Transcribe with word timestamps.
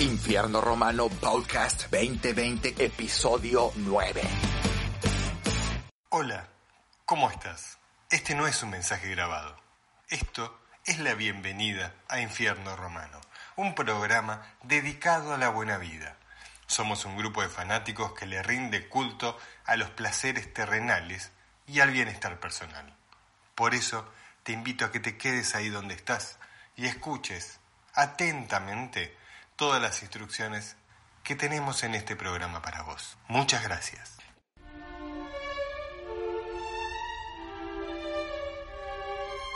Infierno 0.00 0.62
Romano 0.62 1.10
Podcast 1.10 1.90
2020, 1.90 2.74
episodio 2.86 3.70
9. 3.76 4.22
Hola, 6.08 6.48
¿cómo 7.04 7.30
estás? 7.30 7.76
Este 8.08 8.34
no 8.34 8.46
es 8.46 8.62
un 8.62 8.70
mensaje 8.70 9.10
grabado. 9.10 9.58
Esto 10.08 10.58
es 10.86 11.00
la 11.00 11.12
bienvenida 11.12 11.96
a 12.08 12.18
Infierno 12.18 12.76
Romano, 12.76 13.20
un 13.56 13.74
programa 13.74 14.40
dedicado 14.62 15.34
a 15.34 15.36
la 15.36 15.50
buena 15.50 15.76
vida. 15.76 16.16
Somos 16.66 17.04
un 17.04 17.18
grupo 17.18 17.42
de 17.42 17.50
fanáticos 17.50 18.14
que 18.14 18.24
le 18.24 18.42
rinde 18.42 18.88
culto 18.88 19.36
a 19.66 19.76
los 19.76 19.90
placeres 19.90 20.54
terrenales 20.54 21.30
y 21.66 21.80
al 21.80 21.90
bienestar 21.90 22.40
personal. 22.40 22.96
Por 23.54 23.74
eso 23.74 24.10
te 24.44 24.52
invito 24.52 24.86
a 24.86 24.92
que 24.92 25.00
te 25.00 25.18
quedes 25.18 25.54
ahí 25.54 25.68
donde 25.68 25.92
estás 25.92 26.38
y 26.74 26.86
escuches 26.86 27.60
atentamente 27.92 29.19
todas 29.60 29.82
las 29.82 30.00
instrucciones 30.00 30.74
que 31.22 31.36
tenemos 31.36 31.84
en 31.84 31.94
este 31.94 32.16
programa 32.16 32.62
para 32.62 32.82
vos. 32.82 33.18
Muchas 33.28 33.62
gracias. 33.62 34.16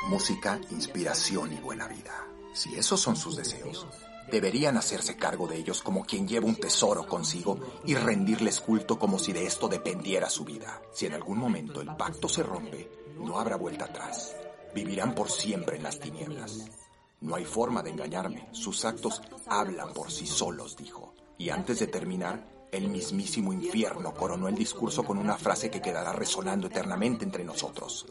Música, 0.06 0.60
inspiración 0.70 1.54
y 1.54 1.56
buena 1.56 1.88
vida. 1.88 2.12
Si 2.52 2.76
esos 2.76 3.00
son 3.00 3.16
sus 3.16 3.34
deseos, 3.34 3.86
deberían 4.30 4.76
hacerse 4.76 5.16
cargo 5.16 5.46
de 5.46 5.56
ellos 5.56 5.80
como 5.80 6.04
quien 6.04 6.28
lleva 6.28 6.44
un 6.44 6.56
tesoro 6.56 7.06
consigo 7.06 7.58
y 7.86 7.94
rendirles 7.94 8.60
culto 8.60 8.98
como 8.98 9.18
si 9.18 9.32
de 9.32 9.46
esto 9.46 9.68
dependiera 9.68 10.28
su 10.28 10.44
vida. 10.44 10.82
Si 10.92 11.06
en 11.06 11.14
algún 11.14 11.38
momento 11.38 11.80
el 11.80 11.96
pacto 11.96 12.28
se 12.28 12.42
rompe, 12.42 12.90
no 13.16 13.40
habrá 13.40 13.56
vuelta 13.56 13.86
atrás. 13.86 14.36
Vivirán 14.74 15.14
por 15.14 15.30
siempre 15.30 15.78
en 15.78 15.82
las 15.82 15.98
tinieblas. 15.98 16.83
No 17.24 17.36
hay 17.36 17.46
forma 17.46 17.82
de 17.82 17.88
engañarme. 17.88 18.48
Sus 18.52 18.84
actos 18.84 19.22
hablan 19.46 19.94
por 19.94 20.10
sí 20.10 20.26
solos, 20.26 20.76
dijo. 20.76 21.14
Y 21.38 21.48
antes 21.48 21.78
de 21.78 21.86
terminar, 21.86 22.44
el 22.70 22.88
mismísimo 22.88 23.50
infierno 23.50 24.12
coronó 24.12 24.46
el 24.46 24.54
discurso 24.54 25.02
con 25.04 25.16
una 25.16 25.38
frase 25.38 25.70
que 25.70 25.80
quedará 25.80 26.12
resonando 26.12 26.66
eternamente 26.66 27.24
entre 27.24 27.42
nosotros. 27.42 28.04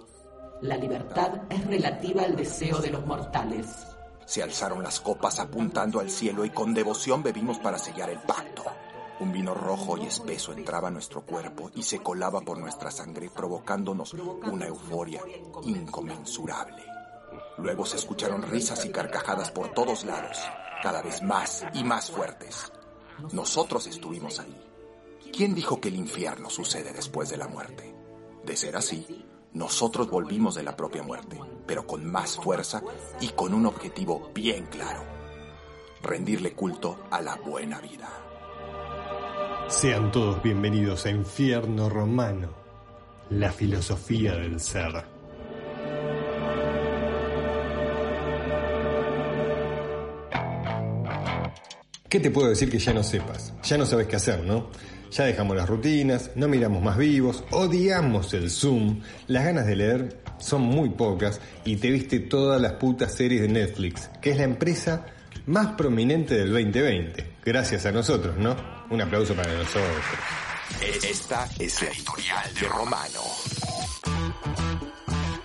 La 0.61 0.77
libertad 0.77 1.43
es 1.47 1.63
relativa 1.67 2.23
al 2.23 2.35
deseo 2.35 2.79
de 2.79 2.89
los 2.89 3.05
mortales. 3.05 3.67
Se 4.25 4.41
alzaron 4.41 4.81
las 4.81 4.99
copas 4.99 5.39
apuntando 5.39 5.99
al 5.99 6.09
cielo 6.09 6.43
y 6.43 6.49
con 6.49 6.73
devoción 6.73 7.21
bebimos 7.21 7.59
para 7.59 7.77
sellar 7.77 8.09
el 8.09 8.19
pacto. 8.19 8.63
Un 9.19 9.31
vino 9.31 9.53
rojo 9.53 9.95
y 9.95 10.07
espeso 10.07 10.53
entraba 10.53 10.87
a 10.87 10.91
nuestro 10.91 11.21
cuerpo 11.21 11.69
y 11.75 11.83
se 11.83 11.99
colaba 11.99 12.41
por 12.41 12.57
nuestra 12.57 12.89
sangre, 12.89 13.29
provocándonos 13.29 14.13
una 14.13 14.65
euforia 14.65 15.21
inconmensurable. 15.65 16.92
Luego 17.57 17.85
se 17.85 17.97
escucharon 17.97 18.41
risas 18.41 18.85
y 18.85 18.89
carcajadas 18.89 19.51
por 19.51 19.69
todos 19.69 20.05
lados, 20.05 20.37
cada 20.81 21.01
vez 21.01 21.21
más 21.21 21.65
y 21.73 21.83
más 21.83 22.09
fuertes. 22.09 22.71
Nosotros 23.31 23.87
estuvimos 23.87 24.39
ahí. 24.39 24.59
¿Quién 25.31 25.55
dijo 25.55 25.79
que 25.79 25.89
el 25.89 25.95
infierno 25.95 26.49
sucede 26.49 26.93
después 26.93 27.29
de 27.29 27.37
la 27.37 27.47
muerte? 27.47 27.95
De 28.43 28.55
ser 28.55 28.75
así, 28.75 29.25
nosotros 29.53 30.09
volvimos 30.09 30.55
de 30.55 30.63
la 30.63 30.75
propia 30.75 31.03
muerte, 31.03 31.39
pero 31.67 31.85
con 31.85 32.05
más 32.05 32.37
fuerza 32.37 32.81
y 33.21 33.29
con 33.29 33.53
un 33.53 33.67
objetivo 33.67 34.31
bien 34.33 34.65
claro. 34.65 35.03
Rendirle 36.01 36.53
culto 36.53 37.05
a 37.11 37.21
la 37.21 37.35
buena 37.35 37.79
vida. 37.79 38.09
Sean 39.67 40.11
todos 40.11 40.41
bienvenidos 40.43 41.05
a 41.05 41.11
Infierno 41.11 41.87
Romano, 41.87 42.49
la 43.29 43.51
filosofía 43.51 44.33
del 44.33 44.59
ser. 44.59 45.12
¿Qué 52.13 52.19
te 52.19 52.29
puedo 52.29 52.49
decir 52.49 52.69
que 52.69 52.77
ya 52.77 52.93
no 52.93 53.01
sepas? 53.01 53.55
Ya 53.63 53.75
no 53.75 53.87
sabes 53.87 54.05
qué 54.05 54.17
hacer, 54.17 54.43
¿no? 54.43 54.69
Ya 55.09 55.23
dejamos 55.23 55.57
las 55.57 55.67
rutinas, 55.67 56.29
no 56.35 56.47
miramos 56.47 56.83
más 56.83 56.95
vivos, 56.95 57.43
odiamos 57.49 58.35
el 58.35 58.51
Zoom, 58.51 59.01
las 59.25 59.45
ganas 59.45 59.65
de 59.65 59.75
leer 59.75 60.21
son 60.37 60.61
muy 60.61 60.89
pocas 60.89 61.41
y 61.65 61.77
te 61.77 61.89
viste 61.89 62.19
todas 62.19 62.61
las 62.61 62.73
putas 62.73 63.15
series 63.15 63.41
de 63.41 63.47
Netflix, 63.47 64.11
que 64.21 64.29
es 64.29 64.37
la 64.37 64.43
empresa 64.43 65.07
más 65.47 65.69
prominente 65.69 66.35
del 66.35 66.51
2020. 66.51 67.31
Gracias 67.43 67.87
a 67.87 67.91
nosotros, 67.91 68.37
¿no? 68.37 68.55
Un 68.91 69.01
aplauso 69.01 69.33
para 69.33 69.51
nosotros. 69.51 70.05
Esta 71.03 71.49
es 71.57 71.81
la 71.81 71.87
editorial 71.87 72.53
de 72.53 72.67
Romano. 72.67 73.21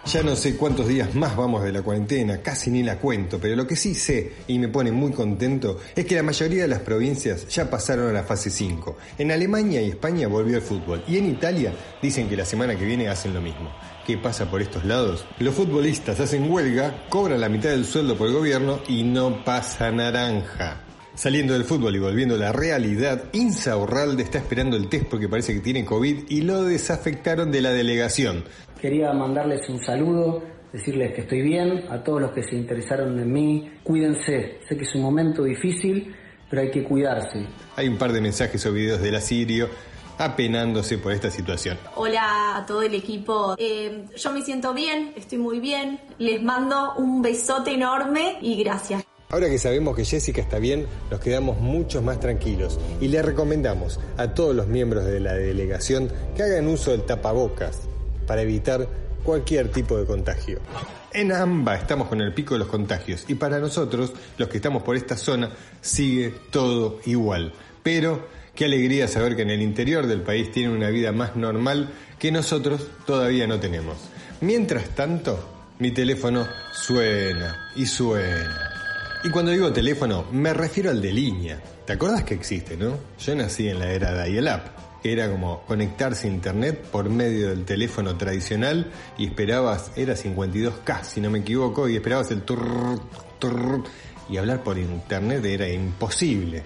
Ya 0.08 0.22
no 0.22 0.36
sé 0.36 0.56
cuántos 0.56 0.88
días 0.88 1.14
más 1.14 1.36
vamos 1.36 1.62
de 1.62 1.70
la 1.70 1.82
cuarentena, 1.82 2.40
casi 2.40 2.70
ni 2.70 2.82
la 2.82 2.96
cuento, 2.96 3.38
pero 3.38 3.54
lo 3.54 3.66
que 3.66 3.76
sí 3.76 3.94
sé 3.94 4.32
y 4.46 4.58
me 4.58 4.68
pone 4.68 4.90
muy 4.90 5.12
contento 5.12 5.80
es 5.94 6.06
que 6.06 6.14
la 6.14 6.22
mayoría 6.22 6.62
de 6.62 6.68
las 6.68 6.80
provincias 6.80 7.46
ya 7.48 7.68
pasaron 7.68 8.08
a 8.08 8.12
la 8.14 8.22
fase 8.22 8.48
5. 8.48 8.96
En 9.18 9.32
Alemania 9.32 9.82
y 9.82 9.90
España 9.90 10.26
volvió 10.26 10.56
el 10.56 10.62
fútbol 10.62 11.04
y 11.06 11.18
en 11.18 11.28
Italia 11.28 11.74
dicen 12.00 12.26
que 12.26 12.38
la 12.38 12.46
semana 12.46 12.74
que 12.74 12.86
viene 12.86 13.06
hacen 13.06 13.34
lo 13.34 13.42
mismo. 13.42 13.70
¿Qué 14.06 14.16
pasa 14.16 14.50
por 14.50 14.62
estos 14.62 14.86
lados? 14.86 15.26
Los 15.40 15.54
futbolistas 15.54 16.18
hacen 16.20 16.50
huelga, 16.50 17.04
cobran 17.10 17.42
la 17.42 17.50
mitad 17.50 17.68
del 17.68 17.84
sueldo 17.84 18.16
por 18.16 18.28
el 18.28 18.32
gobierno 18.32 18.80
y 18.88 19.02
no 19.02 19.44
pasa 19.44 19.90
naranja. 19.90 20.88
Saliendo 21.18 21.52
del 21.52 21.64
fútbol 21.64 21.96
y 21.96 21.98
volviendo 21.98 22.36
a 22.36 22.38
la 22.38 22.52
realidad, 22.52 23.24
Insaurralde 23.32 24.22
está 24.22 24.38
esperando 24.38 24.76
el 24.76 24.88
test 24.88 25.06
porque 25.06 25.28
parece 25.28 25.52
que 25.52 25.58
tiene 25.58 25.84
COVID 25.84 26.26
y 26.28 26.42
lo 26.42 26.62
desafectaron 26.62 27.50
de 27.50 27.60
la 27.60 27.72
delegación. 27.72 28.44
Quería 28.80 29.12
mandarles 29.12 29.68
un 29.68 29.82
saludo, 29.82 30.40
decirles 30.72 31.12
que 31.12 31.22
estoy 31.22 31.42
bien, 31.42 31.84
a 31.90 32.04
todos 32.04 32.20
los 32.20 32.30
que 32.30 32.44
se 32.44 32.54
interesaron 32.54 33.18
en 33.18 33.32
mí, 33.32 33.72
cuídense, 33.82 34.60
sé 34.68 34.76
que 34.76 34.84
es 34.84 34.94
un 34.94 35.02
momento 35.02 35.42
difícil, 35.42 36.14
pero 36.48 36.62
hay 36.62 36.70
que 36.70 36.84
cuidarse. 36.84 37.44
Hay 37.74 37.88
un 37.88 37.98
par 37.98 38.12
de 38.12 38.20
mensajes 38.20 38.64
o 38.66 38.72
videos 38.72 39.02
del 39.02 39.16
Asirio 39.16 39.68
apenándose 40.16 40.98
por 40.98 41.12
esta 41.12 41.28
situación. 41.28 41.76
Hola 41.96 42.56
a 42.56 42.66
todo 42.66 42.82
el 42.82 42.94
equipo. 42.94 43.56
Eh, 43.58 44.04
yo 44.16 44.32
me 44.32 44.42
siento 44.42 44.72
bien, 44.72 45.12
estoy 45.16 45.38
muy 45.38 45.58
bien. 45.58 46.00
Les 46.18 46.40
mando 46.40 46.94
un 46.98 47.20
besote 47.20 47.72
enorme 47.72 48.38
y 48.40 48.62
gracias. 48.62 49.04
Ahora 49.30 49.48
que 49.48 49.58
sabemos 49.58 49.94
que 49.94 50.04
Jessica 50.04 50.40
está 50.40 50.58
bien, 50.58 50.86
nos 51.10 51.20
quedamos 51.20 51.60
mucho 51.60 52.00
más 52.00 52.18
tranquilos 52.18 52.78
y 53.00 53.08
le 53.08 53.22
recomendamos 53.22 54.00
a 54.16 54.34
todos 54.34 54.54
los 54.54 54.68
miembros 54.68 55.04
de 55.04 55.20
la 55.20 55.34
delegación 55.34 56.10
que 56.34 56.44
hagan 56.44 56.66
uso 56.66 56.92
del 56.92 57.02
tapabocas 57.02 57.88
para 58.28 58.42
evitar 58.42 58.86
cualquier 59.24 59.72
tipo 59.72 59.98
de 59.98 60.06
contagio. 60.06 60.60
En 61.12 61.32
AMBA 61.32 61.74
estamos 61.74 62.06
con 62.06 62.20
el 62.20 62.32
pico 62.32 62.54
de 62.54 62.60
los 62.60 62.68
contagios 62.68 63.24
y 63.26 63.34
para 63.34 63.58
nosotros, 63.58 64.12
los 64.36 64.48
que 64.48 64.58
estamos 64.58 64.84
por 64.84 64.94
esta 64.94 65.16
zona, 65.16 65.50
sigue 65.80 66.32
todo 66.50 67.00
igual. 67.06 67.52
Pero 67.82 68.28
qué 68.54 68.66
alegría 68.66 69.08
saber 69.08 69.34
que 69.34 69.42
en 69.42 69.50
el 69.50 69.62
interior 69.62 70.06
del 70.06 70.20
país 70.20 70.52
tienen 70.52 70.72
una 70.72 70.90
vida 70.90 71.10
más 71.10 71.34
normal 71.34 71.90
que 72.18 72.30
nosotros 72.30 72.86
todavía 73.06 73.46
no 73.46 73.58
tenemos. 73.58 73.96
Mientras 74.40 74.90
tanto, 74.90 75.74
mi 75.78 75.90
teléfono 75.90 76.46
suena 76.72 77.70
y 77.74 77.86
suena. 77.86 78.70
Y 79.24 79.30
cuando 79.30 79.50
digo 79.50 79.72
teléfono, 79.72 80.26
me 80.30 80.52
refiero 80.52 80.90
al 80.90 81.00
de 81.00 81.12
línea. 81.12 81.60
¿Te 81.86 81.94
acuerdas 81.94 82.22
que 82.24 82.34
existe, 82.34 82.76
no? 82.76 82.98
Yo 83.18 83.34
nací 83.34 83.68
en 83.68 83.78
la 83.78 83.90
era 83.90 84.24
dial-up, 84.24 84.60
era 85.02 85.30
como 85.30 85.62
conectarse 85.62 86.26
a 86.28 86.30
internet 86.30 86.82
por 86.90 87.08
medio 87.08 87.50
del 87.50 87.64
teléfono 87.64 88.16
tradicional 88.16 88.90
y 89.16 89.26
esperabas, 89.26 89.92
era 89.96 90.14
52K 90.14 91.02
si 91.04 91.20
no 91.20 91.30
me 91.30 91.40
equivoco, 91.40 91.88
y 91.88 91.96
esperabas 91.96 92.30
el 92.30 92.42
turr, 92.42 93.84
y 94.28 94.36
hablar 94.36 94.62
por 94.62 94.78
internet 94.78 95.44
era 95.44 95.68
imposible. 95.68 96.62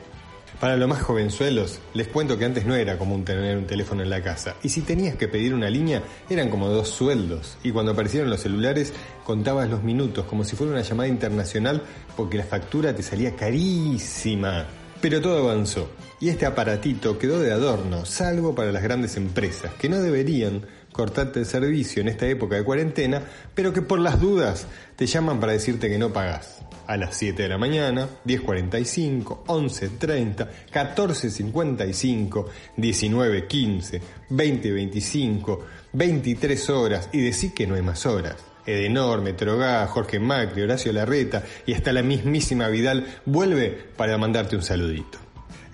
Para 0.62 0.76
los 0.76 0.88
más 0.88 1.02
jovenzuelos, 1.02 1.80
les 1.92 2.06
cuento 2.06 2.38
que 2.38 2.44
antes 2.44 2.64
no 2.64 2.76
era 2.76 2.96
común 2.96 3.24
tener 3.24 3.58
un 3.58 3.66
teléfono 3.66 4.02
en 4.02 4.10
la 4.10 4.22
casa. 4.22 4.54
Y 4.62 4.68
si 4.68 4.82
tenías 4.82 5.16
que 5.16 5.26
pedir 5.26 5.54
una 5.54 5.68
línea, 5.68 6.04
eran 6.30 6.50
como 6.50 6.68
dos 6.68 6.88
sueldos. 6.88 7.58
Y 7.64 7.72
cuando 7.72 7.90
aparecieron 7.90 8.30
los 8.30 8.42
celulares, 8.42 8.92
contabas 9.24 9.68
los 9.68 9.82
minutos 9.82 10.24
como 10.26 10.44
si 10.44 10.54
fuera 10.54 10.72
una 10.72 10.82
llamada 10.82 11.08
internacional 11.08 11.82
porque 12.16 12.38
la 12.38 12.44
factura 12.44 12.94
te 12.94 13.02
salía 13.02 13.34
carísima. 13.34 14.68
Pero 15.00 15.20
todo 15.20 15.50
avanzó. 15.50 15.90
Y 16.22 16.28
este 16.28 16.46
aparatito 16.46 17.18
quedó 17.18 17.40
de 17.40 17.50
adorno, 17.50 18.04
salvo 18.06 18.54
para 18.54 18.70
las 18.70 18.84
grandes 18.84 19.16
empresas, 19.16 19.74
que 19.74 19.88
no 19.88 19.98
deberían, 19.98 20.64
cortarte 20.92 21.40
el 21.40 21.46
servicio 21.46 22.00
en 22.00 22.06
esta 22.06 22.28
época 22.28 22.54
de 22.54 22.62
cuarentena, 22.62 23.24
pero 23.56 23.72
que 23.72 23.82
por 23.82 23.98
las 23.98 24.20
dudas 24.20 24.68
te 24.94 25.06
llaman 25.06 25.40
para 25.40 25.54
decirte 25.54 25.88
que 25.88 25.98
no 25.98 26.12
pagás. 26.12 26.60
A 26.86 26.96
las 26.96 27.16
7 27.16 27.42
de 27.42 27.48
la 27.48 27.58
mañana, 27.58 28.06
10.45, 28.24 29.46
11.30, 29.46 30.48
14.55, 30.72 32.46
19.15, 32.76 34.00
20.25, 34.30 35.58
23 35.92 36.70
horas 36.70 37.08
y 37.10 37.20
decir 37.20 37.52
que 37.52 37.66
no 37.66 37.74
hay 37.74 37.82
más 37.82 38.06
horas. 38.06 38.36
Edenor, 38.64 39.22
Metrogá, 39.22 39.84
Jorge 39.88 40.20
Macri, 40.20 40.62
Horacio 40.62 40.92
Larreta 40.92 41.42
y 41.66 41.72
hasta 41.74 41.92
la 41.92 42.04
mismísima 42.04 42.68
Vidal 42.68 43.08
vuelve 43.26 43.70
para 43.96 44.16
mandarte 44.18 44.54
un 44.54 44.62
saludito. 44.62 45.21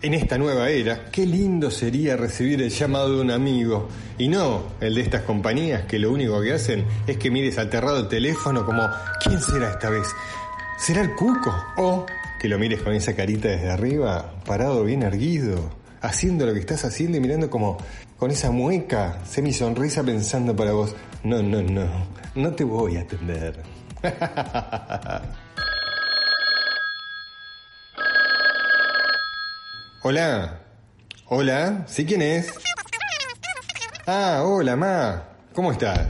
En 0.01 0.15
esta 0.15 0.39
nueva 0.39 0.71
era, 0.71 1.07
qué 1.11 1.27
lindo 1.27 1.73
sería 1.73 2.17
recibir 2.17 2.63
el 2.63 2.71
llamado 2.71 3.17
de 3.17 3.21
un 3.21 3.33
amigo 3.33 3.89
y 4.17 4.29
no 4.29 4.63
el 4.81 4.95
de 4.95 5.01
estas 5.01 5.23
compañías 5.23 5.87
que 5.87 5.99
lo 5.99 6.13
único 6.13 6.41
que 6.41 6.53
hacen 6.53 6.87
es 7.09 7.17
que 7.17 7.33
mires 7.33 7.59
aterrado 7.59 7.99
el 7.99 8.07
teléfono 8.07 8.65
como 8.65 8.89
¿quién 9.21 9.41
será 9.41 9.73
esta 9.73 9.91
vez? 9.91 10.07
¿Será 10.79 11.01
el 11.03 11.17
cuco? 11.17 11.53
O 11.79 12.07
que 12.41 12.47
lo 12.47 12.61
mires 12.61 12.81
con 12.81 12.95
esa 12.95 13.17
carita 13.17 13.49
desde 13.49 13.71
arriba, 13.71 14.35
parado 14.47 14.85
bien 14.85 15.03
erguido, 15.03 15.69
haciendo 16.01 16.47
lo 16.47 16.55
que 16.55 16.61
estás 16.61 16.85
haciendo 16.85 17.17
y 17.17 17.21
mirando 17.21 17.51
como 17.51 17.77
con 18.17 18.31
esa 18.31 18.53
mueca, 18.53 19.19
semi 19.25 19.53
sonrisa 19.53 20.05
pensando 20.05 20.55
para 20.55 20.71
vos, 20.71 20.95
no, 21.25 21.43
no, 21.43 21.61
no, 21.61 22.07
no 22.37 22.53
te 22.53 22.63
voy 22.63 22.99
a 22.99 23.01
atender. 23.01 23.65
hola, 30.03 30.61
hola, 31.27 31.85
¿sí 31.87 32.05
quién 32.05 32.23
es? 32.23 32.53
Ah, 34.07 34.43
hola, 34.45 34.77
Ma, 34.77 35.25
¿cómo 35.53 35.73
estás? 35.73 36.09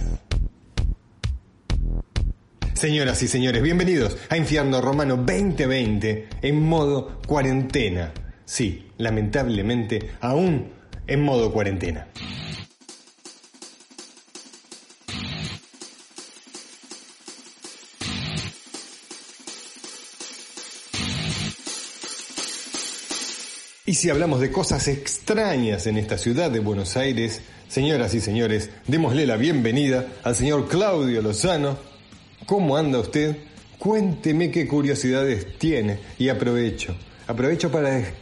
Señoras 2.74 3.22
y 3.22 3.28
señores, 3.28 3.60
bienvenidos 3.62 4.16
a 4.28 4.36
Infierno 4.36 4.80
Romano 4.80 5.16
2020 5.16 6.28
en 6.42 6.62
modo 6.62 7.20
cuarentena. 7.26 8.12
Sí, 8.44 8.92
lamentablemente, 8.98 10.12
aún 10.20 10.72
en 11.06 11.22
modo 11.22 11.52
cuarentena. 11.52 12.06
Y 23.88 23.94
si 23.94 24.10
hablamos 24.10 24.40
de 24.40 24.52
cosas 24.52 24.86
extrañas 24.86 25.86
en 25.86 25.96
esta 25.96 26.18
ciudad 26.18 26.50
de 26.50 26.60
Buenos 26.60 26.98
Aires, 26.98 27.40
señoras 27.68 28.12
y 28.12 28.20
señores, 28.20 28.68
démosle 28.86 29.24
la 29.24 29.38
bienvenida 29.38 30.06
al 30.24 30.36
señor 30.36 30.68
Claudio 30.68 31.22
Lozano. 31.22 31.78
¿Cómo 32.44 32.76
anda 32.76 32.98
usted? 32.98 33.38
Cuénteme 33.78 34.50
qué 34.50 34.68
curiosidades 34.68 35.56
tiene 35.56 36.00
y 36.18 36.28
aprovecho. 36.28 36.94
Aprovecho 37.26 37.72
para 37.72 38.12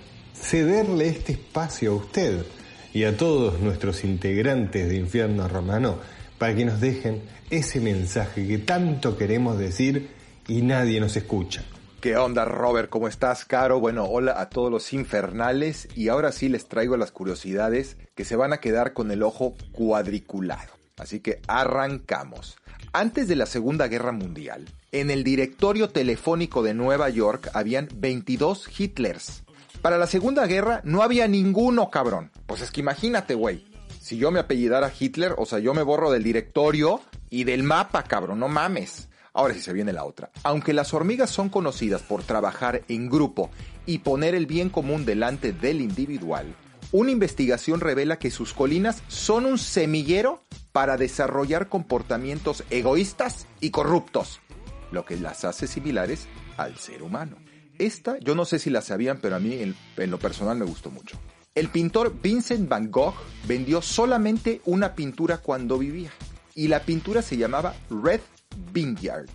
cederle 0.40 1.08
este 1.08 1.32
espacio 1.32 1.90
a 1.90 1.96
usted 1.96 2.46
y 2.94 3.02
a 3.02 3.16
todos 3.16 3.58
nuestros 3.60 4.04
integrantes 4.04 4.88
de 4.88 4.94
Infierno 4.94 5.48
Romano 5.48 5.96
para 6.38 6.54
que 6.54 6.64
nos 6.64 6.80
dejen 6.80 7.22
ese 7.50 7.80
mensaje 7.80 8.46
que 8.46 8.58
tanto 8.58 9.18
queremos 9.18 9.58
decir 9.58 10.10
y 10.46 10.62
nadie 10.62 11.00
nos 11.00 11.16
escucha. 11.16 11.64
¿Qué 12.00 12.14
onda, 12.16 12.44
Robert? 12.44 12.90
¿Cómo 12.90 13.08
estás, 13.08 13.46
Caro? 13.46 13.80
Bueno, 13.80 14.04
hola 14.04 14.38
a 14.38 14.50
todos 14.50 14.70
los 14.70 14.92
infernales 14.92 15.88
y 15.94 16.08
ahora 16.08 16.30
sí 16.30 16.50
les 16.50 16.68
traigo 16.68 16.96
las 16.98 17.10
curiosidades 17.10 17.96
que 18.14 18.26
se 18.26 18.36
van 18.36 18.52
a 18.52 18.58
quedar 18.58 18.92
con 18.92 19.10
el 19.10 19.22
ojo 19.22 19.54
cuadriculado. 19.72 20.72
Así 20.98 21.20
que 21.20 21.40
arrancamos. 21.48 22.58
Antes 22.92 23.28
de 23.28 23.36
la 23.36 23.46
Segunda 23.46 23.88
Guerra 23.88 24.12
Mundial, 24.12 24.68
en 24.92 25.10
el 25.10 25.24
directorio 25.24 25.88
telefónico 25.88 26.62
de 26.62 26.74
Nueva 26.74 27.08
York 27.08 27.50
habían 27.54 27.88
22 27.94 28.78
Hitlers. 28.78 29.42
Para 29.80 29.96
la 29.96 30.06
Segunda 30.06 30.46
Guerra 30.46 30.82
no 30.84 31.02
había 31.02 31.26
ninguno, 31.26 31.90
cabrón. 31.90 32.30
Pues 32.46 32.60
es 32.60 32.70
que 32.70 32.80
imagínate, 32.80 33.34
güey. 33.34 33.66
Si 34.00 34.18
yo 34.18 34.30
me 34.30 34.38
apellidara 34.38 34.92
Hitler, 34.96 35.34
o 35.38 35.46
sea, 35.46 35.60
yo 35.60 35.72
me 35.72 35.82
borro 35.82 36.10
del 36.10 36.22
directorio 36.22 37.00
y 37.30 37.44
del 37.44 37.62
mapa, 37.62 38.04
cabrón, 38.04 38.38
no 38.38 38.48
mames. 38.48 39.08
Ahora 39.36 39.52
sí 39.52 39.60
se 39.60 39.74
viene 39.74 39.92
la 39.92 40.06
otra. 40.06 40.30
Aunque 40.44 40.72
las 40.72 40.94
hormigas 40.94 41.28
son 41.28 41.50
conocidas 41.50 42.00
por 42.00 42.22
trabajar 42.22 42.84
en 42.88 43.10
grupo 43.10 43.50
y 43.84 43.98
poner 43.98 44.34
el 44.34 44.46
bien 44.46 44.70
común 44.70 45.04
delante 45.04 45.52
del 45.52 45.82
individual, 45.82 46.54
una 46.90 47.10
investigación 47.10 47.80
revela 47.80 48.18
que 48.18 48.30
sus 48.30 48.54
colinas 48.54 49.02
son 49.08 49.44
un 49.44 49.58
semillero 49.58 50.42
para 50.72 50.96
desarrollar 50.96 51.68
comportamientos 51.68 52.64
egoístas 52.70 53.46
y 53.60 53.72
corruptos, 53.72 54.40
lo 54.90 55.04
que 55.04 55.18
las 55.18 55.44
hace 55.44 55.66
similares 55.66 56.28
al 56.56 56.78
ser 56.78 57.02
humano. 57.02 57.36
Esta, 57.78 58.18
yo 58.20 58.34
no 58.34 58.46
sé 58.46 58.58
si 58.58 58.70
la 58.70 58.80
sabían, 58.80 59.18
pero 59.20 59.36
a 59.36 59.38
mí 59.38 59.52
en, 59.52 59.74
en, 59.98 60.10
lo 60.10 60.18
personal 60.18 60.56
me 60.56 60.64
gustó 60.64 60.90
mucho. 60.90 61.20
El 61.54 61.68
pintor 61.68 62.14
Vincent 62.22 62.70
Van 62.70 62.90
Gogh 62.90 63.14
vendió 63.46 63.82
solamente 63.82 64.62
una 64.64 64.94
pintura 64.94 65.36
cuando 65.38 65.76
vivía. 65.76 66.10
Y 66.54 66.68
la 66.68 66.80
pintura 66.80 67.20
se 67.20 67.36
llamaba 67.36 67.74
Red 67.90 68.20
Vineyard. 68.72 69.28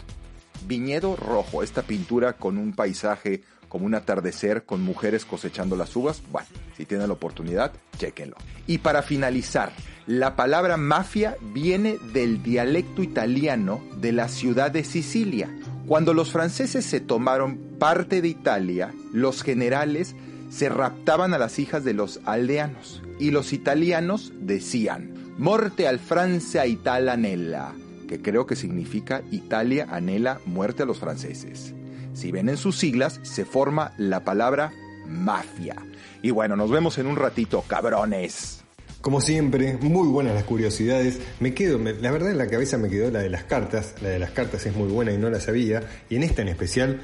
Viñedo 0.67 1.15
rojo, 1.15 1.63
esta 1.63 1.81
pintura 1.81 2.33
con 2.33 2.57
un 2.57 2.73
paisaje 2.73 3.41
como 3.71 3.85
un 3.85 3.95
atardecer 3.95 4.65
con 4.65 4.81
mujeres 4.81 5.23
cosechando 5.23 5.77
las 5.77 5.95
uvas. 5.95 6.21
Bueno, 6.29 6.47
si 6.75 6.85
tienen 6.85 7.07
la 7.07 7.13
oportunidad, 7.13 7.71
chéquenlo. 7.97 8.35
Y 8.67 8.79
para 8.79 9.01
finalizar, 9.01 9.71
la 10.07 10.35
palabra 10.35 10.75
mafia 10.75 11.37
viene 11.53 11.97
del 12.11 12.43
dialecto 12.43 13.01
italiano 13.01 13.81
de 13.95 14.11
la 14.11 14.27
ciudad 14.27 14.71
de 14.71 14.83
Sicilia. 14.83 15.49
Cuando 15.87 16.13
los 16.13 16.31
franceses 16.33 16.85
se 16.85 16.99
tomaron 16.99 17.57
parte 17.79 18.21
de 18.21 18.27
Italia, 18.27 18.93
los 19.13 19.41
generales 19.41 20.15
se 20.49 20.67
raptaban 20.67 21.33
a 21.33 21.37
las 21.37 21.57
hijas 21.57 21.85
de 21.85 21.93
los 21.93 22.19
aldeanos 22.25 23.01
y 23.19 23.31
los 23.31 23.53
italianos 23.53 24.33
decían, 24.35 25.13
morte 25.37 25.87
al 25.87 25.99
Francia 25.99 26.65
italanella, 26.65 27.71
que 28.11 28.21
creo 28.21 28.45
que 28.45 28.57
significa 28.57 29.21
Italia 29.31 29.87
anhela 29.89 30.41
muerte 30.45 30.83
a 30.83 30.85
los 30.85 30.99
franceses. 30.99 31.73
Si 32.13 32.29
ven 32.29 32.49
en 32.49 32.57
sus 32.57 32.77
siglas, 32.77 33.21
se 33.23 33.45
forma 33.45 33.93
la 33.97 34.25
palabra 34.25 34.73
mafia. 35.07 35.77
Y 36.21 36.31
bueno, 36.31 36.57
nos 36.57 36.69
vemos 36.69 36.97
en 36.97 37.07
un 37.07 37.15
ratito, 37.15 37.63
cabrones. 37.65 38.65
Como 38.99 39.21
siempre, 39.21 39.77
muy 39.79 40.09
buenas 40.09 40.35
las 40.35 40.43
curiosidades. 40.43 41.21
Me 41.39 41.53
quedo, 41.53 41.79
me, 41.79 41.93
la 41.93 42.11
verdad 42.11 42.31
en 42.31 42.37
la 42.37 42.47
cabeza 42.47 42.77
me 42.77 42.89
quedó 42.89 43.09
la 43.11 43.19
de 43.19 43.29
las 43.29 43.45
cartas. 43.45 43.95
La 44.01 44.09
de 44.09 44.19
las 44.19 44.31
cartas 44.31 44.65
es 44.65 44.75
muy 44.75 44.89
buena 44.89 45.13
y 45.13 45.17
no 45.17 45.29
la 45.29 45.39
sabía. 45.39 45.81
Y 46.09 46.17
en 46.17 46.23
esta 46.23 46.41
en 46.41 46.49
especial, 46.49 46.99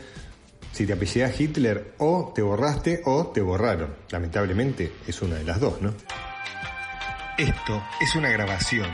si 0.74 0.86
te 0.86 0.92
apellidás 0.92 1.40
Hitler, 1.40 1.94
o 2.00 2.34
te 2.36 2.42
borraste 2.42 3.02
o 3.06 3.28
te 3.28 3.40
borraron. 3.40 3.96
Lamentablemente 4.10 4.92
es 5.08 5.22
una 5.22 5.38
de 5.38 5.46
las 5.46 5.62
dos, 5.62 5.82
¿no? 5.82 5.94
Esto 7.38 7.82
es 8.02 8.14
una 8.14 8.30
grabación. 8.30 8.90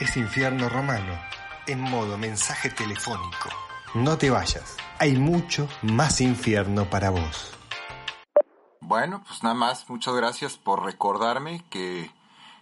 Es 0.00 0.16
infierno 0.16 0.68
romano. 0.68 1.33
En 1.66 1.80
modo 1.80 2.18
mensaje 2.18 2.68
telefónico. 2.68 3.48
No 3.94 4.18
te 4.18 4.28
vayas. 4.28 4.76
Hay 4.98 5.16
mucho 5.16 5.66
más 5.80 6.20
infierno 6.20 6.90
para 6.90 7.08
vos. 7.08 7.52
Bueno, 8.80 9.22
pues 9.26 9.42
nada 9.42 9.54
más, 9.54 9.88
muchas 9.88 10.14
gracias 10.14 10.58
por 10.58 10.84
recordarme 10.84 11.64
que 11.70 12.10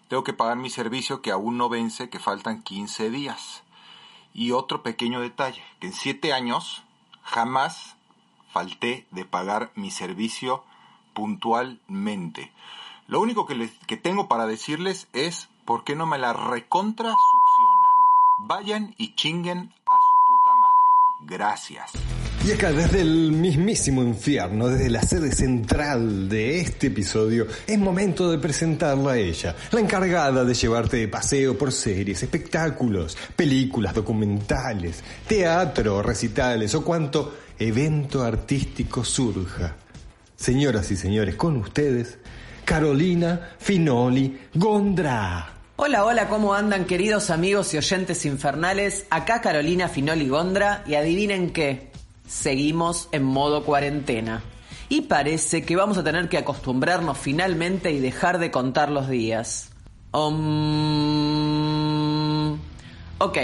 tengo 0.06 0.22
que 0.22 0.32
pagar 0.32 0.56
mi 0.56 0.70
servicio 0.70 1.20
que 1.20 1.32
aún 1.32 1.58
no 1.58 1.68
vence, 1.68 2.10
que 2.10 2.20
faltan 2.20 2.62
15 2.62 3.10
días. 3.10 3.64
Y 4.32 4.52
otro 4.52 4.84
pequeño 4.84 5.20
detalle, 5.20 5.64
que 5.80 5.88
en 5.88 5.92
7 5.92 6.32
años 6.32 6.84
jamás 7.24 7.96
falté 8.52 9.06
de 9.10 9.24
pagar 9.24 9.72
mi 9.74 9.90
servicio 9.90 10.62
puntualmente. 11.12 12.52
Lo 13.08 13.20
único 13.20 13.46
que, 13.46 13.96
tengo 13.96 14.28
para 14.28 14.46
decirles 14.46 15.08
es 15.12 15.48
por 15.64 15.82
qué 15.82 15.96
no 15.96 16.06
me 16.06 16.18
la 16.18 16.32
recontra 16.32 17.14
succionan. 17.31 17.31
Vayan 18.44 18.92
y 18.98 19.14
chinguen 19.14 19.58
a 19.58 19.62
su 19.62 20.16
puta 20.26 20.50
madre. 20.60 21.36
Gracias. 21.36 21.92
Y 22.44 22.50
acá 22.50 22.72
desde 22.72 23.02
el 23.02 23.30
mismísimo 23.30 24.02
infierno, 24.02 24.66
desde 24.66 24.90
la 24.90 25.02
sede 25.02 25.30
central 25.30 26.28
de 26.28 26.58
este 26.58 26.88
episodio, 26.88 27.46
es 27.64 27.78
momento 27.78 28.28
de 28.32 28.38
presentarla 28.38 29.12
a 29.12 29.16
ella, 29.16 29.54
la 29.70 29.78
encargada 29.78 30.44
de 30.44 30.54
llevarte 30.54 30.96
de 30.96 31.06
paseo 31.06 31.56
por 31.56 31.70
series, 31.70 32.24
espectáculos, 32.24 33.16
películas, 33.36 33.94
documentales, 33.94 35.04
teatro, 35.28 36.02
recitales 36.02 36.74
o 36.74 36.84
cuanto 36.84 37.32
evento 37.60 38.24
artístico 38.24 39.04
surja. 39.04 39.76
Señoras 40.34 40.90
y 40.90 40.96
señores, 40.96 41.36
con 41.36 41.58
ustedes, 41.58 42.18
Carolina 42.64 43.54
Finoli 43.60 44.36
Gondra. 44.52 45.61
Hola, 45.84 46.04
hola, 46.04 46.28
¿cómo 46.28 46.54
andan 46.54 46.84
queridos 46.84 47.30
amigos 47.30 47.74
y 47.74 47.76
oyentes 47.76 48.24
infernales? 48.24 49.04
Acá 49.10 49.40
Carolina 49.40 49.88
Finoli 49.88 50.28
Gondra 50.28 50.84
y 50.86 50.94
adivinen 50.94 51.52
qué 51.52 51.90
seguimos 52.24 53.08
en 53.10 53.24
modo 53.24 53.64
cuarentena. 53.64 54.44
Y 54.88 55.00
parece 55.00 55.64
que 55.64 55.74
vamos 55.74 55.98
a 55.98 56.04
tener 56.04 56.28
que 56.28 56.38
acostumbrarnos 56.38 57.18
finalmente 57.18 57.90
y 57.90 57.98
dejar 57.98 58.38
de 58.38 58.52
contar 58.52 58.92
los 58.92 59.08
días. 59.08 59.72
Um... 60.12 60.52
Ok, 63.18 63.38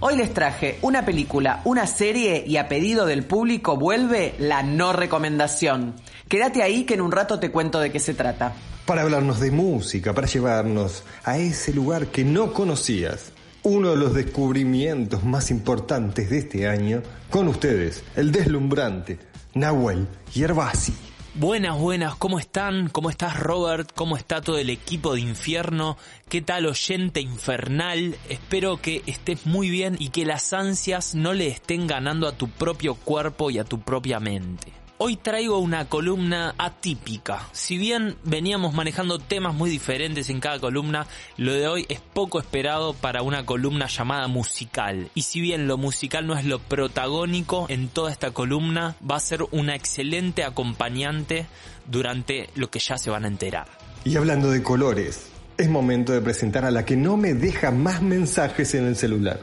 hoy 0.00 0.16
les 0.16 0.32
traje 0.32 0.78
una 0.80 1.04
película, 1.04 1.60
una 1.64 1.86
serie 1.86 2.44
y 2.46 2.56
a 2.56 2.66
pedido 2.66 3.04
del 3.04 3.24
público 3.24 3.76
vuelve 3.76 4.34
la 4.38 4.62
no 4.62 4.94
recomendación. 4.94 5.96
Quédate 6.28 6.62
ahí 6.62 6.84
que 6.84 6.94
en 6.94 7.02
un 7.02 7.12
rato 7.12 7.38
te 7.38 7.50
cuento 7.50 7.80
de 7.80 7.92
qué 7.92 8.00
se 8.00 8.14
trata. 8.14 8.54
Para 8.86 9.02
hablarnos 9.02 9.40
de 9.40 9.50
música, 9.50 10.14
para 10.14 10.26
llevarnos 10.26 11.04
a 11.22 11.38
ese 11.38 11.72
lugar 11.72 12.08
que 12.08 12.24
no 12.24 12.52
conocías. 12.52 13.32
Uno 13.62 13.90
de 13.90 13.96
los 13.96 14.14
descubrimientos 14.14 15.24
más 15.24 15.50
importantes 15.50 16.28
de 16.28 16.38
este 16.38 16.68
año, 16.68 17.02
con 17.30 17.48
ustedes, 17.48 18.04
el 18.14 18.30
deslumbrante 18.30 19.18
Nahuel 19.54 20.06
Yerbasi. 20.34 20.94
Buenas, 21.36 21.76
buenas, 21.78 22.14
¿cómo 22.14 22.38
están? 22.38 22.88
¿Cómo 22.88 23.10
estás 23.10 23.40
Robert? 23.40 23.90
¿Cómo 23.94 24.16
está 24.16 24.40
todo 24.40 24.56
el 24.56 24.70
equipo 24.70 25.14
de 25.14 25.20
infierno? 25.22 25.96
¿Qué 26.28 26.42
tal 26.42 26.66
oyente 26.66 27.20
infernal? 27.20 28.16
Espero 28.28 28.80
que 28.80 29.02
estés 29.06 29.44
muy 29.44 29.68
bien 29.68 29.96
y 29.98 30.10
que 30.10 30.26
las 30.26 30.52
ansias 30.52 31.16
no 31.16 31.32
le 31.32 31.48
estén 31.48 31.88
ganando 31.88 32.28
a 32.28 32.36
tu 32.36 32.48
propio 32.48 32.94
cuerpo 32.94 33.50
y 33.50 33.58
a 33.58 33.64
tu 33.64 33.80
propia 33.80 34.20
mente. 34.20 34.83
Hoy 34.96 35.16
traigo 35.16 35.58
una 35.58 35.88
columna 35.88 36.54
atípica. 36.56 37.48
Si 37.50 37.76
bien 37.76 38.14
veníamos 38.22 38.74
manejando 38.74 39.18
temas 39.18 39.52
muy 39.52 39.68
diferentes 39.68 40.30
en 40.30 40.38
cada 40.38 40.60
columna, 40.60 41.08
lo 41.36 41.52
de 41.52 41.66
hoy 41.66 41.84
es 41.88 41.98
poco 41.98 42.38
esperado 42.38 42.94
para 42.94 43.22
una 43.22 43.44
columna 43.44 43.88
llamada 43.88 44.28
musical. 44.28 45.10
Y 45.16 45.22
si 45.22 45.40
bien 45.40 45.66
lo 45.66 45.78
musical 45.78 46.28
no 46.28 46.36
es 46.38 46.44
lo 46.44 46.60
protagónico 46.60 47.66
en 47.68 47.88
toda 47.88 48.12
esta 48.12 48.30
columna, 48.30 48.94
va 49.10 49.16
a 49.16 49.20
ser 49.20 49.42
una 49.50 49.74
excelente 49.74 50.44
acompañante 50.44 51.46
durante 51.86 52.50
lo 52.54 52.70
que 52.70 52.78
ya 52.78 52.96
se 52.96 53.10
van 53.10 53.24
a 53.24 53.28
enterar. 53.28 53.66
Y 54.04 54.14
hablando 54.14 54.48
de 54.48 54.62
colores, 54.62 55.26
es 55.58 55.68
momento 55.68 56.12
de 56.12 56.20
presentar 56.20 56.64
a 56.64 56.70
la 56.70 56.84
que 56.84 56.96
no 56.96 57.16
me 57.16 57.34
deja 57.34 57.72
más 57.72 58.00
mensajes 58.00 58.76
en 58.76 58.86
el 58.86 58.94
celular. 58.94 59.40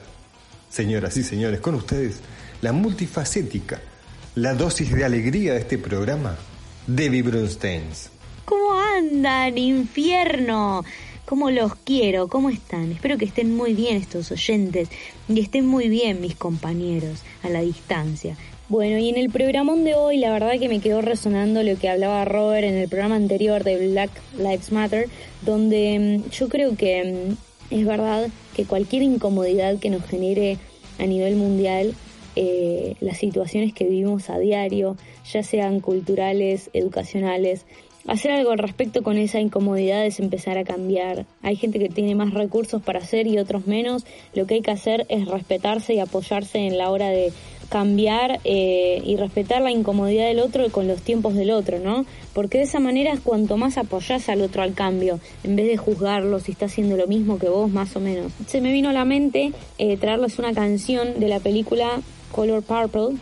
Señoras 0.70 1.18
y 1.18 1.24
señores, 1.24 1.60
con 1.60 1.76
ustedes, 1.76 2.22
la 2.62 2.72
multifacética 2.72 3.82
la 4.36 4.54
dosis 4.54 4.94
de 4.94 5.04
alegría 5.04 5.54
de 5.54 5.60
este 5.60 5.78
programa, 5.78 6.38
Debbie 6.88 7.22
Brunsteins. 7.22 8.10
¿Cómo 8.46 8.74
andan, 8.74 9.58
infierno? 9.58 10.86
¿Cómo 11.26 11.52
los 11.52 11.76
quiero? 11.76 12.30
¿Cómo 12.30 12.50
están? 12.50 12.94
Espero 12.94 13.18
que 13.18 13.26
estén 13.26 13.56
muy 13.56 13.74
bien 13.74 13.98
estos 13.98 14.32
oyentes 14.32 14.88
y 15.28 15.42
estén 15.42 15.66
muy 15.66 15.90
bien 15.90 16.22
mis 16.22 16.36
compañeros 16.36 17.20
a 17.44 17.50
la 17.50 17.62
distancia. 17.62 18.38
Bueno, 18.70 18.98
y 18.98 19.10
en 19.10 19.18
el 19.18 19.30
programón 19.30 19.84
de 19.84 19.96
hoy 19.96 20.18
la 20.18 20.32
verdad 20.32 20.58
que 20.58 20.70
me 20.70 20.80
quedó 20.80 21.02
resonando 21.02 21.62
lo 21.62 21.78
que 21.78 21.90
hablaba 21.90 22.24
Robert 22.24 22.66
en 22.66 22.76
el 22.76 22.88
programa 22.88 23.16
anterior 23.18 23.66
de 23.66 23.90
Black 23.90 24.12
Lives 24.38 24.72
Matter, 24.72 25.10
donde 25.42 26.24
mm, 26.24 26.30
yo 26.30 26.48
creo 26.48 26.78
que 26.78 27.36
mm, 27.70 27.74
es 27.74 27.86
verdad 27.86 28.30
que 28.56 28.64
cualquier 28.64 29.04
incomodidad 29.04 29.78
que 29.78 29.90
nos 29.90 30.06
genere 30.06 30.58
a 31.00 31.06
nivel 31.06 31.36
mundial 31.36 31.96
eh, 32.36 32.96
las 33.00 33.18
situaciones 33.18 33.74
que 33.74 33.86
vivimos 33.86 34.30
a 34.30 34.40
diario, 34.40 34.98
ya 35.32 35.44
sean 35.44 35.80
culturales, 35.80 36.70
educacionales. 36.74 37.66
Hacer 38.08 38.32
algo 38.32 38.52
al 38.52 38.58
respecto 38.58 39.04
con 39.04 39.18
esa 39.18 39.40
incomodidad 39.40 40.06
es 40.06 40.20
empezar 40.20 40.58
a 40.58 40.64
cambiar. 40.64 41.26
Hay 41.44 41.56
gente 41.56 41.78
que 41.78 41.90
tiene 41.90 42.16
más 42.16 42.34
recursos 42.34 42.82
para 42.82 43.00
hacer 43.00 43.28
y 43.28 43.38
otros 43.38 43.68
menos. 43.68 44.06
Lo 44.34 44.48
que 44.48 44.56
hay 44.56 44.62
que 44.62 44.72
hacer 44.72 45.06
es 45.10 45.28
respetarse 45.28 45.94
y 45.94 46.00
apoyarse 46.00 46.60
en 46.60 46.78
la 46.78 46.90
hora 46.90 47.10
de 47.10 47.32
cambiar 47.72 48.42
eh, 48.44 49.02
y 49.06 49.16
respetar 49.16 49.62
la 49.62 49.72
incomodidad 49.72 50.28
del 50.28 50.42
otro 50.42 50.70
con 50.72 50.88
los 50.88 51.02
tiempos 51.02 51.36
del 51.36 51.52
otro, 51.52 51.80
¿no? 51.80 52.06
Porque 52.34 52.58
de 52.58 52.66
esa 52.66 52.82
manera 52.82 53.14
es 53.14 53.22
cuanto 53.22 53.56
más 53.56 53.78
apoyás 53.78 54.28
al 54.28 54.42
otro 54.42 54.62
al 54.62 54.74
cambio, 54.74 55.22
en 55.46 55.56
vez 55.56 55.68
de 55.68 55.78
juzgarlo 55.78 56.42
si 56.42 56.52
está 56.52 56.66
haciendo 56.66 56.98
lo 56.98 57.08
mismo 57.08 57.40
que 57.40 57.48
vos, 57.48 57.72
más 57.72 57.96
o 57.96 58.02
menos. 58.02 58.34
Se 58.46 58.60
me 58.60 58.74
vino 58.74 58.90
a 58.90 58.94
la 58.94 59.06
mente 59.06 59.54
eh, 59.78 59.96
traerles 59.96 60.38
una 60.38 60.54
canción 60.54 61.20
de 61.22 61.30
la 61.30 61.40
película 61.40 62.02
Color 62.32 62.64
Purple, 62.64 63.18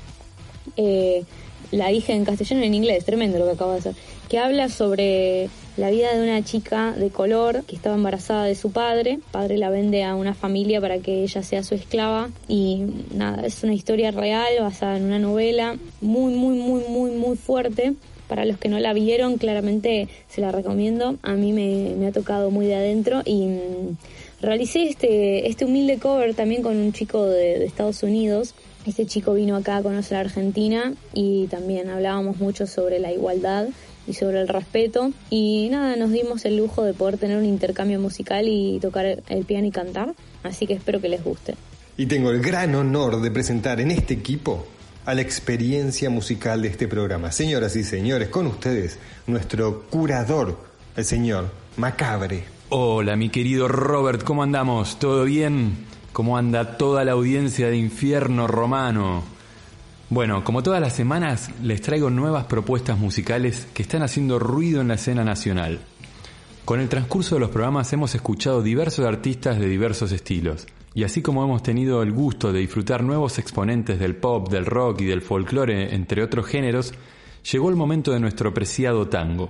eh, 0.78 1.24
la 1.72 1.90
dije 1.90 2.14
en 2.14 2.26
castellano 2.26 2.64
y 2.64 2.68
en 2.68 2.74
inglés, 2.74 3.06
tremendo 3.06 3.38
lo 3.38 3.46
que 3.46 3.52
acabo 3.52 3.74
de 3.74 3.80
hacer, 3.80 3.96
que 4.28 4.40
habla 4.40 4.70
sobre 4.70 5.50
la 5.78 5.90
vida 5.90 6.14
de 6.14 6.24
una 6.24 6.44
chica 6.44 6.94
de 6.94 7.10
color 7.10 7.64
que 7.66 7.76
estaba 7.76 7.96
embarazada 7.96 8.46
de 8.46 8.56
su 8.56 8.72
padre. 8.72 9.14
El 9.14 9.20
padre 9.20 9.58
la 9.58 9.70
vende 9.70 10.04
a 10.04 10.16
una 10.16 10.34
familia 10.34 10.82
para 10.82 11.00
que 11.00 11.24
ella 11.24 11.44
sea 11.44 11.64
su 11.64 11.76
esclava 11.76 12.30
y 12.48 12.84
nada, 13.14 13.46
es 13.46 13.64
una 13.64 13.74
historia 13.74 14.12
real 14.12 14.52
basada 14.60 14.98
en 14.98 15.06
una 15.06 15.20
novela 15.20 15.78
muy, 16.02 16.34
muy, 16.34 16.58
muy, 16.58 16.84
muy, 16.90 17.12
muy 17.12 17.38
fuerte. 17.38 17.94
Para 18.28 18.46
los 18.46 18.60
que 18.60 18.70
no 18.70 18.78
la 18.80 18.94
vieron, 18.94 19.38
claramente 19.38 20.08
se 20.28 20.42
la 20.42 20.52
recomiendo. 20.52 21.16
A 21.24 21.34
mí 21.34 21.52
me, 21.52 22.06
ha 22.06 22.12
tocado 22.12 22.52
muy 22.52 22.68
de 22.68 22.76
adentro 22.76 23.24
y 23.26 23.48
mm, 23.48 23.98
realicé 24.42 24.84
este, 24.84 25.48
este 25.48 25.66
humilde 25.66 25.98
cover 25.98 26.36
también 26.36 26.62
con 26.62 26.78
un 26.78 26.94
chico 26.94 27.26
de, 27.26 27.58
de 27.58 27.66
Estados 27.66 28.04
Unidos 28.04 28.54
este 28.90 29.06
chico 29.06 29.34
vino 29.34 29.56
acá 29.56 29.78
a 29.78 29.84
conocer 29.84 30.18
a 30.18 30.22
Argentina 30.22 30.94
y 31.14 31.48
también 31.48 31.90
hablábamos 31.90 32.38
mucho 32.38 32.68
sobre 32.68 33.00
la 33.00 33.12
igualdad 33.12 33.68
y 34.08 34.14
sobre 34.14 34.42
el 34.42 34.48
respeto 34.48 35.12
y 35.30 35.70
nada, 35.70 35.96
nos 35.96 36.12
dimos 36.12 36.46
el 36.46 36.58
lujo 36.58 36.84
de 36.84 36.94
poder 36.94 37.18
tener 37.18 37.38
un 37.38 37.46
intercambio 37.46 38.00
musical 38.00 38.48
y 38.48 38.80
tocar 38.80 39.06
el 39.28 39.46
piano 39.46 39.68
y 39.68 39.72
cantar, 39.72 40.14
así 40.44 40.66
que 40.66 40.74
espero 40.74 41.00
que 41.00 41.10
les 41.10 41.24
guste. 41.24 41.56
Y 41.98 42.08
tengo 42.08 42.32
el 42.32 42.42
gran 42.42 42.74
honor 42.76 43.22
de 43.22 43.30
presentar 43.30 43.80
en 43.82 43.92
este 43.92 44.16
equipo 44.16 44.66
a 45.06 45.14
la 45.14 45.22
experiencia 45.22 46.10
musical 46.10 46.62
de 46.62 46.70
este 46.70 46.88
programa. 46.88 47.32
Señoras 47.32 47.76
y 47.76 47.84
señores, 47.84 48.30
con 48.30 48.48
ustedes, 48.48 49.00
nuestro 49.28 49.84
curador, 49.90 50.58
el 50.96 51.06
señor 51.06 51.52
Macabre. 51.78 52.44
Hola, 52.70 53.16
mi 53.16 53.30
querido 53.30 53.68
Robert, 53.68 54.24
¿cómo 54.24 54.44
andamos? 54.44 55.00
¿Todo 55.00 55.26
bien? 55.26 55.90
¿Cómo 56.14 56.38
anda 56.38 56.78
toda 56.78 57.06
la 57.06 57.12
audiencia 57.12 57.70
de 57.70 57.78
Infierno 57.78 58.48
Romano? 58.48 59.24
Bueno, 60.10 60.44
como 60.44 60.64
todas 60.64 60.82
las 60.82 60.94
semanas, 60.94 61.52
les 61.62 61.82
traigo 61.82 62.10
nuevas 62.10 62.46
propuestas 62.46 62.98
musicales 62.98 63.68
que 63.74 63.84
están 63.84 64.02
haciendo 64.02 64.40
ruido 64.40 64.82
en 64.82 64.88
la 64.88 64.96
escena 64.96 65.24
nacional. 65.24 65.80
Con 66.66 66.80
el 66.80 66.90
transcurso 66.90 67.36
de 67.36 67.42
los 67.42 67.52
programas 67.52 67.94
hemos 67.94 68.16
escuchado 68.16 68.64
diversos 68.64 69.06
artistas 69.06 69.60
de 69.60 69.68
diversos 69.68 70.12
estilos, 70.12 70.68
y 70.96 71.04
así 71.04 71.22
como 71.22 71.44
hemos 71.44 71.62
tenido 71.62 72.02
el 72.02 72.12
gusto 72.12 72.52
de 72.52 72.60
disfrutar 72.60 73.04
nuevos 73.04 73.38
exponentes 73.38 74.00
del 74.00 74.16
pop, 74.16 74.50
del 74.50 74.66
rock 74.66 75.02
y 75.02 75.06
del 75.06 75.22
folclore, 75.22 75.94
entre 75.94 76.24
otros 76.24 76.48
géneros, 76.48 76.94
llegó 77.52 77.70
el 77.70 77.76
momento 77.76 78.12
de 78.12 78.20
nuestro 78.20 78.52
preciado 78.52 79.08
tango. 79.08 79.50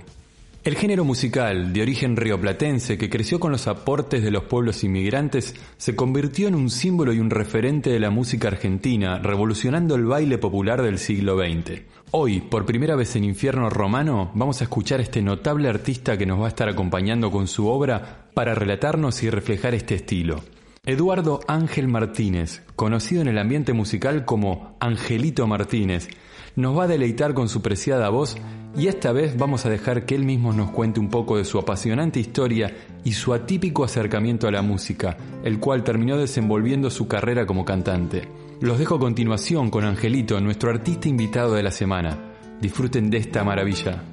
El 0.61 0.75
género 0.75 1.05
musical 1.05 1.71
de 1.71 1.81
origen 1.81 2.17
rioplatense 2.17 2.97
que 2.97 3.09
creció 3.09 3.39
con 3.39 3.53
los 3.53 3.67
aportes 3.67 4.21
de 4.21 4.29
los 4.29 4.43
pueblos 4.43 4.83
inmigrantes 4.83 5.55
se 5.77 5.95
convirtió 5.95 6.49
en 6.49 6.55
un 6.55 6.69
símbolo 6.69 7.13
y 7.13 7.19
un 7.19 7.29
referente 7.29 7.89
de 7.89 7.99
la 7.99 8.09
música 8.09 8.49
argentina, 8.49 9.19
revolucionando 9.19 9.95
el 9.95 10.03
baile 10.03 10.37
popular 10.37 10.81
del 10.81 10.97
siglo 10.97 11.37
XX. 11.37 11.83
Hoy, 12.11 12.41
por 12.41 12.65
primera 12.65 12.97
vez 12.97 13.15
en 13.15 13.23
Infierno 13.23 13.69
Romano, 13.69 14.31
vamos 14.33 14.59
a 14.59 14.65
escuchar 14.65 14.99
a 14.99 15.03
este 15.03 15.21
notable 15.21 15.69
artista 15.69 16.17
que 16.17 16.25
nos 16.25 16.41
va 16.41 16.47
a 16.47 16.49
estar 16.49 16.67
acompañando 16.67 17.31
con 17.31 17.47
su 17.47 17.67
obra 17.67 18.27
para 18.33 18.53
relatarnos 18.53 19.23
y 19.23 19.29
reflejar 19.29 19.73
este 19.75 19.95
estilo. 19.95 20.41
Eduardo 20.85 21.39
Ángel 21.47 21.87
Martínez, 21.87 22.63
conocido 22.75 23.21
en 23.21 23.29
el 23.29 23.37
ambiente 23.37 23.71
musical 23.71 24.25
como 24.25 24.75
Angelito 24.81 25.47
Martínez, 25.47 26.09
nos 26.57 26.77
va 26.77 26.83
a 26.83 26.87
deleitar 26.87 27.33
con 27.33 27.47
su 27.47 27.61
preciada 27.61 28.09
voz 28.09 28.37
y 28.75 28.87
esta 28.87 29.11
vez 29.11 29.37
vamos 29.37 29.65
a 29.65 29.69
dejar 29.69 30.05
que 30.05 30.15
él 30.15 30.23
mismo 30.23 30.53
nos 30.53 30.71
cuente 30.71 30.99
un 30.99 31.09
poco 31.09 31.37
de 31.37 31.45
su 31.45 31.57
apasionante 31.57 32.19
historia 32.19 32.75
y 33.03 33.13
su 33.13 33.33
atípico 33.33 33.83
acercamiento 33.83 34.47
a 34.47 34.51
la 34.51 34.61
música, 34.61 35.17
el 35.43 35.59
cual 35.59 35.83
terminó 35.83 36.17
desenvolviendo 36.17 36.89
su 36.89 37.07
carrera 37.07 37.45
como 37.45 37.65
cantante. 37.65 38.27
Los 38.61 38.77
dejo 38.77 38.95
a 38.95 38.99
continuación 38.99 39.69
con 39.69 39.85
Angelito, 39.85 40.39
nuestro 40.39 40.69
artista 40.69 41.07
invitado 41.07 41.53
de 41.53 41.63
la 41.63 41.71
semana. 41.71 42.17
Disfruten 42.61 43.09
de 43.09 43.17
esta 43.17 43.43
maravilla. 43.43 44.03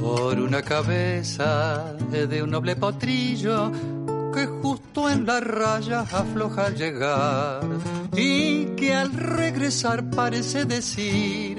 Por 0.00 0.40
una 0.40 0.62
cabeza 0.62 1.94
de 2.10 2.42
un 2.42 2.50
noble 2.50 2.76
potrillo 2.76 3.70
que 4.34 4.46
justo 4.46 5.10
en 5.10 5.26
la 5.26 5.40
raya 5.40 6.00
afloja 6.00 6.66
al 6.66 6.76
llegar 6.76 7.62
y 8.16 8.66
que 8.76 8.94
al 8.94 9.12
regresar 9.12 10.08
parece 10.10 10.64
decir 10.64 11.58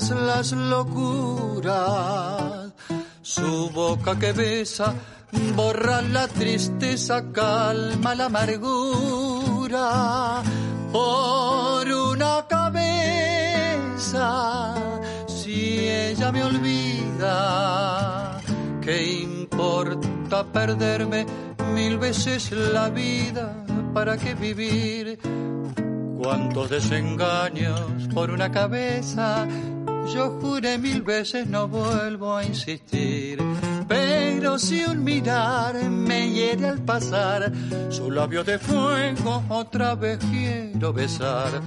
las 0.00 0.52
locuras. 0.52 1.82
Su 3.20 3.70
boca 3.70 4.18
que 4.18 4.32
besa 4.32 4.94
borra 5.54 6.00
la 6.02 6.28
tristeza, 6.28 7.24
calma 7.32 8.14
la 8.14 8.26
amargura. 8.26 9.82
por 10.92 11.88
una 11.88 12.46
cabeza. 12.48 14.24
Si 15.26 15.88
ella 15.88 16.30
me 16.32 16.44
olvida, 16.44 17.30
¿qué 18.82 19.22
importa 19.22 20.44
perderme 20.44 21.24
mil 21.74 21.96
veces 21.98 22.52
la 22.52 22.90
vida? 22.90 23.64
¿Para 23.94 24.16
qué 24.18 24.34
vivir? 24.34 25.18
Cuántos 26.22 26.70
desengaños 26.70 27.80
por 28.14 28.30
una 28.30 28.50
cabeza. 28.52 29.46
Yo 30.14 30.38
juré 30.40 30.78
mil 30.78 31.02
veces 31.02 31.48
no 31.48 31.66
vuelvo 31.66 32.36
a 32.36 32.44
insistir. 32.44 33.38
Pero 33.88 34.58
si 34.58 34.84
un 34.84 35.02
mirar 35.02 35.74
me 35.90 36.30
hiere 36.30 36.68
al 36.68 36.78
pasar, 36.78 37.52
su 37.90 38.10
labio 38.10 38.44
de 38.44 38.58
fuego 38.58 39.42
otra 39.48 39.96
vez 39.96 40.18
quiero 40.30 40.92
besar. 40.92 41.60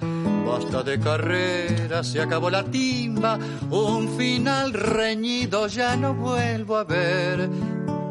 Basta 0.48 0.84
de 0.84 1.00
carrera, 1.00 2.04
se 2.04 2.22
acabó 2.22 2.50
la 2.50 2.64
timba, 2.64 3.38
un 3.70 4.08
final 4.18 4.74
reñido 4.74 5.68
ya 5.68 5.98
no 5.98 6.14
vuelvo 6.14 6.78
a 6.78 6.84
ver. 6.86 7.50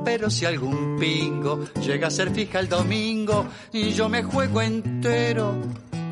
Pero 0.04 0.28
si 0.28 0.44
algún 0.44 0.98
pingo 0.98 1.64
llega 1.80 2.08
a 2.08 2.10
ser 2.10 2.30
fija 2.30 2.60
el 2.60 2.68
domingo 2.68 3.46
y 3.72 3.90
yo 3.90 4.08
me 4.10 4.22
juego 4.22 4.60
entero, 4.60 5.54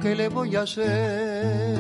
¿qué 0.03 0.15
le 0.17 0.29
voy 0.29 0.57
a 0.57 0.63
hacer? 0.63 1.79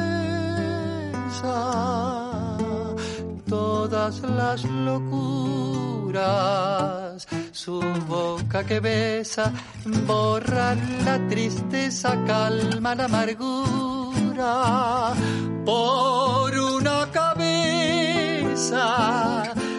todas 3.48 4.22
las 4.22 4.64
locuras, 4.64 6.18
su 7.52 7.82
boca 8.08 8.64
que 8.64 8.80
besa, 8.80 9.52
borra 10.06 10.74
la 11.04 11.28
tristeza, 11.28 12.18
calma 12.26 12.96
la 12.96 13.06
amargura. 13.06 14.54
Por 15.66 16.58
una 16.58 17.12
cabeza, 17.12 18.84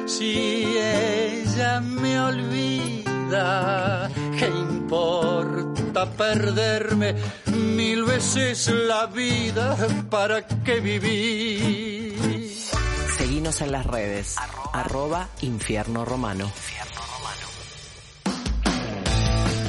si 0.04 0.76
ella 0.76 1.80
me 1.80 2.20
olvida, 2.20 2.97
¿qué 4.38 4.46
importa 4.46 6.10
perderme 6.12 7.14
mil 7.76 8.04
veces 8.04 8.68
la 8.68 9.06
vida? 9.06 9.76
¿Para 10.10 10.46
qué 10.46 10.80
vivir? 10.80 12.50
Seguinos 13.16 13.60
en 13.60 13.72
las 13.72 13.86
redes. 13.86 14.36
Arroba, 14.72 15.28
infierno 15.42 16.04
romano. 16.04 16.50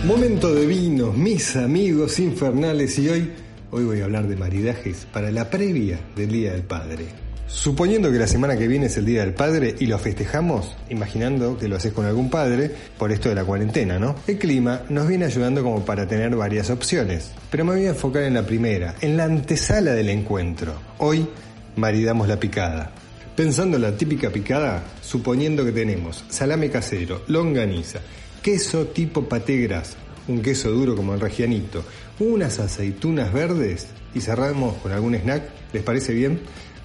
Momento 0.06 0.54
de 0.54 0.66
vinos, 0.66 1.16
mis 1.16 1.56
amigos 1.58 2.20
infernales, 2.20 2.98
y 3.00 3.10
hoy, 3.10 3.34
hoy 3.72 3.84
voy 3.84 4.02
a 4.02 4.06
hablar 4.06 4.28
de 4.28 4.38
maridajes 4.38 5.06
para 5.12 5.30
la 5.30 5.50
previa 5.50 6.00
del 6.16 6.32
Día 6.32 6.54
del 6.54 6.64
Padre. 6.64 7.29
Suponiendo 7.50 8.12
que 8.12 8.20
la 8.20 8.28
semana 8.28 8.56
que 8.56 8.68
viene 8.68 8.86
es 8.86 8.98
el 8.98 9.06
Día 9.06 9.22
del 9.22 9.34
Padre 9.34 9.76
y 9.80 9.88
lo 9.88 9.98
festejamos, 9.98 10.76
imaginando 10.88 11.58
que 11.58 11.68
lo 11.68 11.78
haces 11.78 11.92
con 11.92 12.06
algún 12.06 12.30
padre, 12.30 12.72
por 12.96 13.12
esto 13.12 13.28
de 13.28 13.34
la 13.34 13.44
cuarentena, 13.44 13.98
¿no? 13.98 14.16
El 14.28 14.38
clima 14.38 14.84
nos 14.90 15.08
viene 15.08 15.26
ayudando 15.26 15.64
como 15.64 15.84
para 15.84 16.08
tener 16.08 16.36
varias 16.36 16.70
opciones, 16.70 17.32
pero 17.50 17.66
me 17.66 17.72
voy 17.72 17.88
a 17.88 17.90
enfocar 17.90 18.22
en 18.22 18.36
la 18.36 18.46
primera, 18.46 18.94
en 19.02 19.18
la 19.18 19.24
antesala 19.24 19.94
del 19.94 20.10
encuentro. 20.10 20.76
Hoy 21.00 21.28
maridamos 21.76 22.28
la 22.28 22.40
picada. 22.40 22.92
Pensando 23.36 23.78
en 23.78 23.84
la 23.84 23.98
típica 23.98 24.30
picada, 24.30 24.84
suponiendo 25.02 25.66
que 25.66 25.72
tenemos 25.72 26.24
salame 26.30 26.70
casero, 26.70 27.24
longaniza, 27.28 28.00
queso 28.44 28.86
tipo 28.88 29.28
paté 29.28 29.58
gras, 29.58 29.98
un 30.28 30.44
queso 30.44 30.70
duro 30.70 30.96
como 30.96 31.16
el 31.16 31.20
regianito, 31.20 31.84
unas 32.20 32.60
aceitunas 32.60 33.34
verdes 33.34 33.88
y 34.14 34.22
cerramos 34.22 34.76
con 34.76 34.92
algún 34.92 35.16
snack, 35.16 35.44
¿les 35.74 35.82
parece 35.82 36.14
bien? 36.14 36.42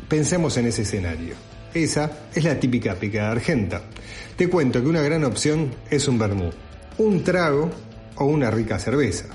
Pensemos 0.08 0.56
en 0.56 0.66
ese 0.66 0.82
escenario. 0.82 1.34
Esa 1.72 2.10
es 2.34 2.44
la 2.44 2.60
típica 2.60 2.94
picada 2.94 3.32
argenta. 3.32 3.82
Te 4.36 4.48
cuento 4.48 4.82
que 4.82 4.88
una 4.88 5.02
gran 5.02 5.24
opción 5.24 5.74
es 5.90 6.06
un 6.08 6.18
vermú, 6.18 6.50
un 6.98 7.24
trago 7.24 7.70
o 8.16 8.26
una 8.26 8.50
rica 8.50 8.78
cerveza. 8.78 9.26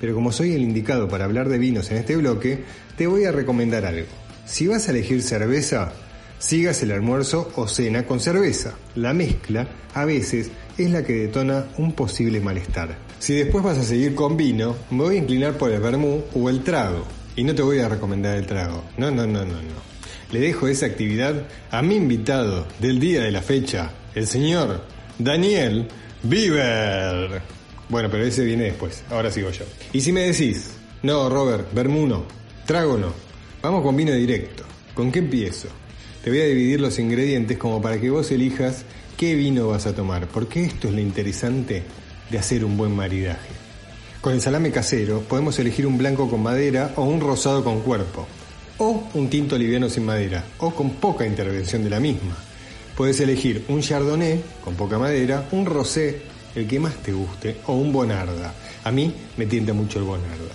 Pero 0.00 0.14
como 0.14 0.32
soy 0.32 0.54
el 0.54 0.62
indicado 0.62 1.08
para 1.08 1.24
hablar 1.24 1.48
de 1.48 1.58
vinos 1.58 1.90
en 1.90 1.98
este 1.98 2.16
bloque, 2.16 2.64
te 2.96 3.06
voy 3.06 3.24
a 3.24 3.32
recomendar 3.32 3.84
algo. 3.84 4.08
Si 4.46 4.66
vas 4.66 4.88
a 4.88 4.92
elegir 4.92 5.22
cerveza, 5.22 5.92
sigas 6.38 6.82
el 6.82 6.92
almuerzo 6.92 7.52
o 7.56 7.68
cena 7.68 8.06
con 8.06 8.20
cerveza. 8.20 8.74
La 8.94 9.12
mezcla, 9.12 9.68
a 9.94 10.04
veces, 10.04 10.50
es 10.78 10.90
la 10.90 11.04
que 11.04 11.14
detona 11.14 11.66
un 11.78 11.92
posible 11.92 12.40
malestar. 12.40 12.96
Si 13.18 13.34
después 13.34 13.62
vas 13.62 13.78
a 13.78 13.84
seguir 13.84 14.14
con 14.14 14.36
vino, 14.36 14.76
me 14.90 15.04
voy 15.04 15.16
a 15.16 15.18
inclinar 15.18 15.58
por 15.58 15.70
el 15.70 15.80
vermú 15.80 16.22
o 16.34 16.48
el 16.48 16.62
trago. 16.62 17.04
Y 17.36 17.44
no 17.44 17.54
te 17.54 17.62
voy 17.62 17.78
a 17.80 17.88
recomendar 17.88 18.36
el 18.36 18.46
trago. 18.46 18.82
No, 18.96 19.10
no, 19.10 19.26
no, 19.26 19.44
no, 19.44 19.54
no. 19.54 19.91
Le 20.32 20.40
dejo 20.40 20.66
esa 20.66 20.86
actividad 20.86 21.46
a 21.70 21.82
mi 21.82 21.96
invitado 21.96 22.66
del 22.80 22.98
día 22.98 23.22
de 23.22 23.30
la 23.30 23.42
fecha, 23.42 23.90
el 24.14 24.26
señor 24.26 24.80
Daniel 25.18 25.88
Bieber. 26.22 27.42
Bueno, 27.90 28.08
pero 28.10 28.24
ese 28.24 28.42
viene 28.42 28.64
después. 28.64 29.04
Ahora 29.10 29.30
sigo 29.30 29.50
yo. 29.50 29.66
Y 29.92 30.00
si 30.00 30.10
me 30.10 30.22
decís, 30.22 30.70
no, 31.02 31.28
Robert, 31.28 31.74
vermú 31.74 32.06
no, 32.06 32.24
trago 32.64 32.96
no. 32.96 33.12
Vamos 33.60 33.82
con 33.82 33.94
vino 33.94 34.12
directo. 34.12 34.64
¿Con 34.94 35.12
qué 35.12 35.18
empiezo? 35.18 35.68
Te 36.24 36.30
voy 36.30 36.40
a 36.40 36.46
dividir 36.46 36.80
los 36.80 36.98
ingredientes 36.98 37.58
como 37.58 37.82
para 37.82 38.00
que 38.00 38.08
vos 38.08 38.30
elijas 38.30 38.86
qué 39.18 39.34
vino 39.34 39.68
vas 39.68 39.84
a 39.84 39.94
tomar, 39.94 40.28
porque 40.28 40.64
esto 40.64 40.88
es 40.88 40.94
lo 40.94 41.00
interesante 41.00 41.82
de 42.30 42.38
hacer 42.38 42.64
un 42.64 42.78
buen 42.78 42.96
maridaje. 42.96 43.50
Con 44.22 44.32
el 44.32 44.40
salame 44.40 44.70
casero 44.70 45.20
podemos 45.20 45.58
elegir 45.58 45.86
un 45.86 45.98
blanco 45.98 46.30
con 46.30 46.42
madera 46.42 46.94
o 46.96 47.04
un 47.04 47.20
rosado 47.20 47.62
con 47.62 47.82
cuerpo, 47.82 48.26
o 48.82 49.08
un 49.14 49.30
tinto 49.30 49.56
liviano 49.56 49.88
sin 49.88 50.04
madera, 50.04 50.42
o 50.58 50.74
con 50.74 50.90
poca 50.94 51.24
intervención 51.24 51.84
de 51.84 51.90
la 51.90 52.00
misma. 52.00 52.36
Puedes 52.96 53.20
elegir 53.20 53.64
un 53.68 53.80
chardonnay 53.80 54.42
con 54.64 54.74
poca 54.74 54.98
madera, 54.98 55.46
un 55.52 55.64
rosé, 55.64 56.22
el 56.56 56.66
que 56.66 56.80
más 56.80 56.96
te 56.96 57.12
guste, 57.12 57.58
o 57.66 57.74
un 57.74 57.92
bonarda. 57.92 58.52
A 58.82 58.90
mí 58.90 59.14
me 59.36 59.46
tienta 59.46 59.72
mucho 59.72 60.00
el 60.00 60.04
bonarda. 60.04 60.52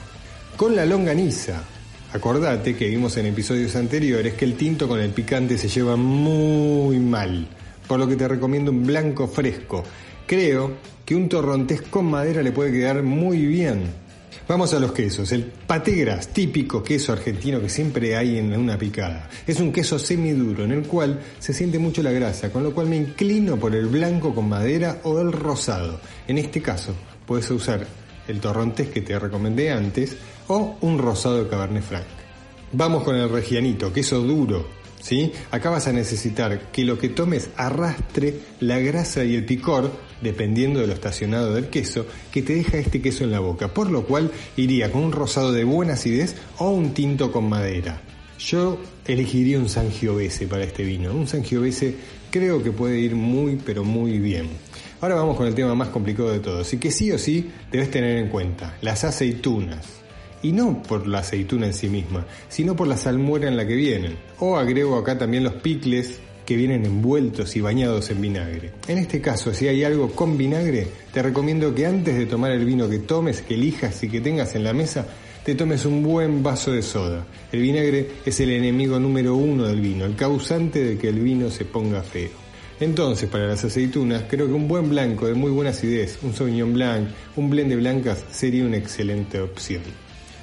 Con 0.58 0.76
la 0.76 0.86
longaniza, 0.86 1.64
acordate 2.12 2.76
que 2.76 2.90
vimos 2.90 3.16
en 3.16 3.28
episodios 3.28 3.78
anteriores 3.78 4.34
que 4.34 4.44
el 4.44 4.56
tinto 4.56 4.90
con 4.90 5.00
el 5.00 5.12
picante 5.12 5.58
se 5.58 5.70
lleva 5.70 5.96
muy 5.96 7.00
mal, 7.00 7.48
por 7.88 7.98
lo 7.98 8.10
que 8.10 8.18
te 8.18 8.28
recomiendo 8.28 8.72
un 8.72 8.86
blanco 8.86 9.30
fresco. 9.30 9.86
Creo 10.26 10.74
que 11.06 11.16
un 11.16 11.30
torrontés 11.30 11.82
con 11.84 12.08
madera 12.08 12.44
le 12.44 12.52
puede 12.52 12.74
quedar 12.74 13.04
muy 13.04 13.46
bien. 13.46 14.07
Vamos 14.48 14.74
a 14.74 14.80
los 14.80 14.94
quesos. 14.94 15.32
El 15.32 15.44
paté 15.44 15.92
gras, 15.92 16.30
típico 16.30 16.82
queso 16.82 17.12
argentino 17.12 17.60
que 17.60 17.70
siempre 17.70 18.16
hay 18.16 18.38
en 18.38 18.56
una 18.58 18.78
picada. 18.78 19.30
Es 19.46 19.60
un 19.60 19.72
queso 19.72 20.00
semiduro 20.00 20.64
en 20.64 20.72
el 20.72 20.88
cual 20.88 21.20
se 21.40 21.54
siente 21.54 21.80
mucho 21.80 22.02
la 22.02 22.12
grasa, 22.12 22.50
con 22.52 22.64
lo 22.64 22.74
cual 22.74 22.88
me 22.88 22.96
inclino 22.96 23.58
por 23.58 23.76
el 23.76 23.88
blanco 23.88 24.34
con 24.34 24.48
madera 24.48 25.02
o 25.04 25.20
el 25.20 25.32
rosado. 25.32 26.00
En 26.28 26.38
este 26.38 26.62
caso, 26.62 26.94
puedes 27.26 27.50
usar 27.52 27.86
el 28.28 28.40
torrontés 28.40 28.90
que 28.90 29.02
te 29.02 29.18
recomendé 29.20 29.72
antes 29.72 30.16
o 30.48 30.78
un 30.82 30.98
rosado 30.98 31.44
de 31.44 31.50
Cabernet 31.50 31.84
Franc. 31.84 32.06
Vamos 32.72 33.04
con 33.04 33.16
el 33.16 33.30
regianito, 33.30 33.94
queso 33.94 34.20
duro, 34.20 34.68
¿sí? 35.00 35.32
Acá 35.52 35.70
vas 35.70 35.88
a 35.88 35.94
necesitar 35.94 36.72
que 36.72 36.84
lo 36.84 36.98
que 36.98 37.10
tomes 37.10 37.50
arrastre 37.56 38.40
la 38.60 38.80
grasa 38.80 39.24
y 39.24 39.36
el 39.36 39.46
picor, 39.46 39.92
dependiendo 40.22 40.80
de 40.80 40.88
lo 40.88 40.94
estacionado 40.94 41.54
del 41.54 41.68
queso, 41.68 42.06
que 42.32 42.42
te 42.42 42.56
deja 42.56 42.78
este 42.78 43.02
queso 43.02 43.24
en 43.24 43.32
la 43.32 43.40
boca, 43.40 43.74
por 43.74 43.90
lo 43.90 44.06
cual 44.06 44.32
iría 44.56 44.92
con 44.92 45.04
un 45.04 45.12
rosado 45.12 45.52
de 45.52 45.64
buena 45.64 45.94
acidez 45.94 46.36
o 46.58 46.70
un 46.70 46.94
tinto 46.94 47.32
con 47.32 47.50
madera. 47.50 48.02
Yo 48.40 48.78
elegiría 49.06 49.58
un 49.58 49.70
Sangiovese 49.70 50.48
para 50.48 50.64
este 50.64 50.84
vino. 50.84 51.12
Un 51.12 51.28
Sangiovese 51.28 51.96
creo 52.30 52.62
que 52.62 52.72
puede 52.72 53.00
ir 53.00 53.16
muy 53.16 53.56
pero 53.56 53.84
muy 53.84 54.20
bien. 54.20 54.50
Ahora 55.02 55.16
vamos 55.16 55.38
con 55.38 55.48
el 55.48 55.56
tema 55.56 55.76
más 55.76 55.90
complicado 55.90 56.32
de 56.32 56.40
todos 56.40 56.72
y 56.74 56.78
que 56.78 56.92
sí 56.92 57.12
o 57.12 57.18
sí 57.18 57.50
debes 57.72 57.92
tener 57.92 58.18
en 58.18 58.30
cuenta, 58.30 58.78
las 58.82 59.04
aceitunas 59.04 59.97
y 60.44 60.52
no 60.52 60.82
por 60.84 61.08
la 61.08 61.20
aceituna 61.20 61.68
en 61.68 61.74
sí 61.74 61.90
misma, 61.90 62.26
sino 62.50 62.76
por 62.76 62.88
la 62.88 62.98
salmuera 62.98 63.48
en 63.48 63.58
la 63.58 63.68
que 63.68 63.76
vienen. 63.76 64.18
O 64.40 64.58
agrego 64.58 64.98
acá 64.98 65.18
también 65.18 65.44
los 65.44 65.54
picles 65.54 66.20
que 66.46 66.56
vienen 66.56 66.86
envueltos 66.86 67.56
y 67.58 67.62
bañados 67.62 68.10
en 68.10 68.22
vinagre. 68.22 68.72
En 68.88 68.98
este 69.00 69.20
caso, 69.20 69.54
si 69.54 69.68
hay 69.68 69.84
algo 69.84 70.12
con 70.12 70.38
vinagre, 70.38 70.88
te 71.12 71.22
recomiendo 71.22 71.76
que 71.76 71.86
antes 71.86 72.18
de 72.18 72.26
tomar 72.26 72.52
el 72.52 72.64
vino 72.64 72.90
que 72.90 73.00
tomes, 73.00 73.42
que 73.42 73.56
elijas 73.56 74.02
y 74.04 74.10
que 74.10 74.22
tengas 74.22 74.56
en 74.56 74.64
la 74.64 74.72
mesa, 74.72 75.06
te 75.44 75.56
tomes 75.56 75.86
un 75.86 76.04
buen 76.04 76.44
vaso 76.44 76.72
de 76.72 76.82
soda. 76.82 77.26
El 77.52 77.62
vinagre 77.62 78.08
es 78.26 78.40
el 78.40 78.52
enemigo 78.52 78.98
número 78.98 79.36
uno 79.36 79.66
del 79.66 79.82
vino, 79.82 80.06
el 80.06 80.16
causante 80.16 80.84
de 80.84 80.98
que 80.98 81.10
el 81.10 81.20
vino 81.20 81.52
se 81.52 81.66
ponga 81.66 82.02
feo. 82.02 82.48
Entonces, 82.80 83.28
para 83.30 83.48
las 83.48 83.64
aceitunas, 83.66 84.24
creo 84.30 84.48
que 84.48 84.54
un 84.54 84.68
buen 84.68 84.90
blanco 84.90 85.28
de 85.28 85.34
muy 85.34 85.52
buena 85.52 85.72
acidez, 85.72 86.20
un 86.22 86.34
Sauvignon 86.34 86.74
Blanc, 86.74 87.10
un 87.36 87.50
blend 87.50 87.70
de 87.70 87.76
blancas 87.76 88.24
sería 88.32 88.66
una 88.66 88.78
excelente 88.78 89.42
opción. 89.42 89.82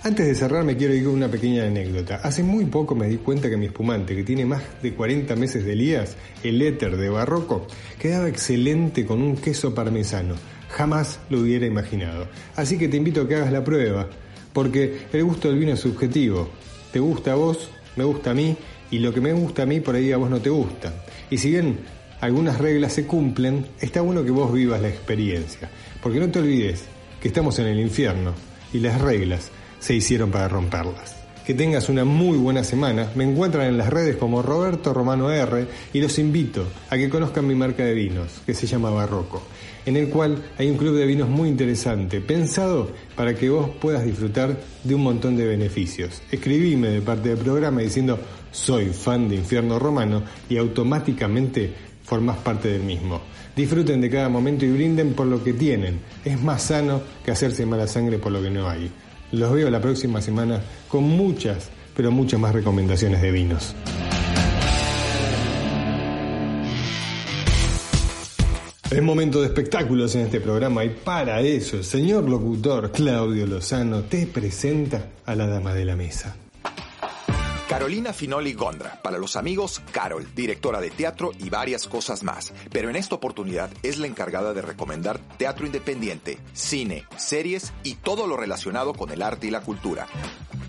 Antes 0.06 0.26
de 0.26 0.34
cerrar 0.34 0.64
me 0.64 0.76
quiero 0.76 0.92
ir 0.92 1.02
con 1.02 1.14
una 1.14 1.30
pequeña 1.30 1.64
anécdota. 1.64 2.16
Hace 2.16 2.42
muy 2.42 2.66
poco 2.66 2.94
me 2.94 3.08
di 3.08 3.16
cuenta 3.16 3.48
que 3.48 3.56
mi 3.56 3.64
espumante, 3.64 4.14
que 4.14 4.22
tiene 4.22 4.44
más 4.44 4.62
de 4.82 4.92
40 4.92 5.34
meses 5.34 5.64
de 5.64 5.72
Elías, 5.72 6.18
el 6.42 6.60
éter 6.60 6.98
de 6.98 7.08
Barroco, 7.08 7.66
quedaba 7.98 8.28
excelente 8.28 9.06
con 9.06 9.22
un 9.22 9.34
queso 9.34 9.74
parmesano. 9.74 10.34
Jamás 10.68 11.20
lo 11.30 11.40
hubiera 11.40 11.64
imaginado. 11.64 12.28
Así 12.54 12.76
que 12.76 12.88
te 12.88 12.98
invito 12.98 13.22
a 13.22 13.28
que 13.28 13.36
hagas 13.36 13.50
la 13.50 13.64
prueba, 13.64 14.06
porque 14.52 15.06
el 15.10 15.24
gusto 15.24 15.48
del 15.48 15.58
vino 15.58 15.72
es 15.72 15.80
subjetivo. 15.80 16.50
Te 16.92 16.98
gusta 16.98 17.32
a 17.32 17.36
vos, 17.36 17.70
me 17.96 18.04
gusta 18.04 18.32
a 18.32 18.34
mí, 18.34 18.54
y 18.90 18.98
lo 18.98 19.10
que 19.14 19.22
me 19.22 19.32
gusta 19.32 19.62
a 19.62 19.66
mí 19.66 19.80
por 19.80 19.94
ahí 19.94 20.12
a 20.12 20.18
vos 20.18 20.28
no 20.28 20.38
te 20.38 20.50
gusta. 20.50 20.92
Y 21.30 21.38
si 21.38 21.48
bien 21.48 21.78
algunas 22.20 22.58
reglas 22.58 22.92
se 22.92 23.06
cumplen, 23.06 23.68
está 23.80 24.02
bueno 24.02 24.22
que 24.22 24.32
vos 24.32 24.52
vivas 24.52 24.82
la 24.82 24.88
experiencia. 24.88 25.70
Porque 26.02 26.20
no 26.20 26.28
te 26.28 26.40
olvides 26.40 26.84
que 27.22 27.28
estamos 27.28 27.58
en 27.58 27.68
el 27.68 27.80
infierno 27.80 28.34
y 28.70 28.80
las 28.80 29.00
reglas 29.00 29.50
se 29.84 29.94
hicieron 29.94 30.30
para 30.30 30.48
romperlas. 30.48 31.14
Que 31.44 31.52
tengas 31.52 31.90
una 31.90 32.06
muy 32.06 32.38
buena 32.38 32.64
semana. 32.64 33.10
Me 33.16 33.24
encuentran 33.24 33.66
en 33.66 33.76
las 33.76 33.90
redes 33.90 34.16
como 34.16 34.40
Roberto 34.40 34.94
Romano 34.94 35.30
R 35.30 35.66
y 35.92 36.00
los 36.00 36.18
invito 36.18 36.66
a 36.88 36.96
que 36.96 37.10
conozcan 37.10 37.46
mi 37.46 37.54
marca 37.54 37.84
de 37.84 37.92
vinos, 37.92 38.40
que 38.46 38.54
se 38.54 38.66
llama 38.66 38.88
Barroco, 38.88 39.42
en 39.84 39.98
el 39.98 40.08
cual 40.08 40.42
hay 40.56 40.70
un 40.70 40.78
club 40.78 40.96
de 40.96 41.04
vinos 41.04 41.28
muy 41.28 41.50
interesante, 41.50 42.22
pensado 42.22 42.92
para 43.14 43.34
que 43.34 43.50
vos 43.50 43.68
puedas 43.78 44.06
disfrutar 44.06 44.58
de 44.82 44.94
un 44.94 45.02
montón 45.02 45.36
de 45.36 45.44
beneficios. 45.44 46.22
Escribime 46.32 46.88
de 46.88 47.02
parte 47.02 47.28
del 47.28 47.38
programa 47.38 47.82
diciendo 47.82 48.18
soy 48.52 48.86
fan 48.86 49.28
de 49.28 49.36
Infierno 49.36 49.78
Romano 49.78 50.22
y 50.48 50.56
automáticamente 50.56 51.74
formás 52.04 52.38
parte 52.38 52.68
del 52.68 52.84
mismo. 52.84 53.20
Disfruten 53.54 54.00
de 54.00 54.08
cada 54.08 54.30
momento 54.30 54.64
y 54.64 54.70
brinden 54.70 55.12
por 55.12 55.26
lo 55.26 55.44
que 55.44 55.52
tienen. 55.52 56.00
Es 56.24 56.40
más 56.40 56.62
sano 56.62 57.02
que 57.22 57.32
hacerse 57.32 57.66
mala 57.66 57.86
sangre 57.86 58.18
por 58.18 58.32
lo 58.32 58.40
que 58.40 58.50
no 58.50 58.66
hay. 58.66 58.90
Los 59.34 59.52
veo 59.52 59.68
la 59.68 59.80
próxima 59.80 60.20
semana 60.20 60.60
con 60.88 61.02
muchas, 61.02 61.68
pero 61.96 62.12
muchas 62.12 62.38
más 62.38 62.54
recomendaciones 62.54 63.20
de 63.20 63.32
vinos. 63.32 63.74
Es 68.90 69.02
momento 69.02 69.40
de 69.40 69.46
espectáculos 69.48 70.14
en 70.14 70.20
este 70.20 70.40
programa 70.40 70.84
y 70.84 70.90
para 70.90 71.40
eso 71.40 71.76
el 71.76 71.84
señor 71.84 72.28
locutor 72.28 72.92
Claudio 72.92 73.44
Lozano 73.44 74.02
te 74.02 74.28
presenta 74.28 75.08
a 75.26 75.34
la 75.34 75.48
dama 75.48 75.74
de 75.74 75.84
la 75.84 75.96
mesa. 75.96 76.36
Carolina 77.68 78.12
Finoli 78.12 78.52
Gondra, 78.52 79.00
para 79.02 79.16
los 79.16 79.36
amigos 79.36 79.80
Carol, 79.90 80.28
directora 80.34 80.82
de 80.82 80.90
teatro 80.90 81.32
y 81.38 81.48
varias 81.48 81.88
cosas 81.88 82.22
más, 82.22 82.52
pero 82.70 82.90
en 82.90 82.96
esta 82.96 83.14
oportunidad 83.14 83.70
es 83.82 83.98
la 83.98 84.06
encargada 84.06 84.52
de 84.52 84.60
recomendar 84.60 85.18
teatro 85.38 85.64
independiente, 85.64 86.38
cine, 86.52 87.06
series 87.16 87.72
y 87.82 87.94
todo 87.94 88.26
lo 88.26 88.36
relacionado 88.36 88.92
con 88.92 89.10
el 89.10 89.22
arte 89.22 89.46
y 89.46 89.50
la 89.50 89.62
cultura. 89.62 90.06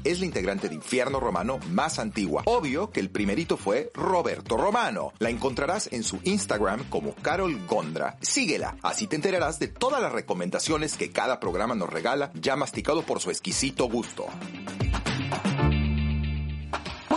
Es 0.06 0.20
la 0.20 0.26
integrante 0.26 0.70
de 0.70 0.76
Infierno 0.76 1.20
Romano 1.20 1.60
más 1.72 2.00
antigua. 2.00 2.44
Obvio 2.46 2.92
que 2.92 3.02
el 3.02 3.10
primerito 3.10 3.58
fue 3.58 3.92
Roberto 3.94 4.56
Romano. 4.56 5.12
La 5.18 5.32
encontrarás 5.32 5.90
en 5.92 6.04
su 6.04 6.20
Instagram 6.24 6.88
como 6.90 7.16
Carol 7.16 7.60
Gondra. 7.68 8.16
Síguela, 8.22 8.78
así 8.84 9.08
te 9.08 9.16
enterarás 9.16 9.58
de 9.58 9.68
todas 9.68 10.02
las 10.02 10.12
recomendaciones 10.12 10.96
que 10.96 11.12
cada 11.12 11.40
programa 11.40 11.74
nos 11.74 11.90
regala, 11.90 12.32
ya 12.36 12.56
masticado 12.56 13.02
por 13.02 13.20
su 13.20 13.32
exquisito 13.32 13.90
gusto. 13.90 14.28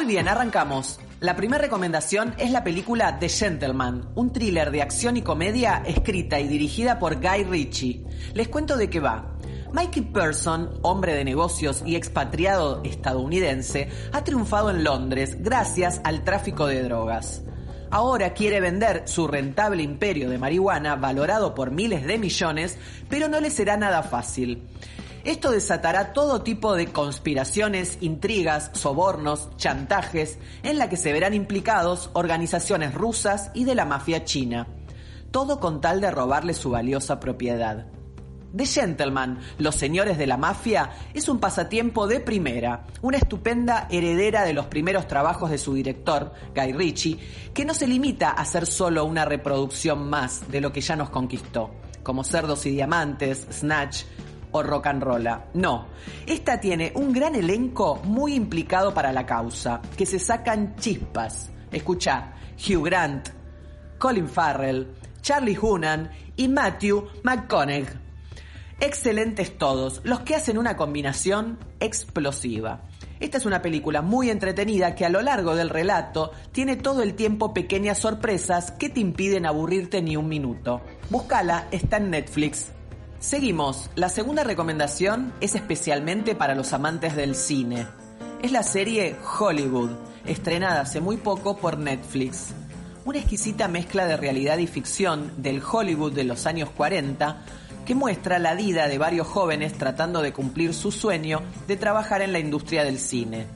Bien, 0.08 0.26
arrancamos. 0.26 0.98
La 1.20 1.36
primera 1.36 1.60
recomendación 1.60 2.34
es 2.38 2.50
la 2.50 2.64
película 2.64 3.18
The 3.18 3.28
Gentleman, 3.28 4.08
un 4.14 4.32
thriller 4.32 4.70
de 4.70 4.80
acción 4.80 5.18
y 5.18 5.22
comedia 5.22 5.82
escrita 5.84 6.40
y 6.40 6.48
dirigida 6.48 6.98
por 6.98 7.16
Guy 7.16 7.44
Ritchie. 7.44 8.06
Les 8.32 8.48
cuento 8.48 8.78
de 8.78 8.88
qué 8.88 9.00
va. 9.00 9.36
Mikey 9.70 10.04
Person, 10.04 10.78
hombre 10.80 11.12
de 11.12 11.26
negocios 11.26 11.82
y 11.84 11.94
expatriado 11.94 12.82
estadounidense, 12.84 13.90
ha 14.10 14.24
triunfado 14.24 14.70
en 14.70 14.82
Londres 14.82 15.42
gracias 15.42 16.00
al 16.04 16.24
tráfico 16.24 16.66
de 16.66 16.84
drogas. 16.84 17.42
Ahora 17.90 18.32
quiere 18.32 18.60
vender 18.60 19.02
su 19.04 19.28
rentable 19.28 19.82
imperio 19.82 20.30
de 20.30 20.38
marihuana 20.38 20.96
valorado 20.96 21.54
por 21.54 21.70
miles 21.70 22.06
de 22.06 22.16
millones, 22.16 22.78
pero 23.10 23.28
no 23.28 23.40
le 23.40 23.50
será 23.50 23.76
nada 23.76 24.02
fácil. 24.02 24.62
Esto 25.28 25.50
desatará 25.50 26.14
todo 26.14 26.40
tipo 26.40 26.74
de 26.74 26.86
conspiraciones, 26.86 27.98
intrigas, 28.00 28.70
sobornos, 28.72 29.54
chantajes, 29.58 30.38
en 30.62 30.78
la 30.78 30.88
que 30.88 30.96
se 30.96 31.12
verán 31.12 31.34
implicados 31.34 32.08
organizaciones 32.14 32.94
rusas 32.94 33.50
y 33.52 33.64
de 33.64 33.74
la 33.74 33.84
mafia 33.84 34.24
china. 34.24 34.68
Todo 35.30 35.60
con 35.60 35.82
tal 35.82 36.00
de 36.00 36.10
robarle 36.10 36.54
su 36.54 36.70
valiosa 36.70 37.20
propiedad. 37.20 37.88
The 38.56 38.64
Gentleman, 38.64 39.40
Los 39.58 39.74
Señores 39.74 40.16
de 40.16 40.26
la 40.26 40.38
Mafia, 40.38 40.92
es 41.12 41.28
un 41.28 41.40
pasatiempo 41.40 42.06
de 42.06 42.20
primera, 42.20 42.86
una 43.02 43.18
estupenda 43.18 43.86
heredera 43.90 44.46
de 44.46 44.54
los 44.54 44.64
primeros 44.64 45.06
trabajos 45.08 45.50
de 45.50 45.58
su 45.58 45.74
director, 45.74 46.32
Guy 46.54 46.72
Ritchie, 46.72 47.18
que 47.52 47.66
no 47.66 47.74
se 47.74 47.86
limita 47.86 48.30
a 48.30 48.46
ser 48.46 48.64
solo 48.64 49.04
una 49.04 49.26
reproducción 49.26 50.08
más 50.08 50.50
de 50.50 50.62
lo 50.62 50.72
que 50.72 50.80
ya 50.80 50.96
nos 50.96 51.10
conquistó, 51.10 51.70
como 52.02 52.24
Cerdos 52.24 52.64
y 52.64 52.70
Diamantes, 52.70 53.46
Snatch, 53.52 54.04
o 54.52 54.62
rock 54.62 54.86
and 54.86 55.02
roll. 55.02 55.28
No, 55.54 55.86
esta 56.26 56.60
tiene 56.60 56.92
un 56.94 57.12
gran 57.12 57.34
elenco 57.34 58.00
muy 58.04 58.34
implicado 58.34 58.94
para 58.94 59.12
la 59.12 59.26
causa, 59.26 59.80
que 59.96 60.06
se 60.06 60.18
sacan 60.18 60.76
chispas. 60.76 61.50
Escucha, 61.70 62.34
Hugh 62.56 62.84
Grant, 62.84 63.28
Colin 63.98 64.28
Farrell, 64.28 64.94
Charlie 65.20 65.58
Hunnam 65.60 66.08
y 66.36 66.48
Matthew 66.48 67.08
McConaughey. 67.22 67.86
Excelentes 68.80 69.58
todos, 69.58 70.00
los 70.04 70.20
que 70.20 70.36
hacen 70.36 70.56
una 70.56 70.76
combinación 70.76 71.58
explosiva. 71.80 72.82
Esta 73.18 73.38
es 73.38 73.46
una 73.46 73.60
película 73.60 74.02
muy 74.02 74.30
entretenida 74.30 74.94
que 74.94 75.04
a 75.04 75.08
lo 75.08 75.20
largo 75.20 75.56
del 75.56 75.70
relato 75.70 76.30
tiene 76.52 76.76
todo 76.76 77.02
el 77.02 77.14
tiempo 77.14 77.52
pequeñas 77.52 77.98
sorpresas 77.98 78.70
que 78.70 78.88
te 78.88 79.00
impiden 79.00 79.46
aburrirte 79.46 80.00
ni 80.00 80.16
un 80.16 80.28
minuto. 80.28 80.80
Búscala, 81.10 81.66
está 81.72 81.96
en 81.96 82.10
Netflix. 82.10 82.70
Seguimos. 83.20 83.90
La 83.96 84.08
segunda 84.10 84.44
recomendación 84.44 85.32
es 85.40 85.56
especialmente 85.56 86.36
para 86.36 86.54
los 86.54 86.72
amantes 86.72 87.16
del 87.16 87.34
cine. 87.34 87.88
Es 88.42 88.52
la 88.52 88.62
serie 88.62 89.16
Hollywood, 89.40 89.90
estrenada 90.24 90.82
hace 90.82 91.00
muy 91.00 91.16
poco 91.16 91.56
por 91.56 91.78
Netflix. 91.78 92.54
Una 93.04 93.18
exquisita 93.18 93.66
mezcla 93.66 94.06
de 94.06 94.16
realidad 94.16 94.58
y 94.58 94.68
ficción 94.68 95.32
del 95.36 95.60
Hollywood 95.60 96.12
de 96.12 96.22
los 96.22 96.46
años 96.46 96.70
40 96.70 97.42
que 97.84 97.96
muestra 97.96 98.38
la 98.38 98.54
vida 98.54 98.86
de 98.86 98.98
varios 98.98 99.26
jóvenes 99.26 99.72
tratando 99.72 100.22
de 100.22 100.32
cumplir 100.32 100.72
su 100.72 100.92
sueño 100.92 101.42
de 101.66 101.76
trabajar 101.76 102.22
en 102.22 102.32
la 102.32 102.38
industria 102.38 102.84
del 102.84 103.00
cine. 103.00 103.46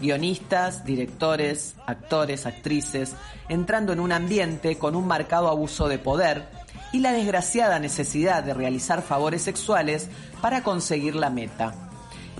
Guionistas, 0.00 0.86
directores, 0.86 1.74
actores, 1.86 2.46
actrices, 2.46 3.14
entrando 3.50 3.92
en 3.92 4.00
un 4.00 4.12
ambiente 4.12 4.78
con 4.78 4.96
un 4.96 5.06
marcado 5.06 5.48
abuso 5.48 5.86
de 5.86 5.98
poder, 5.98 6.61
y 6.92 7.00
la 7.00 7.12
desgraciada 7.12 7.78
necesidad 7.78 8.44
de 8.44 8.54
realizar 8.54 9.02
favores 9.02 9.42
sexuales 9.42 10.08
para 10.40 10.62
conseguir 10.62 11.14
la 11.14 11.30
meta. 11.30 11.74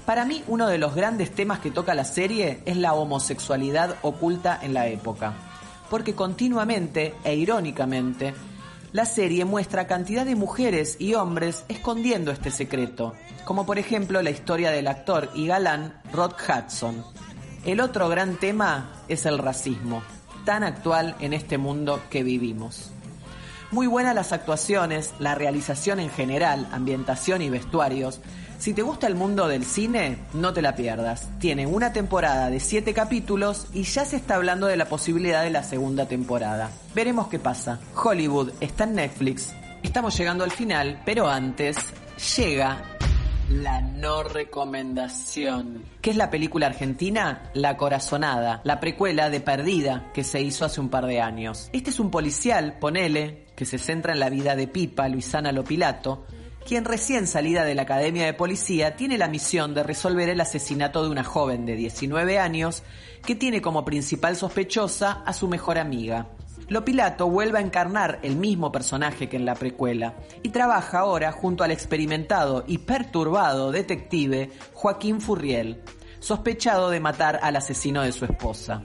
Para 0.06 0.24
mí 0.24 0.42
uno 0.48 0.68
de 0.68 0.78
los 0.78 0.94
grandes 0.94 1.30
temas 1.30 1.60
que 1.60 1.70
toca 1.70 1.94
la 1.94 2.04
serie 2.04 2.60
es 2.66 2.76
la 2.76 2.94
homosexualidad 2.94 3.96
oculta 4.02 4.58
en 4.62 4.74
la 4.74 4.88
época, 4.88 5.34
porque 5.88 6.14
continuamente 6.14 7.14
e 7.24 7.34
irónicamente 7.34 8.34
la 8.92 9.06
serie 9.06 9.44
muestra 9.44 9.86
cantidad 9.86 10.26
de 10.26 10.34
mujeres 10.34 10.96
y 10.98 11.14
hombres 11.14 11.64
escondiendo 11.68 12.30
este 12.30 12.50
secreto, 12.50 13.14
como 13.44 13.64
por 13.64 13.78
ejemplo 13.78 14.20
la 14.22 14.30
historia 14.30 14.70
del 14.70 14.86
actor 14.86 15.30
y 15.34 15.46
galán 15.46 15.94
Rod 16.12 16.32
Hudson. 16.32 17.02
El 17.64 17.80
otro 17.80 18.08
gran 18.08 18.36
tema 18.36 18.92
es 19.08 19.24
el 19.24 19.38
racismo, 19.38 20.02
tan 20.44 20.64
actual 20.64 21.14
en 21.20 21.32
este 21.32 21.58
mundo 21.58 22.00
que 22.10 22.22
vivimos. 22.22 22.90
Muy 23.72 23.86
buenas 23.86 24.14
las 24.14 24.32
actuaciones, 24.32 25.14
la 25.18 25.34
realización 25.34 25.98
en 25.98 26.10
general, 26.10 26.68
ambientación 26.72 27.40
y 27.40 27.48
vestuarios. 27.48 28.20
Si 28.58 28.74
te 28.74 28.82
gusta 28.82 29.06
el 29.06 29.14
mundo 29.14 29.48
del 29.48 29.64
cine, 29.64 30.18
no 30.34 30.52
te 30.52 30.60
la 30.60 30.76
pierdas. 30.76 31.30
Tiene 31.38 31.66
una 31.66 31.90
temporada 31.90 32.50
de 32.50 32.60
7 32.60 32.92
capítulos 32.92 33.66
y 33.72 33.84
ya 33.84 34.04
se 34.04 34.16
está 34.16 34.34
hablando 34.34 34.66
de 34.66 34.76
la 34.76 34.90
posibilidad 34.90 35.42
de 35.42 35.48
la 35.48 35.62
segunda 35.62 36.04
temporada. 36.04 36.70
Veremos 36.94 37.28
qué 37.28 37.38
pasa. 37.38 37.80
Hollywood 37.96 38.52
está 38.60 38.84
en 38.84 38.96
Netflix. 38.96 39.54
Estamos 39.82 40.18
llegando 40.18 40.44
al 40.44 40.50
final, 40.50 41.00
pero 41.06 41.30
antes 41.30 41.78
llega 42.36 42.91
la 43.50 43.80
no 43.80 44.22
recomendación. 44.22 45.84
¿Qué 46.00 46.10
es 46.10 46.16
la 46.16 46.30
película 46.30 46.66
argentina? 46.66 47.50
La 47.54 47.76
Corazonada, 47.76 48.60
la 48.64 48.80
precuela 48.80 49.30
de 49.30 49.40
Perdida 49.40 50.10
que 50.14 50.24
se 50.24 50.40
hizo 50.40 50.64
hace 50.64 50.80
un 50.80 50.88
par 50.88 51.06
de 51.06 51.20
años. 51.20 51.68
Este 51.72 51.90
es 51.90 52.00
un 52.00 52.10
policial, 52.10 52.78
ponele, 52.78 53.46
que 53.56 53.64
se 53.64 53.78
centra 53.78 54.12
en 54.12 54.20
la 54.20 54.30
vida 54.30 54.56
de 54.56 54.68
Pipa, 54.68 55.08
Luisana 55.08 55.52
Lopilato, 55.52 56.26
quien 56.66 56.84
recién 56.84 57.26
salida 57.26 57.64
de 57.64 57.74
la 57.74 57.82
Academia 57.82 58.24
de 58.24 58.34
Policía 58.34 58.96
tiene 58.96 59.18
la 59.18 59.28
misión 59.28 59.74
de 59.74 59.82
resolver 59.82 60.28
el 60.28 60.40
asesinato 60.40 61.02
de 61.02 61.10
una 61.10 61.24
joven 61.24 61.66
de 61.66 61.74
19 61.74 62.38
años 62.38 62.82
que 63.26 63.34
tiene 63.34 63.60
como 63.60 63.84
principal 63.84 64.36
sospechosa 64.36 65.22
a 65.26 65.32
su 65.32 65.48
mejor 65.48 65.78
amiga. 65.78 66.28
Lopilato 66.68 67.28
vuelve 67.28 67.58
a 67.58 67.62
encarnar 67.62 68.18
el 68.22 68.36
mismo 68.36 68.72
personaje 68.72 69.28
que 69.28 69.36
en 69.36 69.44
la 69.44 69.54
precuela 69.54 70.14
y 70.42 70.50
trabaja 70.50 71.00
ahora 71.00 71.32
junto 71.32 71.64
al 71.64 71.70
experimentado 71.70 72.64
y 72.66 72.78
perturbado 72.78 73.72
detective 73.72 74.50
Joaquín 74.72 75.20
Furriel, 75.20 75.82
sospechado 76.20 76.90
de 76.90 77.00
matar 77.00 77.40
al 77.42 77.56
asesino 77.56 78.02
de 78.02 78.12
su 78.12 78.24
esposa. 78.24 78.82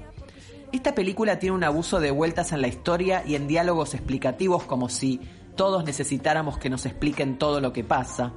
Esta 0.72 0.94
película 0.94 1.40
tiene 1.40 1.56
un 1.56 1.64
abuso 1.64 2.00
de 2.00 2.12
vueltas 2.12 2.52
en 2.52 2.62
la 2.62 2.68
historia 2.68 3.24
y 3.26 3.36
en 3.36 3.48
diálogos 3.48 3.94
explicativos 3.94 4.64
como 4.64 4.90
si 4.90 5.22
todos 5.56 5.84
necesitáramos 5.86 6.58
que 6.58 6.70
nos 6.70 6.86
expliquen 6.86 7.38
todo 7.38 7.62
lo 7.62 7.74
que 7.74 7.84
pasa, 7.84 8.34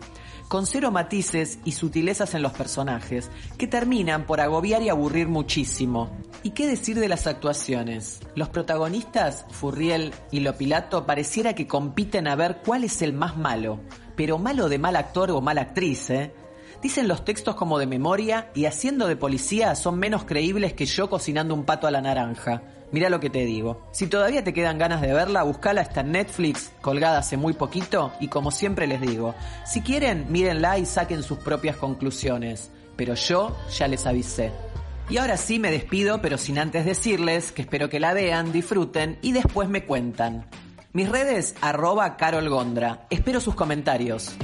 con 0.48 0.66
cero 0.66 0.90
matices 0.90 1.58
y 1.64 1.72
sutilezas 1.72 2.34
en 2.34 2.42
los 2.42 2.52
personajes, 2.52 3.30
que 3.58 3.66
terminan 3.66 4.26
por 4.26 4.40
agobiar 4.40 4.82
y 4.82 4.88
aburrir 4.88 5.28
muchísimo. 5.28 6.10
¿Y 6.42 6.50
qué 6.50 6.66
decir 6.66 6.98
de 6.98 7.08
las 7.08 7.26
actuaciones? 7.26 8.20
Los 8.34 8.48
protagonistas, 8.48 9.44
Furriel 9.50 10.14
y 10.30 10.40
Lopilato, 10.40 11.04
pareciera 11.04 11.54
que 11.54 11.66
compiten 11.66 12.26
a 12.26 12.34
ver 12.34 12.62
cuál 12.64 12.84
es 12.84 13.02
el 13.02 13.12
más 13.12 13.36
malo, 13.36 13.78
pero 14.16 14.38
malo 14.38 14.70
de 14.70 14.78
mal 14.78 14.96
actor 14.96 15.30
o 15.32 15.42
mala 15.42 15.60
actriz, 15.60 16.08
¿eh? 16.08 16.32
Dicen 16.80 17.08
los 17.08 17.26
textos 17.26 17.56
como 17.56 17.78
de 17.78 17.86
memoria 17.86 18.50
y 18.54 18.64
haciendo 18.64 19.06
de 19.06 19.16
policía 19.16 19.74
son 19.74 19.98
menos 19.98 20.24
creíbles 20.24 20.72
que 20.72 20.86
yo 20.86 21.10
cocinando 21.10 21.52
un 21.52 21.64
pato 21.64 21.86
a 21.86 21.90
la 21.90 22.00
naranja. 22.00 22.62
Mira 22.90 23.10
lo 23.10 23.20
que 23.20 23.28
te 23.28 23.44
digo. 23.44 23.86
Si 23.92 24.06
todavía 24.06 24.42
te 24.42 24.54
quedan 24.54 24.78
ganas 24.78 25.02
de 25.02 25.12
verla, 25.12 25.42
buscala, 25.42 25.82
está 25.82 26.00
en 26.00 26.12
Netflix, 26.12 26.72
colgada 26.80 27.18
hace 27.18 27.36
muy 27.36 27.52
poquito, 27.52 28.12
y 28.18 28.28
como 28.28 28.50
siempre 28.50 28.86
les 28.86 29.02
digo, 29.02 29.34
si 29.66 29.82
quieren, 29.82 30.32
mírenla 30.32 30.78
y 30.78 30.86
saquen 30.86 31.22
sus 31.22 31.38
propias 31.38 31.76
conclusiones. 31.76 32.70
Pero 32.96 33.14
yo 33.14 33.54
ya 33.78 33.86
les 33.86 34.06
avisé. 34.06 34.69
Y 35.10 35.18
ahora 35.18 35.36
sí 35.36 35.58
me 35.58 35.72
despido, 35.72 36.22
pero 36.22 36.38
sin 36.38 36.56
antes 36.56 36.84
decirles 36.84 37.50
que 37.50 37.62
espero 37.62 37.88
que 37.88 37.98
la 37.98 38.14
vean, 38.14 38.52
disfruten 38.52 39.18
y 39.22 39.32
después 39.32 39.68
me 39.68 39.84
cuentan. 39.84 40.46
Mis 40.92 41.08
redes, 41.08 41.56
arroba 41.60 42.16
Carol 42.16 42.48
Gondra. 42.48 43.08
Espero 43.10 43.40
sus 43.40 43.56
comentarios. 43.56 44.36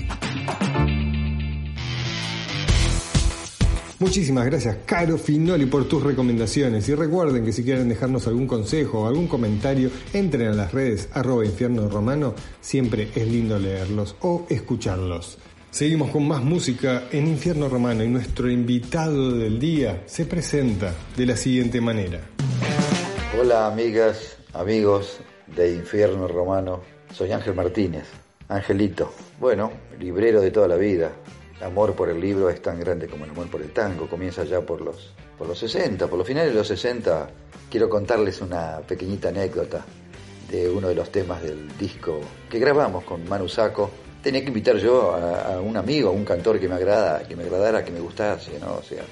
Muchísimas 4.01 4.45
gracias, 4.45 4.79
Caro 4.85 5.17
Finoli, 5.17 5.67
por 5.67 5.89
tus 5.89 6.03
recomendaciones. 6.03 6.89
Y 6.89 6.97
recuerden 6.97 7.45
que 7.45 7.53
si 7.53 7.63
quieren 7.63 7.89
dejarnos 7.89 8.27
algún 8.27 8.49
consejo 8.49 9.03
o 9.03 9.07
algún 9.07 9.29
comentario, 9.29 9.91
entren 10.13 10.49
a 10.49 10.53
las 10.53 10.73
redes 10.73 11.09
arroba 11.13 11.47
infierno 11.47 11.89
romano. 11.89 12.35
Siempre 12.61 13.09
es 13.15 13.27
lindo 13.29 13.57
leerlos 13.59 14.17
o 14.21 14.47
escucharlos. 14.51 15.39
Seguimos 15.77 16.11
con 16.11 16.27
más 16.27 16.43
música 16.43 17.03
en 17.13 17.27
Infierno 17.27 17.69
Romano 17.69 18.03
y 18.03 18.09
nuestro 18.09 18.51
invitado 18.51 19.33
del 19.33 19.59
día 19.59 20.05
se 20.07 20.25
presenta 20.25 20.95
de 21.15 21.27
la 21.27 21.37
siguiente 21.37 21.83
manera. 21.83 22.19
Hola 23.39 23.67
amigas, 23.67 24.39
amigos 24.55 25.19
de 25.55 25.75
Infierno 25.75 26.29
Romano, 26.29 26.81
soy 27.13 27.31
Ángel 27.33 27.55
Martínez, 27.55 28.07
Angelito. 28.49 29.13
Bueno, 29.39 29.71
librero 30.01 30.41
de 30.41 30.51
toda 30.51 30.67
la 30.67 30.77
vida, 30.77 31.13
amor 31.61 31.95
por 31.95 32.09
el 32.09 32.23
libro 32.23 32.49
es 32.49 32.63
tan 32.63 32.81
grande 32.81 33.07
como 33.07 33.27
el 33.27 33.33
amor 33.33 33.51
por 33.51 33.61
el 33.61 33.71
tango. 33.73 34.09
Comienza 34.09 34.45
ya 34.45 34.63
por 34.63 34.81
los, 34.81 35.13
por 35.37 35.47
los 35.47 35.59
60, 35.59 36.07
por 36.07 36.17
los 36.17 36.27
finales 36.27 36.53
de 36.53 36.57
los 36.57 36.69
60. 36.69 37.29
Quiero 37.71 37.91
contarles 37.91 38.41
una 38.41 38.79
pequeñita 38.79 39.29
anécdota 39.29 39.85
de 40.51 40.71
uno 40.71 40.89
de 40.89 40.95
los 40.95 41.13
temas 41.13 41.43
del 41.43 41.69
disco 41.77 42.19
que 42.49 42.59
grabamos 42.59 43.05
con 43.05 43.29
Manu 43.29 43.47
Saco. 43.47 43.91
Tenía 44.27 44.41
que 44.41 44.49
invitar 44.49 44.77
yo 44.79 45.13
a, 45.15 45.61
un 45.61 45.77
amigo, 45.77 46.09
a 46.09 46.11
un 46.11 46.25
cantor 46.25 46.59
que 46.59 46.69
me 46.69 46.75
agrada, 46.75 47.23
que 47.29 47.37
me 47.37 47.45
agradara, 47.45 47.85
que 47.85 47.93
me 47.93 48.01
gustase, 48.01 48.59
¿no? 48.59 48.79
O 48.79 48.83
sea, 48.83 49.05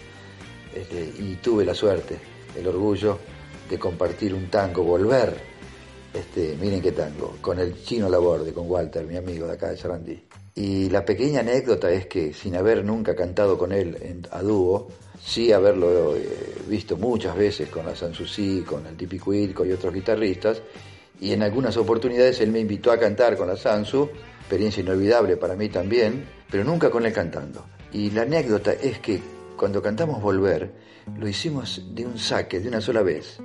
este, 0.74 1.05
y 1.05 1.38
tuve 1.40 1.64
la 1.64 1.72
suerte, 1.72 2.18
el 2.59 2.66
orgullo 2.66 3.20
de 3.70 3.79
compartir 3.79 4.35
un 4.35 4.50
tango, 4.50 4.83
volver, 4.83 5.37
este, 6.12 6.57
miren 6.61 6.83
qué 6.83 6.90
tango, 6.90 7.37
con 7.40 7.61
el 7.61 7.81
chino 7.85 8.09
Laborde, 8.09 8.53
con 8.53 8.68
Walter, 8.68 9.07
mi 9.07 9.16
amigo 9.16 9.46
de 9.46 9.53
acá 9.53 9.70
de 9.70 9.77
Sarandí. 9.77 10.20
Y 10.57 10.90
la 10.90 11.05
pequeña 11.05 11.42
anécdota 11.42 11.92
es 11.92 12.07
que 12.07 12.33
sin 12.33 12.57
haber 12.57 12.85
nunca 12.85 13.14
cantado 13.14 13.57
con 13.57 13.70
él 13.70 13.96
en, 14.03 14.27
a 14.33 14.42
dúo, 14.42 14.88
sí 15.24 15.53
haberlo 15.53 16.16
eh, 16.16 16.29
visto 16.66 16.96
muchas 16.96 17.37
veces 17.37 17.68
con 17.68 17.87
la 17.87 17.94
Sanssouci, 17.94 18.62
con 18.62 18.85
el 18.85 18.96
Tipi 18.96 19.20
Cuirco 19.20 19.64
y 19.64 19.70
otros 19.70 19.94
guitarristas, 19.94 20.61
y 21.20 21.33
en 21.33 21.44
algunas 21.44 21.77
oportunidades 21.77 22.40
él 22.40 22.50
me 22.50 22.59
invitó 22.59 22.90
a 22.90 22.98
cantar 22.98 23.37
con 23.37 23.46
la 23.46 23.57
Sansu, 23.57 24.11
experiencia 24.44 24.83
inolvidable 24.83 25.38
para 25.38 25.57
mí 25.57 25.70
también, 25.70 26.26
pero 26.50 26.64
nunca 26.64 26.90
con 26.90 27.07
él 27.07 27.12
cantando. 27.14 27.64
Y 27.92 28.11
la 28.11 28.22
anécdota 28.22 28.72
es 28.72 28.98
que 28.98 29.20
cuando 29.57 29.80
cantamos 29.80 30.20
Volver, 30.20 30.70
lo 31.18 31.26
hicimos 31.26 31.83
de 31.94 32.04
un 32.04 32.18
saque, 32.18 32.61
de 32.61 32.68
una 32.68 32.83
sola 32.83 33.02
vez, 33.02 33.38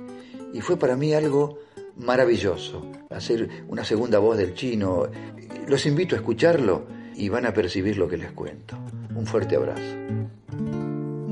y 0.52 0.60
fue 0.60 0.78
para 0.78 0.96
mí 0.96 1.14
algo 1.14 1.58
maravilloso, 1.96 2.84
hacer 3.08 3.48
una 3.68 3.82
segunda 3.82 4.18
voz 4.18 4.36
del 4.36 4.54
chino. 4.54 5.08
Los 5.66 5.86
invito 5.86 6.14
a 6.14 6.18
escucharlo 6.18 6.84
y 7.16 7.30
van 7.30 7.46
a 7.46 7.54
percibir 7.54 7.96
lo 7.96 8.06
que 8.06 8.18
les 8.18 8.32
cuento. 8.32 8.76
Un 9.14 9.26
fuerte 9.26 9.56
abrazo. 9.56 9.96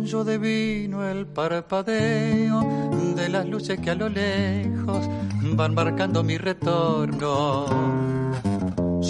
Yo 0.03 0.25
devino 0.25 1.07
el 1.07 1.27
parpadeo 1.27 2.91
de 3.15 3.29
las 3.29 3.47
luces 3.47 3.79
que 3.81 3.91
a 3.91 3.95
lo 3.95 4.09
lejos 4.09 5.07
van 5.55 5.75
marcando 5.75 6.25
mi 6.25 6.39
retorno. 6.39 8.18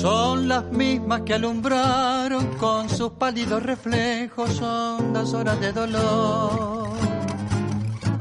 Son 0.00 0.46
las 0.46 0.70
mismas 0.70 1.22
que 1.22 1.34
alumbraron 1.34 2.46
con 2.56 2.88
sus 2.88 3.10
pálidos 3.14 3.60
reflejos 3.60 4.62
hondas 4.62 5.34
horas 5.34 5.60
de 5.60 5.72
dolor. 5.72 6.90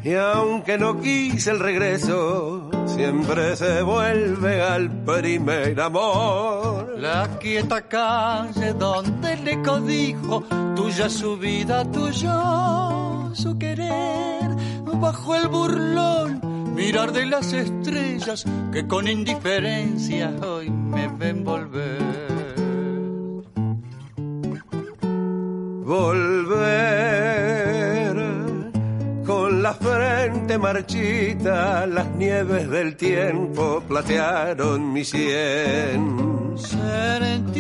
Y 0.04 0.16
aunque 0.16 0.80
no 0.80 1.00
quise 1.00 1.52
el 1.52 1.60
regreso, 1.60 2.72
siempre 2.88 3.56
se 3.56 3.84
vuelve 3.84 4.60
al 4.60 4.90
primer 4.90 5.80
amor. 5.80 6.96
La 6.98 7.38
quieta 7.40 7.88
calle 7.88 8.74
donde 8.74 9.38
le 9.38 9.62
codijo, 9.62 10.44
tuya 10.76 11.08
su 11.08 11.38
vida, 11.38 11.84
tuyo 11.92 13.30
su 13.36 13.56
querer, 13.60 14.50
bajo 14.84 15.36
el 15.36 15.48
burlón, 15.48 16.42
mirar 16.78 17.12
de 17.12 17.26
las 17.26 17.52
estrellas 17.54 18.46
que 18.72 18.88
con 18.88 19.08
indiferencia 19.08 20.32
hoy 20.46 20.70
me 20.70 21.08
ven 21.08 21.44
volver. 21.44 21.98
Volver 25.84 27.08
con 29.26 29.64
la 29.64 29.74
frente 29.74 30.58
marchita, 30.60 31.88
las 31.88 32.08
nieves 32.16 32.70
del 32.70 32.96
tiempo 32.96 33.84
platearon 33.88 34.94
mi 34.94 35.04
sien. 35.04 36.54
Sentir 36.56 37.58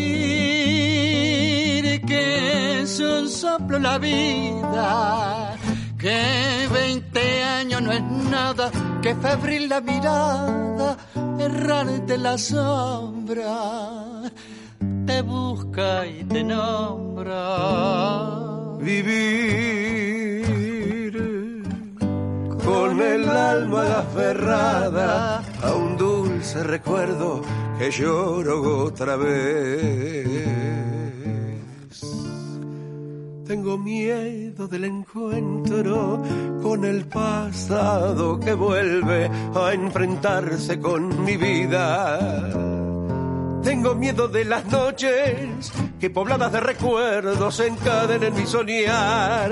que 2.05 2.81
es 2.81 2.99
un 2.99 3.27
soplo 3.27 3.79
la 3.79 3.97
vida, 3.97 5.55
que 6.07 6.67
veinte 6.71 7.43
años 7.43 7.81
no 7.81 7.91
es 7.91 8.01
nada, 8.01 8.71
que 9.01 9.13
febril 9.15 9.67
la 9.67 9.81
mirada, 9.81 10.95
errar 11.37 11.87
de 12.05 12.17
la 12.17 12.37
sombra, 12.37 13.51
te 15.05 15.21
busca 15.21 16.05
y 16.07 16.23
te 16.23 16.45
nombra. 16.45 17.41
Vivir 18.79 20.43
con 22.63 23.01
el 23.01 23.29
alma 23.29 23.99
aferrada 23.99 25.43
a 25.61 25.73
un 25.73 25.97
dulce 25.97 26.63
recuerdo 26.63 27.41
que 27.77 27.91
lloro 27.91 28.85
otra 28.85 29.17
vez. 29.17 30.96
Tengo 33.47 33.77
miedo 33.77 34.67
del 34.67 34.83
encuentro 34.83 36.21
con 36.61 36.83
el 36.83 37.05
pasado 37.05 38.37
que 38.37 38.53
vuelve 38.53 39.31
a 39.55 39.71
enfrentarse 39.71 40.77
con 40.81 41.23
mi 41.23 41.37
vida. 41.37 42.19
Tengo 43.63 43.95
miedo 43.95 44.27
de 44.27 44.43
las 44.43 44.65
noches 44.65 45.71
que 45.97 46.09
pobladas 46.09 46.51
de 46.51 46.59
recuerdos 46.59 47.61
encadenen 47.61 48.33
en 48.33 48.41
mi 48.41 48.45
soñar 48.45 49.51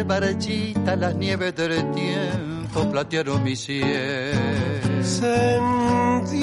Frente 0.00 0.04
marchita, 0.04 0.96
las 0.96 1.14
nieves 1.14 1.54
del 1.54 1.90
tiempo 1.92 2.90
platearon 2.90 3.42
mi 3.42 3.54
cielo. 3.56 4.40
Sentir 5.02 6.40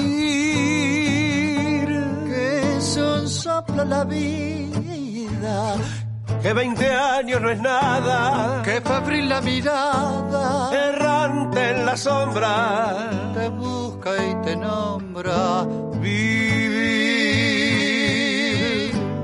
que 2.26 2.80
son 2.80 3.28
soplo 3.28 3.84
la 3.84 4.04
vida, 4.04 5.74
que 6.42 6.52
20 6.52 6.88
años 6.88 7.40
no 7.40 7.50
es 7.50 7.60
nada. 7.60 8.62
Que 8.62 8.80
febril 8.80 9.28
la 9.28 9.40
mirada, 9.40 10.70
errante 10.72 11.70
en 11.70 11.86
la 11.86 11.96
sombra, 11.96 13.10
te 13.34 13.48
busca 13.48 14.10
y 14.24 14.34
te 14.44 14.56
nombra. 14.56 15.66
Vivir 16.00 16.78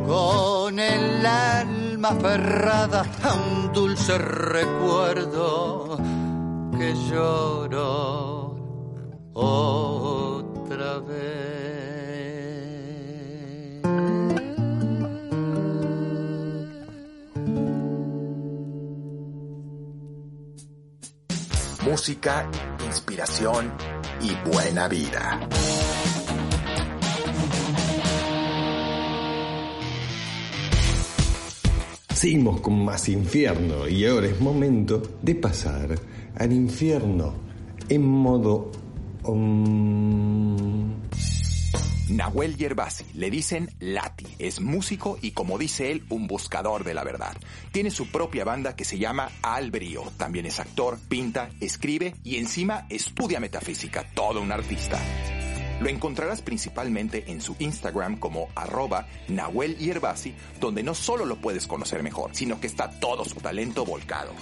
con 0.06 0.78
el 0.78 1.26
alma 1.26 1.73
aferrada 2.10 3.04
a 3.22 3.34
un 3.34 3.72
dulce 3.72 4.18
recuerdo 4.18 5.96
que 6.78 6.94
lloro 7.08 8.56
otra 9.32 10.98
vez. 11.00 11.54
música, 21.84 22.50
inspiración 22.84 23.72
y 24.20 24.34
buena 24.50 24.88
vida. 24.88 25.38
Seguimos 32.14 32.60
con 32.60 32.84
más 32.84 33.08
infierno 33.08 33.88
y 33.88 34.06
ahora 34.06 34.28
es 34.28 34.40
momento 34.40 35.02
de 35.20 35.34
pasar 35.34 35.98
al 36.36 36.52
infierno 36.52 37.34
en 37.88 38.02
modo... 38.02 38.70
Nahuel 42.08 42.56
Yerbasi, 42.56 43.04
le 43.14 43.30
dicen 43.30 43.70
Lati, 43.80 44.26
es 44.38 44.60
músico 44.60 45.18
y 45.22 45.32
como 45.32 45.58
dice 45.58 45.90
él, 45.90 46.04
un 46.10 46.26
buscador 46.26 46.84
de 46.84 46.94
la 46.94 47.02
verdad. 47.02 47.34
Tiene 47.72 47.90
su 47.90 48.06
propia 48.08 48.44
banda 48.44 48.76
que 48.76 48.84
se 48.84 48.98
llama 48.98 49.30
Albrío, 49.42 50.04
también 50.16 50.46
es 50.46 50.60
actor, 50.60 50.98
pinta, 51.08 51.50
escribe 51.60 52.14
y 52.22 52.36
encima 52.36 52.86
estudia 52.90 53.40
metafísica, 53.40 54.04
todo 54.14 54.40
un 54.40 54.52
artista. 54.52 55.00
Lo 55.80 55.88
encontrarás 55.88 56.40
principalmente 56.40 57.24
en 57.28 57.40
su 57.40 57.56
Instagram 57.58 58.18
como 58.18 58.48
arroba 58.54 59.06
Nahuel 59.28 59.76
Yerbasi, 59.76 60.34
donde 60.60 60.82
no 60.82 60.94
solo 60.94 61.24
lo 61.24 61.36
puedes 61.36 61.66
conocer 61.66 62.02
mejor, 62.02 62.30
sino 62.34 62.60
que 62.60 62.66
está 62.66 62.90
todo 63.00 63.24
su 63.24 63.36
talento 63.40 63.84
volcado. 63.84 64.32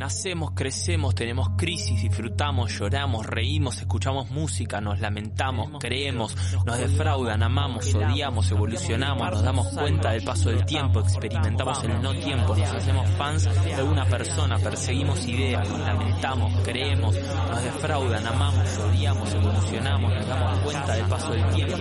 Nacemos, 0.00 0.52
crecemos, 0.52 1.14
tenemos 1.14 1.50
crisis, 1.58 2.00
disfrutamos, 2.00 2.72
lloramos, 2.72 3.26
reímos, 3.26 3.76
escuchamos 3.80 4.30
música, 4.30 4.80
nos 4.80 4.98
lamentamos, 4.98 5.72
creemos, 5.78 6.34
nos 6.64 6.78
defraudan, 6.78 7.42
amamos, 7.42 7.94
odiamos, 7.94 8.50
evolucionamos, 8.50 9.30
nos 9.30 9.42
damos 9.42 9.68
cuenta 9.68 10.12
del 10.12 10.24
paso 10.24 10.48
del 10.48 10.64
tiempo, 10.64 11.00
experimentamos 11.00 11.84
el 11.84 12.00
no 12.00 12.14
tiempo, 12.14 12.56
nos 12.56 12.72
hacemos 12.72 13.10
fans 13.10 13.46
de 13.76 13.82
una 13.82 14.06
persona, 14.06 14.58
perseguimos 14.58 15.28
ideas, 15.28 15.68
nos 15.68 15.80
lamentamos, 15.80 16.50
creemos, 16.64 17.14
nos 17.50 17.62
defraudan, 17.62 18.26
amamos, 18.26 18.78
odiamos, 18.78 19.34
evolucionamos, 19.34 20.14
nos 20.14 20.26
damos 20.26 20.60
cuenta 20.60 20.94
del 20.94 21.06
paso 21.08 21.32
del 21.32 21.46
tiempo, 21.50 21.76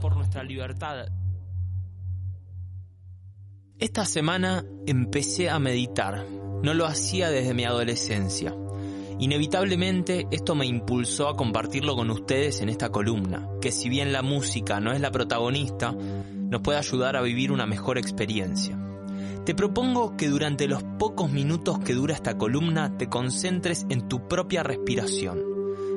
por 0.00 0.16
nuestra 0.16 0.42
libertad. 0.42 1.06
Esta 3.78 4.04
semana 4.04 4.64
empecé 4.86 5.50
a 5.50 5.58
meditar. 5.58 6.24
No 6.62 6.74
lo 6.74 6.86
hacía 6.86 7.30
desde 7.30 7.54
mi 7.54 7.64
adolescencia. 7.64 8.54
Inevitablemente 9.20 10.26
esto 10.30 10.54
me 10.54 10.66
impulsó 10.66 11.28
a 11.28 11.36
compartirlo 11.36 11.96
con 11.96 12.10
ustedes 12.10 12.60
en 12.60 12.68
esta 12.68 12.90
columna, 12.90 13.48
que 13.60 13.72
si 13.72 13.88
bien 13.88 14.12
la 14.12 14.22
música 14.22 14.80
no 14.80 14.92
es 14.92 15.00
la 15.00 15.10
protagonista, 15.10 15.92
nos 15.92 16.60
puede 16.60 16.78
ayudar 16.78 17.16
a 17.16 17.22
vivir 17.22 17.52
una 17.52 17.66
mejor 17.66 17.98
experiencia. 17.98 18.78
Te 19.44 19.54
propongo 19.54 20.16
que 20.16 20.28
durante 20.28 20.68
los 20.68 20.82
pocos 20.98 21.30
minutos 21.30 21.78
que 21.78 21.94
dura 21.94 22.14
esta 22.14 22.36
columna 22.36 22.96
te 22.98 23.08
concentres 23.08 23.86
en 23.88 24.08
tu 24.08 24.28
propia 24.28 24.62
respiración. 24.62 25.47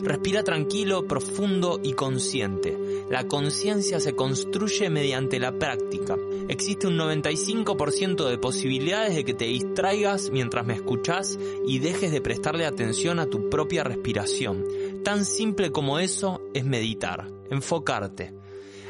Respira 0.03 0.43
tranquilo, 0.43 1.07
profundo 1.07 1.79
y 1.83 1.93
consciente. 1.93 2.77
La 3.09 3.27
conciencia 3.27 3.99
se 3.99 4.15
construye 4.15 4.89
mediante 4.89 5.39
la 5.39 5.51
práctica. 5.51 6.17
Existe 6.49 6.87
un 6.87 6.97
95% 6.97 8.27
de 8.27 8.37
posibilidades 8.39 9.15
de 9.15 9.23
que 9.23 9.35
te 9.35 9.45
distraigas 9.45 10.31
mientras 10.31 10.65
me 10.65 10.73
escuchas 10.73 11.37
y 11.67 11.79
dejes 11.79 12.11
de 12.11 12.21
prestarle 12.21 12.65
atención 12.65 13.19
a 13.19 13.27
tu 13.27 13.49
propia 13.49 13.83
respiración. 13.83 14.65
Tan 15.03 15.23
simple 15.23 15.71
como 15.71 15.99
eso 15.99 16.41
es 16.53 16.65
meditar, 16.65 17.27
enfocarte. 17.51 18.33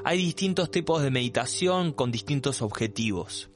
Hay 0.03 0.17
distintos 0.17 0.71
tipos 0.71 1.03
de 1.03 1.11
meditación 1.11 1.91
con 1.91 2.11
distintos 2.11 2.61
objetivos. 2.61 3.49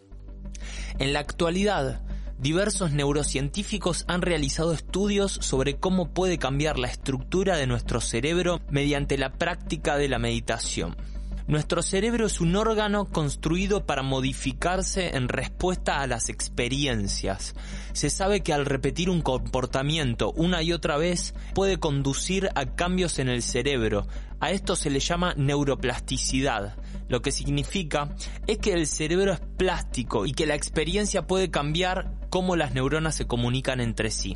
En 0.99 1.13
la 1.13 1.19
actualidad, 1.19 2.04
diversos 2.37 2.91
neurocientíficos 2.91 4.05
han 4.07 4.21
realizado 4.21 4.73
estudios 4.73 5.31
sobre 5.41 5.77
cómo 5.77 6.13
puede 6.13 6.37
cambiar 6.37 6.77
la 6.77 6.87
estructura 6.87 7.57
de 7.57 7.67
nuestro 7.67 8.01
cerebro 8.01 8.61
mediante 8.69 9.17
la 9.17 9.31
práctica 9.31 9.97
de 9.97 10.09
la 10.09 10.19
meditación. 10.19 10.95
Nuestro 11.47 11.83
cerebro 11.83 12.25
es 12.25 12.41
un 12.41 12.55
órgano 12.55 13.05
construido 13.05 13.85
para 13.85 14.01
modificarse 14.01 15.15
en 15.15 15.29
respuesta 15.29 16.01
a 16.01 16.07
las 16.07 16.29
experiencias. 16.29 17.53
Se 17.93 18.09
sabe 18.09 18.41
que 18.41 18.51
al 18.51 18.65
repetir 18.65 19.11
un 19.11 19.21
comportamiento 19.21 20.31
una 20.31 20.63
y 20.63 20.73
otra 20.73 20.97
vez 20.97 21.35
puede 21.53 21.77
conducir 21.77 22.49
a 22.55 22.65
cambios 22.65 23.19
en 23.19 23.29
el 23.29 23.43
cerebro. 23.43 24.07
A 24.39 24.49
esto 24.49 24.75
se 24.75 24.89
le 24.89 24.99
llama 24.99 25.35
neuroplasticidad. 25.37 26.77
Lo 27.07 27.21
que 27.21 27.31
significa 27.31 28.09
es 28.47 28.57
que 28.57 28.73
el 28.73 28.87
cerebro 28.87 29.33
es 29.33 29.39
plástico 29.39 30.25
y 30.25 30.33
que 30.33 30.45
la 30.45 30.55
experiencia 30.55 31.27
puede 31.27 31.51
cambiar 31.51 32.11
cómo 32.29 32.55
las 32.55 32.73
neuronas 32.73 33.15
se 33.15 33.27
comunican 33.27 33.79
entre 33.79 34.11
sí. 34.11 34.35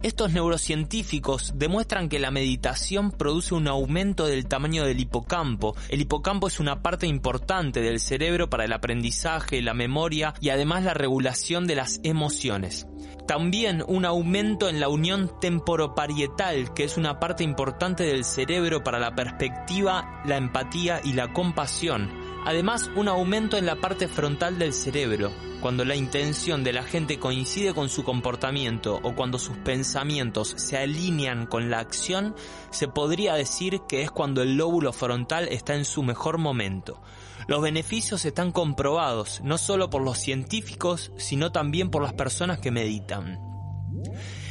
Estos 0.00 0.32
neurocientíficos 0.32 1.54
demuestran 1.56 2.08
que 2.08 2.20
la 2.20 2.30
meditación 2.30 3.10
produce 3.10 3.54
un 3.54 3.66
aumento 3.66 4.26
del 4.26 4.46
tamaño 4.46 4.84
del 4.84 5.00
hipocampo. 5.00 5.74
El 5.88 6.00
hipocampo 6.00 6.46
es 6.46 6.60
una 6.60 6.82
parte 6.82 7.08
importante 7.08 7.80
del 7.80 7.98
cerebro 7.98 8.48
para 8.48 8.64
el 8.64 8.72
aprendizaje, 8.72 9.60
la 9.60 9.74
memoria 9.74 10.34
y 10.40 10.50
además 10.50 10.84
la 10.84 10.94
regulación 10.94 11.66
de 11.66 11.74
las 11.74 11.98
emociones. 12.04 12.86
También 13.26 13.82
un 13.88 14.04
aumento 14.04 14.68
en 14.68 14.78
la 14.78 14.88
unión 14.88 15.32
temporoparietal, 15.40 16.72
que 16.74 16.84
es 16.84 16.96
una 16.96 17.18
parte 17.18 17.42
importante 17.42 18.04
del 18.04 18.24
cerebro 18.24 18.84
para 18.84 19.00
la 19.00 19.16
perspectiva, 19.16 20.22
la 20.24 20.36
empatía 20.36 21.00
y 21.02 21.14
la 21.14 21.32
compasión. 21.32 22.27
Además, 22.48 22.90
un 22.96 23.08
aumento 23.08 23.58
en 23.58 23.66
la 23.66 23.76
parte 23.76 24.08
frontal 24.08 24.58
del 24.58 24.72
cerebro, 24.72 25.30
cuando 25.60 25.84
la 25.84 25.96
intención 25.96 26.64
de 26.64 26.72
la 26.72 26.82
gente 26.82 27.18
coincide 27.18 27.74
con 27.74 27.90
su 27.90 28.04
comportamiento 28.04 29.00
o 29.02 29.14
cuando 29.14 29.38
sus 29.38 29.58
pensamientos 29.58 30.54
se 30.56 30.78
alinean 30.78 31.44
con 31.44 31.68
la 31.68 31.80
acción, 31.80 32.34
se 32.70 32.88
podría 32.88 33.34
decir 33.34 33.82
que 33.86 34.00
es 34.00 34.10
cuando 34.10 34.40
el 34.40 34.56
lóbulo 34.56 34.94
frontal 34.94 35.46
está 35.48 35.74
en 35.74 35.84
su 35.84 36.02
mejor 36.02 36.38
momento. 36.38 37.02
Los 37.48 37.60
beneficios 37.60 38.24
están 38.24 38.50
comprobados, 38.50 39.42
no 39.44 39.58
solo 39.58 39.90
por 39.90 40.00
los 40.00 40.16
científicos, 40.16 41.12
sino 41.18 41.52
también 41.52 41.90
por 41.90 42.02
las 42.02 42.14
personas 42.14 42.60
que 42.60 42.70
meditan. 42.70 43.38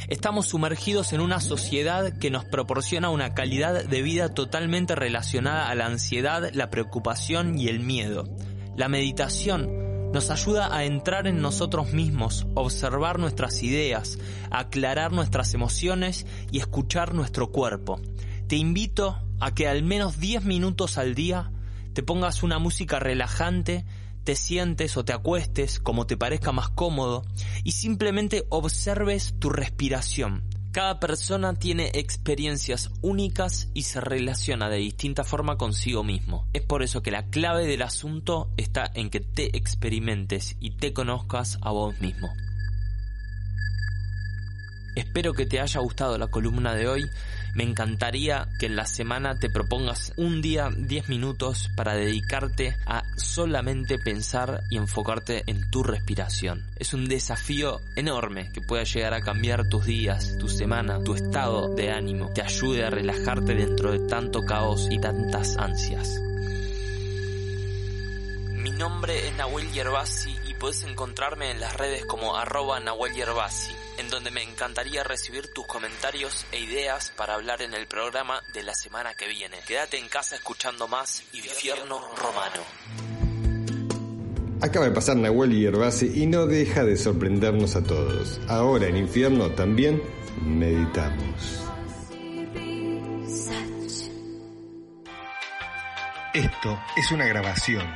Estamos 0.08 0.46
sumergidos 0.46 1.12
en 1.12 1.20
una 1.20 1.38
sociedad 1.38 2.16
que 2.16 2.30
nos 2.30 2.46
proporciona 2.46 3.10
una 3.10 3.34
calidad 3.34 3.84
de 3.84 4.00
vida 4.00 4.30
totalmente 4.30 4.94
relacionada 4.94 5.68
a 5.68 5.74
la 5.74 5.84
ansiedad, 5.84 6.48
la 6.54 6.70
preocupación 6.70 7.58
y 7.58 7.68
el 7.68 7.80
miedo. 7.80 8.24
La 8.74 8.88
meditación 8.88 10.10
nos 10.10 10.30
ayuda 10.30 10.74
a 10.74 10.84
entrar 10.84 11.26
en 11.26 11.42
nosotros 11.42 11.92
mismos, 11.92 12.46
observar 12.54 13.18
nuestras 13.18 13.62
ideas, 13.62 14.18
aclarar 14.50 15.12
nuestras 15.12 15.52
emociones 15.52 16.26
y 16.50 16.58
escuchar 16.58 17.12
nuestro 17.12 17.52
cuerpo. 17.52 18.00
Te 18.46 18.56
invito 18.56 19.18
a 19.40 19.54
que 19.54 19.68
al 19.68 19.82
menos 19.82 20.18
10 20.18 20.44
minutos 20.44 20.96
al 20.96 21.14
día 21.14 21.52
te 21.92 22.02
pongas 22.02 22.42
una 22.42 22.58
música 22.58 22.98
relajante, 22.98 23.84
te 24.28 24.36
sientes 24.36 24.98
o 24.98 25.06
te 25.06 25.14
acuestes 25.14 25.80
como 25.80 26.06
te 26.06 26.18
parezca 26.18 26.52
más 26.52 26.68
cómodo 26.68 27.24
y 27.64 27.72
simplemente 27.72 28.44
observes 28.50 29.32
tu 29.38 29.48
respiración. 29.48 30.44
Cada 30.70 31.00
persona 31.00 31.54
tiene 31.54 31.92
experiencias 31.94 32.90
únicas 33.00 33.70
y 33.72 33.84
se 33.84 34.02
relaciona 34.02 34.68
de 34.68 34.76
distinta 34.76 35.24
forma 35.24 35.56
consigo 35.56 36.04
mismo. 36.04 36.46
Es 36.52 36.60
por 36.60 36.82
eso 36.82 37.00
que 37.00 37.10
la 37.10 37.30
clave 37.30 37.66
del 37.66 37.80
asunto 37.80 38.50
está 38.58 38.90
en 38.92 39.08
que 39.08 39.20
te 39.20 39.56
experimentes 39.56 40.58
y 40.60 40.72
te 40.72 40.92
conozcas 40.92 41.56
a 41.62 41.70
vos 41.70 41.98
mismo. 41.98 42.28
Espero 44.94 45.32
que 45.32 45.46
te 45.46 45.58
haya 45.58 45.80
gustado 45.80 46.18
la 46.18 46.26
columna 46.26 46.74
de 46.74 46.86
hoy. 46.86 47.10
Me 47.58 47.64
encantaría 47.64 48.46
que 48.60 48.66
en 48.66 48.76
la 48.76 48.86
semana 48.86 49.36
te 49.36 49.50
propongas 49.50 50.12
un 50.16 50.40
día 50.40 50.70
10 50.76 51.08
minutos 51.08 51.68
para 51.74 51.96
dedicarte 51.96 52.76
a 52.86 53.02
solamente 53.16 53.98
pensar 53.98 54.62
y 54.70 54.76
enfocarte 54.76 55.42
en 55.48 55.68
tu 55.68 55.82
respiración. 55.82 56.62
Es 56.76 56.94
un 56.94 57.08
desafío 57.08 57.80
enorme 57.96 58.52
que 58.52 58.60
pueda 58.60 58.84
llegar 58.84 59.12
a 59.12 59.22
cambiar 59.22 59.68
tus 59.68 59.86
días, 59.86 60.36
tu 60.38 60.46
semana, 60.46 61.02
tu 61.02 61.14
estado 61.14 61.74
de 61.74 61.90
ánimo, 61.90 62.30
te 62.32 62.42
ayude 62.42 62.84
a 62.84 62.90
relajarte 62.90 63.56
dentro 63.56 63.90
de 63.90 64.06
tanto 64.06 64.42
caos 64.42 64.86
y 64.88 65.00
tantas 65.00 65.56
ansias. 65.56 66.20
Mi 68.52 68.70
nombre 68.70 69.26
es 69.26 69.34
Nahuel 69.34 69.68
Yerbasi 69.72 70.32
y 70.46 70.54
puedes 70.54 70.84
encontrarme 70.84 71.50
en 71.50 71.58
las 71.58 71.76
redes 71.76 72.06
como 72.06 72.36
arroba 72.36 72.78
Yerbasi, 73.12 73.74
en 73.98 74.08
donde 74.08 74.30
me 74.30 74.42
encantaría 74.42 75.02
recibir 75.04 75.52
tus 75.52 75.66
comentarios 75.66 76.46
e 76.52 76.60
ideas 76.60 77.12
para 77.16 77.34
hablar 77.34 77.62
en 77.62 77.74
el 77.74 77.86
programa 77.86 78.40
de 78.54 78.62
la 78.62 78.74
semana 78.74 79.14
que 79.14 79.28
viene. 79.28 79.58
Quédate 79.66 79.98
en 79.98 80.08
casa 80.08 80.36
escuchando 80.36 80.88
más 80.88 81.22
Infierno 81.32 82.00
Romano. 82.16 82.62
Acaba 84.60 84.86
de 84.86 84.92
pasar 84.92 85.16
Nahuel 85.16 85.52
Yerbasi 85.52 86.22
y 86.22 86.26
no 86.26 86.46
deja 86.46 86.84
de 86.84 86.96
sorprendernos 86.96 87.76
a 87.76 87.82
todos. 87.82 88.40
Ahora 88.48 88.86
en 88.86 88.96
Infierno 88.96 89.50
también 89.50 90.02
meditamos. 90.42 91.64
Esto 96.34 96.80
es 96.96 97.10
una 97.10 97.26
grabación. 97.26 97.86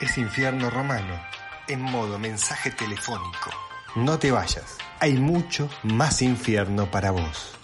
Es 0.00 0.16
Infierno 0.16 0.70
Romano, 0.70 1.20
en 1.66 1.80
modo 1.80 2.18
mensaje 2.18 2.70
telefónico. 2.70 3.50
No 3.96 4.18
te 4.18 4.30
vayas, 4.30 4.78
hay 5.00 5.14
mucho 5.14 5.68
más 5.82 6.22
infierno 6.22 6.90
para 6.90 7.10
vos. 7.10 7.56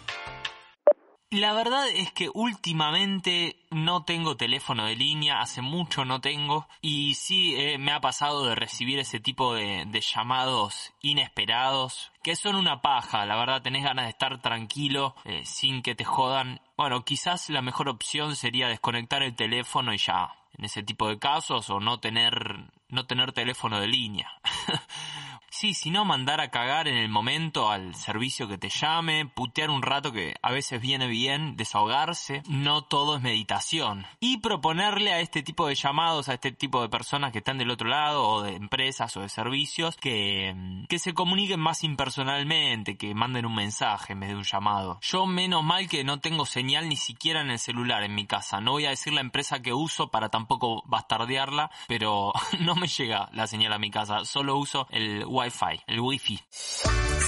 La 1.31 1.53
verdad 1.53 1.89
es 1.89 2.13
que 2.13 2.31
últimamente 2.33 3.67
no 3.71 4.05
tengo 4.05 4.37
teléfono 4.37 4.87
de 4.87 4.95
línea, 4.95 5.41
hace 5.41 5.61
mucho 5.61 6.05
no 6.05 6.21
tengo, 6.21 6.69
y 6.81 7.15
sí 7.15 7.55
eh, 7.57 7.79
me 7.79 7.93
ha 7.93 8.01
pasado 8.01 8.47
de 8.47 8.55
recibir 8.55 9.01
ese 9.01 9.19
tipo 9.19 9.53
de, 9.53 9.87
llamados 10.01 10.95
inesperados, 11.03 12.13
que 12.23 12.37
son 12.37 12.55
una 12.55 12.81
paja, 12.81 13.27
la 13.27 13.37
verdad 13.37 13.61
tenés 13.61 13.83
ganas 13.83 14.07
de 14.07 14.11
estar 14.11 14.41
tranquilo, 14.41 15.17
eh, 15.25 15.43
sin 15.45 15.83
que 15.83 15.97
te 15.97 16.05
jodan. 16.05 16.61
Bueno, 16.77 17.05
quizás 17.05 17.51
la 17.51 17.61
mejor 17.61 17.89
opción 17.89 18.37
sería 18.37 18.69
desconectar 18.69 19.25
el 19.25 19.35
teléfono 19.35 19.93
y 19.93 19.99
ya, 19.99 20.31
en 20.57 20.65
ese 20.65 20.85
tipo 20.85 21.09
de 21.09 21.19
casos, 21.19 21.69
o 21.71 21.81
no 21.81 21.99
tener, 21.99 22.71
no 22.89 23.07
tener 23.07 23.33
teléfono 23.33 23.81
de 23.81 23.89
línea. 23.89 24.31
Sí, 25.59 25.73
si 25.73 25.91
no 25.91 26.05
mandar 26.05 26.43
a 26.43 26.51
cagar 26.51 26.87
en 26.87 26.99
el 26.99 27.09
momento 27.09 27.71
al 27.71 27.95
servicio 27.95 28.47
que 28.47 28.59
te 28.59 28.69
llame, 28.69 29.25
putear 29.25 29.71
un 29.71 29.81
rato 29.81 30.13
que 30.13 30.35
a 30.43 30.53
veces 30.53 30.83
viene 30.83 31.07
bien, 31.07 31.57
desahogarse, 31.57 32.43
no 32.47 32.83
todo 32.83 33.17
es 33.17 33.23
meditación. 33.23 34.05
Y 34.21 34.41
proponerle 34.41 35.15
a 35.15 35.21
este 35.21 35.43
tipo 35.43 35.67
de 35.67 35.75
llamados, 35.75 36.29
a 36.29 36.35
este 36.35 36.53
tipo 36.53 36.83
de 36.83 36.91
personas 36.91 37.33
que 37.33 37.39
están 37.39 37.57
del 37.57 37.71
otro 37.71 37.89
lado, 37.89 38.29
o 38.29 38.43
de 38.43 38.55
empresas 38.55 39.17
o 39.17 39.23
de 39.23 39.31
servicios, 39.31 39.97
que, 39.97 40.55
que 40.91 40.99
se 40.99 41.15
comuniquen 41.15 41.59
más 41.59 41.85
impersonalmente, 41.85 42.99
que 42.99 43.15
manden 43.15 43.47
un 43.47 43.55
mensaje 43.55 44.13
en 44.13 44.21
vez 44.21 44.29
de 44.29 44.37
un 44.37 44.45
llamado. 44.45 44.99
Yo 45.01 45.25
menos 45.25 45.65
mal 45.65 45.89
que 45.89 46.05
no 46.05 46.21
tengo 46.21 46.45
señal 46.45 46.87
ni 46.91 46.97
siquiera 46.97 47.41
en 47.41 47.51
el 47.51 47.59
celular 47.59 48.03
en 48.03 48.15
mi 48.15 48.27
casa. 48.27 48.61
No 48.61 48.73
voy 48.73 48.85
a 48.85 48.91
decir 48.91 49.15
la 49.15 49.23
empresa 49.23 49.63
que 49.63 49.73
uso 49.73 50.11
para 50.11 50.29
tampoco 50.29 50.83
bastardearla, 50.85 51.71
pero 51.89 52.35
no 52.61 52.75
me 52.75 52.89
llega 52.89 53.31
la 53.33 53.47
señal 53.47 53.73
a 53.73 53.79
mi 53.79 53.91
casa. 53.91 54.27
Solo 54.27 54.59
uso 54.59 54.87
el 54.91 55.25
Wi-Fi, 55.27 55.46
el 55.87 56.01
Wi-Fi. 56.01 56.41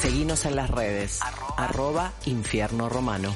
Seguinos 0.01 0.45
en 0.45 0.57
las 0.57 0.71
redes. 0.71 1.21
Arroba, 1.57 2.13
Infierno 2.27 2.89
Romano. 2.89 3.35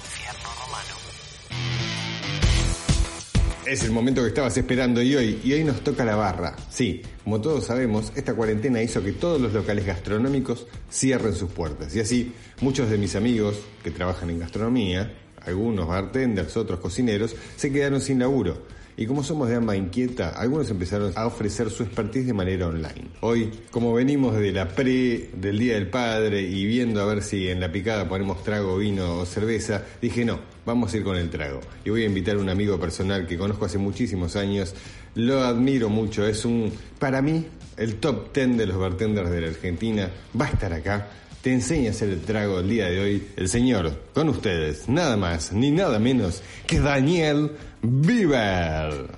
Es 3.65 3.85
el 3.85 3.93
momento 3.93 4.23
que 4.23 4.29
estabas 4.29 4.57
esperando 4.57 5.01
y 5.01 5.15
hoy, 5.15 5.41
y 5.45 5.53
hoy 5.53 5.63
nos 5.63 5.83
toca 5.85 6.05
la 6.05 6.17
barra. 6.17 6.57
Sí, 6.69 7.01
como 7.23 7.41
todos 7.41 7.67
sabemos, 7.67 8.13
esta 8.17 8.35
cuarentena 8.35 8.83
hizo 8.83 9.05
que 9.05 9.13
todos 9.13 9.41
los 9.41 9.53
locales 9.53 9.87
gastronómicos 9.87 10.67
cierren 10.91 11.35
sus 11.35 11.53
puertas. 11.53 11.95
Y 11.95 12.01
así, 12.01 12.33
muchos 12.61 12.91
de 12.91 12.99
mis 12.99 13.15
amigos 13.15 13.61
que 13.85 13.93
trabajan 13.93 14.31
en 14.31 14.41
gastronomía, 14.41 15.15
algunos 15.47 15.87
bartenders, 15.87 16.57
otros 16.57 16.81
cocineros, 16.81 17.37
se 17.57 17.71
quedaron 17.71 18.01
sin 18.01 18.19
laburo. 18.19 18.67
Y 18.97 19.07
como 19.07 19.25
somos 19.25 19.49
de 19.49 19.55
ambas 19.55 19.77
inquieta, 19.77 20.31
algunos 20.31 20.69
empezaron 20.69 21.13
a 21.17 21.27
ofrecer 21.27 21.71
su 21.71 21.83
expertise 21.83 22.27
de 22.27 22.35
manera 22.35 22.67
online. 22.67 23.09
Hoy, 23.21 23.51
como 23.71 23.95
venimos 23.95 24.35
de 24.35 24.53
la 24.53 24.69
pre 24.69 25.31
del 25.35 25.59
Día 25.59 25.75
del 25.75 25.89
Padre 25.89 26.43
y 26.43 26.67
viendo 26.67 27.01
a 27.01 27.07
ver 27.07 27.23
si 27.23 27.49
en 27.49 27.61
la 27.61 27.73
picada 27.73 28.07
ponemos 28.07 28.45
trago, 28.45 28.77
vino 28.77 29.19
o 29.19 29.27
cerveza, 29.27 29.83
dije 30.01 30.27
no, 30.27 30.41
vamos 30.67 30.93
a 30.93 30.99
ir 30.99 31.05
con 31.05 31.17
el 31.17 31.31
trago. 31.31 31.61
Y 31.85 31.91
voy 31.91 32.03
a 32.03 32.07
invitar 32.07 32.37
a 32.37 32.41
un 32.41 32.51
amigo 32.51 32.79
personal 32.79 33.27
que 33.27 33.39
conozco 33.39 33.65
hace 33.65 33.79
muchísimos 33.79 34.37
años, 34.37 34.75
lo 35.15 35.43
admiro 35.43 35.89
mucho, 35.89 36.27
es 36.27 36.45
un, 36.45 36.71
para 36.99 37.23
mí, 37.23 37.47
el 37.79 37.97
top 37.97 38.35
10 38.35 38.59
de 38.59 38.67
los 38.67 38.77
bartenders 38.77 39.31
de 39.31 39.41
la 39.41 39.49
Argentina, 39.49 40.11
va 40.39 40.47
a 40.47 40.51
estar 40.51 40.73
acá 40.73 41.09
te 41.43 41.53
enseña 41.53 41.89
a 41.89 41.91
hacer 41.91 42.09
el 42.09 42.21
trago 42.21 42.61
el 42.61 42.69
día 42.69 42.87
de 42.87 43.01
hoy 43.01 43.27
el 43.37 43.49
señor, 43.49 44.01
con 44.15 44.29
ustedes, 44.29 44.89
nada 44.89 45.17
más 45.17 45.53
ni 45.53 45.73
nada 45.73 45.99
menos 45.99 46.41
que 46.69 46.79
Daniel 46.79 47.51
Bieber. 47.83 49.11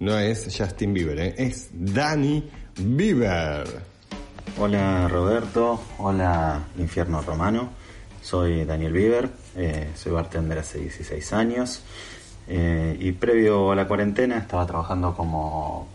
No 0.00 0.18
es 0.18 0.54
Justin 0.56 0.92
Bieber, 0.92 1.18
¿eh? 1.18 1.34
es 1.38 1.70
Danny 1.72 2.46
Bieber. 2.76 3.64
Hola 4.58 5.08
Roberto, 5.08 5.80
hola 5.96 6.60
Infierno 6.76 7.22
Romano, 7.22 7.70
soy 8.20 8.66
Daniel 8.66 8.92
Bieber, 8.92 9.30
eh, 9.56 9.92
soy 9.94 10.12
bartender 10.12 10.58
hace 10.58 10.78
16 10.80 11.32
años 11.32 11.82
eh, 12.48 12.94
y 13.00 13.12
previo 13.12 13.72
a 13.72 13.76
la 13.76 13.88
cuarentena 13.88 14.36
estaba 14.36 14.66
trabajando 14.66 15.14
como 15.14 15.88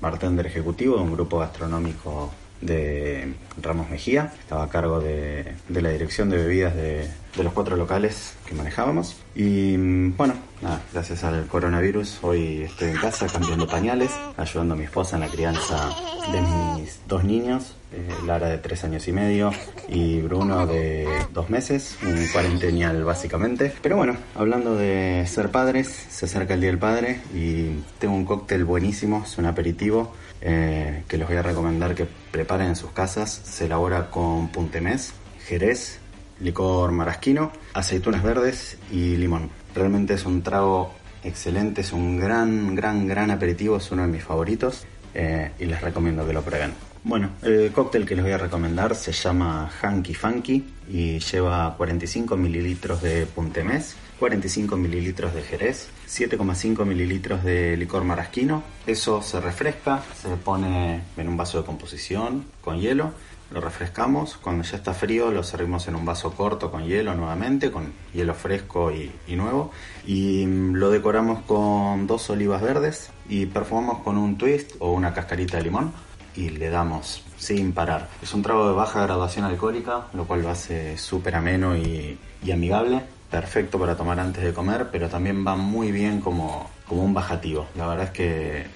bartender 0.00 0.46
ejecutivo 0.46 0.96
de 0.96 1.02
un 1.02 1.12
grupo 1.12 1.40
gastronómico 1.40 2.30
de 2.60 3.34
Ramos 3.60 3.90
Mejía. 3.90 4.32
Estaba 4.38 4.64
a 4.64 4.68
cargo 4.68 5.00
de, 5.00 5.54
de 5.68 5.82
la 5.82 5.90
dirección 5.90 6.30
de 6.30 6.38
bebidas 6.38 6.74
de, 6.74 7.08
de, 7.36 7.44
los 7.44 7.52
cuatro 7.52 7.76
locales 7.76 8.34
que 8.46 8.54
manejábamos. 8.54 9.16
Y 9.34 9.76
bueno, 9.76 10.34
nada, 10.62 10.82
gracias 10.92 11.24
al 11.24 11.46
coronavirus 11.46 12.18
hoy 12.22 12.62
estoy 12.62 12.90
en 12.90 12.96
casa 12.96 13.26
cambiando 13.26 13.66
pañales, 13.66 14.10
ayudando 14.36 14.74
a 14.74 14.76
mi 14.76 14.84
esposa 14.84 15.16
en 15.16 15.22
la 15.22 15.28
crianza 15.28 15.90
de 16.32 16.40
mis 16.80 17.00
dos 17.06 17.24
niños. 17.24 17.76
Eh, 17.96 18.26
Lara 18.26 18.48
de 18.50 18.58
tres 18.58 18.84
años 18.84 19.08
y 19.08 19.12
medio 19.12 19.50
y 19.88 20.20
Bruno 20.20 20.66
de 20.66 21.08
dos 21.32 21.48
meses, 21.48 21.96
un 22.02 22.26
cuarentenial 22.30 23.02
básicamente. 23.04 23.72
Pero 23.80 23.96
bueno, 23.96 24.16
hablando 24.34 24.76
de 24.76 25.24
ser 25.26 25.50
padres, 25.50 25.88
se 25.88 26.26
acerca 26.26 26.54
el 26.54 26.60
Día 26.60 26.70
del 26.70 26.78
Padre 26.78 27.22
y 27.34 27.70
tengo 27.98 28.14
un 28.14 28.26
cóctel 28.26 28.64
buenísimo, 28.64 29.22
es 29.24 29.38
un 29.38 29.46
aperitivo 29.46 30.12
eh, 30.42 31.04
que 31.08 31.16
les 31.16 31.26
voy 31.26 31.38
a 31.38 31.42
recomendar 31.42 31.94
que 31.94 32.06
preparen 32.30 32.68
en 32.68 32.76
sus 32.76 32.90
casas. 32.90 33.30
Se 33.30 33.64
elabora 33.64 34.10
con 34.10 34.48
puntemés, 34.48 35.14
jerez, 35.46 35.98
licor 36.40 36.92
marasquino, 36.92 37.50
aceitunas 37.72 38.22
verdes 38.22 38.76
y 38.92 39.16
limón. 39.16 39.48
Realmente 39.74 40.14
es 40.14 40.26
un 40.26 40.42
trago 40.42 40.92
excelente, 41.24 41.80
es 41.80 41.92
un 41.92 42.20
gran, 42.20 42.74
gran, 42.74 43.08
gran 43.08 43.30
aperitivo, 43.30 43.78
es 43.78 43.90
uno 43.90 44.02
de 44.02 44.08
mis 44.08 44.22
favoritos 44.22 44.84
eh, 45.14 45.52
y 45.58 45.64
les 45.64 45.80
recomiendo 45.80 46.26
que 46.26 46.34
lo 46.34 46.42
prueben. 46.42 46.85
Bueno, 47.08 47.30
el 47.42 47.70
cóctel 47.70 48.04
que 48.04 48.16
les 48.16 48.24
voy 48.24 48.32
a 48.32 48.38
recomendar 48.38 48.96
se 48.96 49.12
llama 49.12 49.70
Hanky 49.80 50.12
Funky 50.12 50.64
y 50.88 51.20
lleva 51.20 51.76
45 51.76 52.36
mililitros 52.36 53.00
de 53.00 53.26
puntemés, 53.26 53.94
45 54.18 54.76
mililitros 54.76 55.32
de 55.32 55.42
jerez, 55.42 55.88
7,5 56.08 56.84
mililitros 56.84 57.44
de 57.44 57.76
licor 57.76 58.02
marasquino. 58.02 58.64
Eso 58.88 59.22
se 59.22 59.40
refresca, 59.40 60.02
se 60.20 60.30
pone 60.30 61.04
en 61.16 61.28
un 61.28 61.36
vaso 61.36 61.58
de 61.58 61.64
composición 61.64 62.44
con 62.60 62.80
hielo. 62.80 63.12
Lo 63.52 63.60
refrescamos, 63.60 64.36
cuando 64.36 64.64
ya 64.64 64.76
está 64.76 64.92
frío 64.92 65.30
lo 65.30 65.44
servimos 65.44 65.86
en 65.86 65.94
un 65.94 66.04
vaso 66.04 66.32
corto 66.32 66.72
con 66.72 66.88
hielo 66.88 67.14
nuevamente, 67.14 67.70
con 67.70 67.92
hielo 68.14 68.34
fresco 68.34 68.90
y, 68.90 69.12
y 69.28 69.36
nuevo. 69.36 69.70
Y 70.08 70.44
lo 70.44 70.90
decoramos 70.90 71.44
con 71.44 72.08
dos 72.08 72.28
olivas 72.30 72.62
verdes 72.62 73.10
y 73.28 73.46
perfumamos 73.46 74.02
con 74.02 74.18
un 74.18 74.36
twist 74.36 74.72
o 74.80 74.90
una 74.90 75.14
cascarita 75.14 75.58
de 75.58 75.62
limón 75.62 75.92
y 76.36 76.50
le 76.50 76.70
damos 76.70 77.22
sin 77.38 77.72
parar. 77.72 78.08
Es 78.22 78.32
un 78.34 78.42
trago 78.42 78.68
de 78.68 78.74
baja 78.74 79.02
graduación 79.02 79.44
alcohólica, 79.44 80.06
lo 80.12 80.26
cual 80.26 80.42
lo 80.42 80.50
hace 80.50 80.96
súper 80.98 81.34
ameno 81.36 81.76
y, 81.76 82.18
amigable. 82.52 83.02
Perfecto 83.30 83.78
para 83.78 83.96
tomar 83.96 84.20
antes 84.20 84.44
de 84.44 84.54
comer, 84.54 84.88
pero 84.92 85.08
también 85.08 85.44
va 85.44 85.56
muy 85.56 85.90
bien 85.90 86.20
como, 86.20 86.70
como 86.86 87.02
un 87.02 87.12
bajativo. 87.12 87.66
La 87.74 87.88
verdad 87.88 88.06
es 88.06 88.10
que 88.12 88.66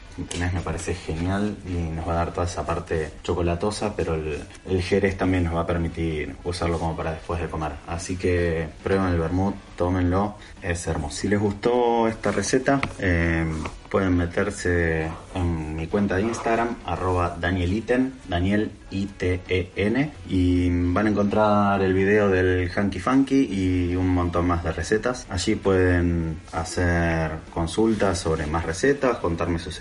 Me 0.53 0.61
parece 0.61 0.95
genial 0.95 1.57
y 1.67 1.73
nos 1.95 2.07
va 2.07 2.13
a 2.13 2.17
dar 2.17 2.33
toda 2.33 2.47
esa 2.47 2.65
parte 2.67 3.11
chocolatosa, 3.23 3.95
pero 3.95 4.15
el, 4.15 4.43
el 4.67 4.83
jerez 4.83 5.17
también 5.17 5.45
nos 5.45 5.55
va 5.55 5.61
a 5.61 5.67
permitir 5.67 6.37
usarlo 6.45 6.79
como 6.79 6.97
para 6.97 7.13
después 7.13 7.41
de 7.41 7.49
comer. 7.49 7.73
Así 7.87 8.17
que 8.17 8.69
prueben 8.83 9.07
el 9.07 9.19
vermut, 9.19 9.55
tómenlo, 9.77 10.37
es 10.63 10.87
hermoso. 10.87 11.17
Si 11.17 11.29
les 11.29 11.39
gustó 11.39 12.09
esta 12.09 12.31
receta, 12.31 12.81
eh, 12.99 13.45
pueden 13.91 14.17
meterse 14.17 15.09
en 15.35 15.75
mi 15.75 15.87
cuenta 15.89 16.17
de 16.17 16.23
Instagram, 16.23 16.77
arroba 16.87 17.37
danieliten, 17.41 18.15
Daniel 18.29 18.71
I-T-E-N, 18.91 20.13
y 20.29 20.69
van 20.93 21.07
a 21.07 21.11
encontrar 21.11 21.83
el 21.83 21.93
video 21.93 22.29
del 22.29 22.71
Hanky 22.71 23.01
Funky 23.01 23.49
y 23.51 23.97
un 23.97 24.09
montón 24.09 24.47
más 24.47 24.63
de 24.63 24.73
recetas. 24.73 25.27
Allí 25.29 25.57
pueden 25.57 26.41
hacer 26.53 27.33
consultas 27.53 28.19
sobre 28.19 28.47
más 28.47 28.65
recetas, 28.65 29.19
contarme 29.19 29.59
sus 29.59 29.81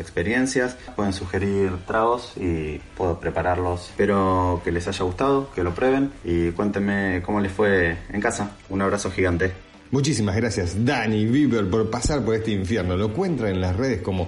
pueden 0.95 1.13
sugerir 1.13 1.71
tragos 1.87 2.33
y 2.37 2.79
puedo 2.95 3.19
prepararlos. 3.19 3.89
Espero 3.89 4.61
que 4.63 4.71
les 4.71 4.87
haya 4.87 5.03
gustado, 5.03 5.49
que 5.53 5.63
lo 5.63 5.73
prueben 5.73 6.11
y 6.23 6.51
cuéntenme 6.51 7.21
cómo 7.23 7.39
les 7.39 7.51
fue 7.51 7.97
en 8.09 8.21
casa. 8.21 8.51
Un 8.69 8.81
abrazo 8.81 9.11
gigante. 9.11 9.51
Muchísimas 9.91 10.35
gracias 10.35 10.85
Dani 10.85 11.25
Bieber 11.25 11.67
por 11.67 11.89
pasar 11.89 12.23
por 12.23 12.35
este 12.35 12.51
infierno. 12.51 12.95
Lo 12.95 13.05
encuentran 13.07 13.53
en 13.55 13.61
las 13.61 13.75
redes 13.75 14.01
como 14.01 14.27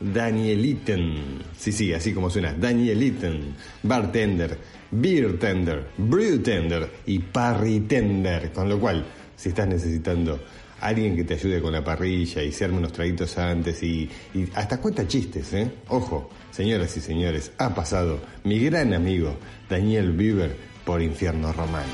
Danieliten. 0.00 1.42
Sí, 1.56 1.72
sí, 1.72 1.92
así 1.92 2.12
como 2.12 2.30
suena. 2.30 2.54
Danieliten. 2.54 3.54
Bartender, 3.82 4.56
Beer 4.90 5.38
Tender, 5.38 5.88
Brew 5.98 6.38
Tender 6.38 6.90
y 7.06 7.18
Parry 7.18 7.80
Tender. 7.80 8.52
Con 8.52 8.68
lo 8.68 8.78
cual, 8.78 9.04
si 9.36 9.50
estás 9.50 9.66
necesitando 9.68 10.40
alguien 10.80 11.16
que 11.16 11.24
te 11.24 11.34
ayude 11.34 11.60
con 11.60 11.72
la 11.72 11.84
parrilla 11.84 12.42
y 12.42 12.52
se 12.52 12.64
arme 12.64 12.78
unos 12.78 12.92
traguitos 12.92 13.36
antes 13.38 13.82
y, 13.82 14.10
hasta 14.54 14.80
cuenta 14.80 15.06
chistes, 15.06 15.52
¿eh? 15.52 15.70
Ojo, 15.88 16.30
señoras 16.50 16.96
y 16.96 17.00
señores, 17.00 17.52
ha 17.58 17.74
pasado 17.74 18.20
mi 18.44 18.58
gran 18.58 18.94
amigo 18.94 19.36
Daniel 19.68 20.12
Bieber 20.12 20.56
por 20.84 21.02
Infierno 21.02 21.52
Romano. 21.52 21.92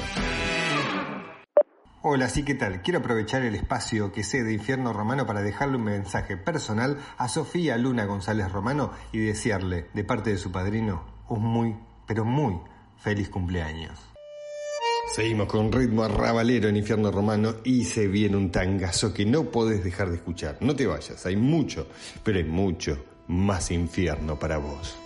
Hola, 2.08 2.28
sí, 2.28 2.44
¿qué 2.44 2.54
tal? 2.54 2.82
Quiero 2.82 3.00
aprovechar 3.00 3.42
el 3.42 3.56
espacio 3.56 4.12
que 4.12 4.22
sé 4.22 4.44
de 4.44 4.52
Infierno 4.52 4.92
Romano 4.92 5.26
para 5.26 5.42
dejarle 5.42 5.76
un 5.76 5.84
mensaje 5.84 6.36
personal 6.36 6.98
a 7.18 7.28
Sofía 7.28 7.76
Luna 7.78 8.04
González 8.04 8.52
Romano 8.52 8.92
y 9.10 9.18
desearle, 9.18 9.86
de 9.92 10.04
parte 10.04 10.30
de 10.30 10.38
su 10.38 10.52
padrino, 10.52 11.04
un 11.28 11.42
muy, 11.42 11.76
pero 12.06 12.24
muy 12.24 12.60
feliz 12.96 13.28
cumpleaños. 13.28 14.15
Seguimos 15.14 15.46
con 15.46 15.72
ritmo 15.72 16.02
arrabalero 16.02 16.68
en 16.68 16.76
Infierno 16.76 17.10
Romano 17.10 17.56
y 17.64 17.84
se 17.84 18.06
viene 18.06 18.36
un 18.36 18.50
tangazo 18.50 19.14
que 19.14 19.24
no 19.24 19.44
podés 19.44 19.82
dejar 19.82 20.10
de 20.10 20.16
escuchar. 20.16 20.58
No 20.60 20.76
te 20.76 20.86
vayas, 20.86 21.24
hay 21.24 21.36
mucho, 21.36 21.86
pero 22.22 22.38
hay 22.38 22.44
mucho 22.44 23.04
más 23.28 23.70
infierno 23.70 24.38
para 24.38 24.58
vos. 24.58 24.96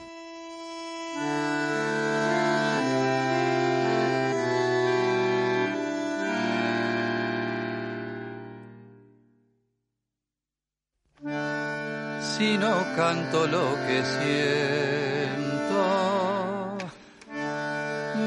si 12.41 12.57
no 12.57 12.75
canto 12.97 13.47
lo 13.47 13.75
que 13.87 14.03
siento, 14.03 15.00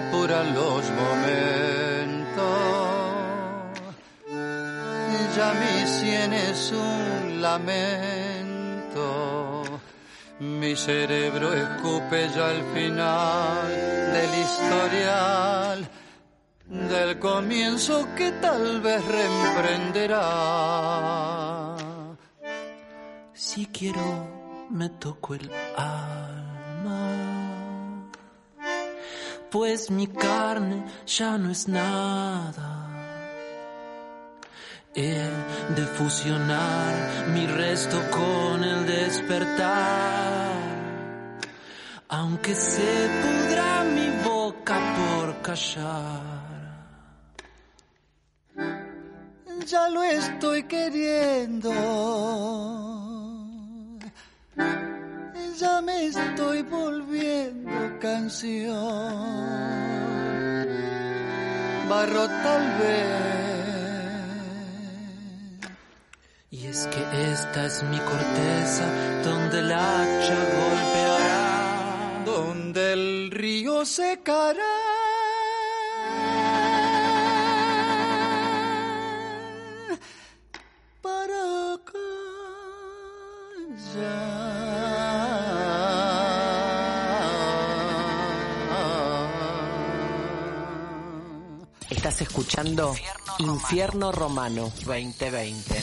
Apuran 0.00 0.54
los 0.54 0.82
momentos, 0.90 1.40
ya 5.36 5.48
mi 5.60 5.86
sien 5.86 6.32
es 6.32 6.72
un 6.72 7.40
lamento, 7.40 8.82
mi 10.40 10.74
cerebro 10.76 11.52
escupe 11.52 12.28
ya 12.34 12.50
el 12.52 12.62
final 12.74 13.68
del 14.14 14.32
historial, 14.46 15.88
del 16.66 17.18
comienzo 17.18 18.06
que 18.16 18.32
tal 18.32 18.80
vez 18.80 19.04
reemprenderá. 19.04 20.26
Si 23.34 23.66
quiero, 23.66 24.66
me 24.70 24.88
toco 24.90 25.34
el 25.34 25.50
alma 25.76 26.29
pues 29.50 29.90
mi 29.90 30.06
carne 30.06 30.84
ya 31.06 31.36
no 31.36 31.50
es 31.50 31.66
nada. 31.68 32.86
He 34.94 35.30
de 35.76 35.86
fusionar 35.96 37.28
mi 37.28 37.46
resto 37.46 37.98
con 38.10 38.64
el 38.64 38.86
despertar, 38.86 40.52
aunque 42.08 42.54
se 42.54 43.08
pudra 43.22 43.84
mi 43.84 44.10
boca 44.24 44.78
por 44.96 45.42
callar. 45.42 46.40
Ya 49.66 49.88
lo 49.88 50.02
estoy 50.02 50.64
queriendo 50.64 51.70
ya 55.60 55.82
me 55.82 56.06
estoy 56.06 56.62
volviendo 56.62 57.98
canción. 58.00 58.78
Barro 61.88 62.26
tal 62.26 62.78
vez. 62.78 63.30
Y 66.50 66.66
es 66.66 66.86
que 66.86 67.02
esta 67.30 67.66
es 67.66 67.82
mi 67.84 67.98
corteza 67.98 68.86
donde 69.22 69.58
el 69.58 69.72
hacha 69.72 70.38
golpeará, 70.58 72.22
donde 72.24 72.92
el 72.94 73.30
río 73.30 73.84
secará. 73.84 74.76
Para. 81.02 81.40
Escuchando 92.20 92.94
Infierno 93.38 94.12
Romano 94.12 94.70
2020. 94.84 95.80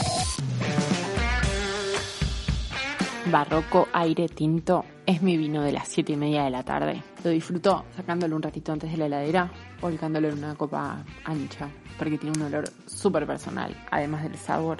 Barroco 3.31 3.87
Aire 3.91 4.29
Tinto 4.29 4.85
es 5.05 5.23
mi 5.23 5.35
vino 5.35 5.63
de 5.63 5.71
las 5.71 5.87
7 5.87 6.13
y 6.13 6.15
media 6.15 6.43
de 6.43 6.51
la 6.51 6.61
tarde. 6.63 7.01
Lo 7.23 7.31
disfruto 7.31 7.85
sacándolo 7.95 8.35
un 8.35 8.43
ratito 8.43 8.71
antes 8.71 8.91
de 8.91 8.97
la 8.97 9.07
heladera, 9.07 9.51
volcándolo 9.81 10.29
en 10.29 10.37
una 10.37 10.53
copa 10.53 11.03
ancha, 11.25 11.69
porque 11.97 12.19
tiene 12.19 12.37
un 12.37 12.45
olor 12.45 12.69
súper 12.85 13.25
personal, 13.25 13.75
además 13.89 14.21
del 14.21 14.37
sabor, 14.37 14.77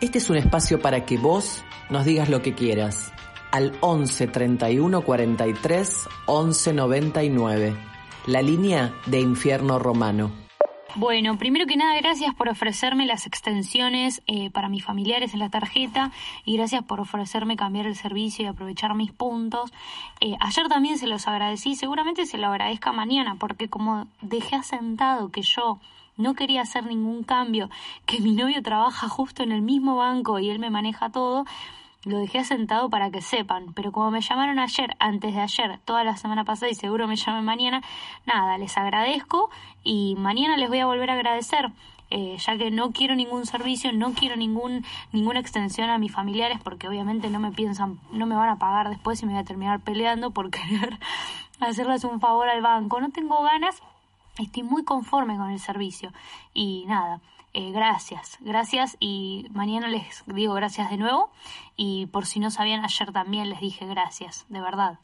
Este 0.00 0.18
es 0.18 0.30
un 0.30 0.36
espacio 0.36 0.78
para 0.78 1.04
que 1.04 1.18
vos 1.18 1.64
nos 1.90 2.06
digas 2.06 2.28
lo 2.28 2.40
que 2.40 2.54
quieras 2.54 3.12
al 3.50 3.76
11 3.80 4.28
31 4.28 5.02
43 5.02 6.08
11 6.26 6.72
99, 6.72 7.76
la 8.26 8.40
línea 8.40 8.94
de 9.06 9.20
Infierno 9.20 9.78
Romano. 9.78 10.47
Bueno, 10.94 11.36
primero 11.36 11.66
que 11.66 11.76
nada, 11.76 11.94
gracias 12.00 12.34
por 12.34 12.48
ofrecerme 12.48 13.04
las 13.04 13.26
extensiones 13.26 14.22
eh, 14.26 14.50
para 14.50 14.70
mis 14.70 14.82
familiares 14.82 15.34
en 15.34 15.40
la 15.40 15.50
tarjeta 15.50 16.12
y 16.46 16.56
gracias 16.56 16.82
por 16.82 16.98
ofrecerme 16.98 17.56
cambiar 17.56 17.86
el 17.86 17.94
servicio 17.94 18.44
y 18.44 18.48
aprovechar 18.48 18.94
mis 18.94 19.12
puntos. 19.12 19.70
Eh, 20.20 20.34
ayer 20.40 20.66
también 20.68 20.96
se 20.96 21.06
los 21.06 21.28
agradecí, 21.28 21.76
seguramente 21.76 22.24
se 22.24 22.38
lo 22.38 22.46
agradezca 22.46 22.92
mañana, 22.92 23.36
porque 23.38 23.68
como 23.68 24.06
dejé 24.22 24.56
asentado 24.56 25.30
que 25.30 25.42
yo 25.42 25.78
no 26.16 26.34
quería 26.34 26.62
hacer 26.62 26.86
ningún 26.86 27.22
cambio, 27.22 27.68
que 28.06 28.20
mi 28.20 28.32
novio 28.32 28.62
trabaja 28.62 29.10
justo 29.10 29.42
en 29.42 29.52
el 29.52 29.60
mismo 29.60 29.96
banco 29.96 30.38
y 30.38 30.48
él 30.48 30.58
me 30.58 30.70
maneja 30.70 31.10
todo, 31.10 31.44
lo 32.04 32.18
dejé 32.18 32.38
asentado 32.38 32.88
para 32.90 33.10
que 33.10 33.20
sepan, 33.20 33.72
pero 33.74 33.92
como 33.92 34.10
me 34.10 34.20
llamaron 34.20 34.58
ayer, 34.58 34.96
antes 34.98 35.34
de 35.34 35.40
ayer, 35.40 35.78
toda 35.84 36.04
la 36.04 36.16
semana 36.16 36.44
pasada 36.44 36.70
y 36.70 36.74
seguro 36.74 37.08
me 37.08 37.16
llamen 37.16 37.44
mañana, 37.44 37.82
nada, 38.24 38.56
les 38.58 38.76
agradezco 38.78 39.50
y 39.82 40.14
mañana 40.16 40.56
les 40.56 40.68
voy 40.68 40.78
a 40.78 40.86
volver 40.86 41.10
a 41.10 41.14
agradecer. 41.14 41.70
Eh, 42.10 42.38
ya 42.38 42.56
que 42.56 42.70
no 42.70 42.90
quiero 42.92 43.14
ningún 43.14 43.44
servicio, 43.44 43.92
no 43.92 44.14
quiero 44.14 44.34
ningún, 44.34 44.82
ninguna 45.12 45.40
extensión 45.40 45.90
a 45.90 45.98
mis 45.98 46.10
familiares 46.10 46.58
porque 46.64 46.88
obviamente 46.88 47.28
no 47.28 47.38
me 47.38 47.52
piensan, 47.52 48.00
no 48.12 48.24
me 48.24 48.34
van 48.34 48.48
a 48.48 48.56
pagar 48.56 48.88
después 48.88 49.22
y 49.22 49.26
me 49.26 49.32
voy 49.32 49.42
a 49.42 49.44
terminar 49.44 49.80
peleando 49.80 50.30
por 50.30 50.50
querer 50.50 50.98
hacerles 51.60 52.04
un 52.04 52.18
favor 52.18 52.48
al 52.48 52.62
banco. 52.62 52.98
No 53.00 53.10
tengo 53.10 53.42
ganas, 53.42 53.82
estoy 54.38 54.62
muy 54.62 54.84
conforme 54.84 55.36
con 55.36 55.50
el 55.50 55.58
servicio 55.58 56.10
y 56.54 56.84
nada. 56.86 57.20
Eh, 57.54 57.72
gracias, 57.72 58.36
gracias 58.40 58.96
y 59.00 59.46
mañana 59.50 59.88
les 59.88 60.22
digo 60.26 60.54
gracias 60.54 60.90
de 60.90 60.98
nuevo 60.98 61.30
y 61.76 62.06
por 62.06 62.26
si 62.26 62.40
no 62.40 62.50
sabían 62.50 62.84
ayer 62.84 63.12
también 63.12 63.48
les 63.48 63.60
dije 63.60 63.86
gracias, 63.86 64.44
de 64.48 64.60
verdad. 64.60 64.98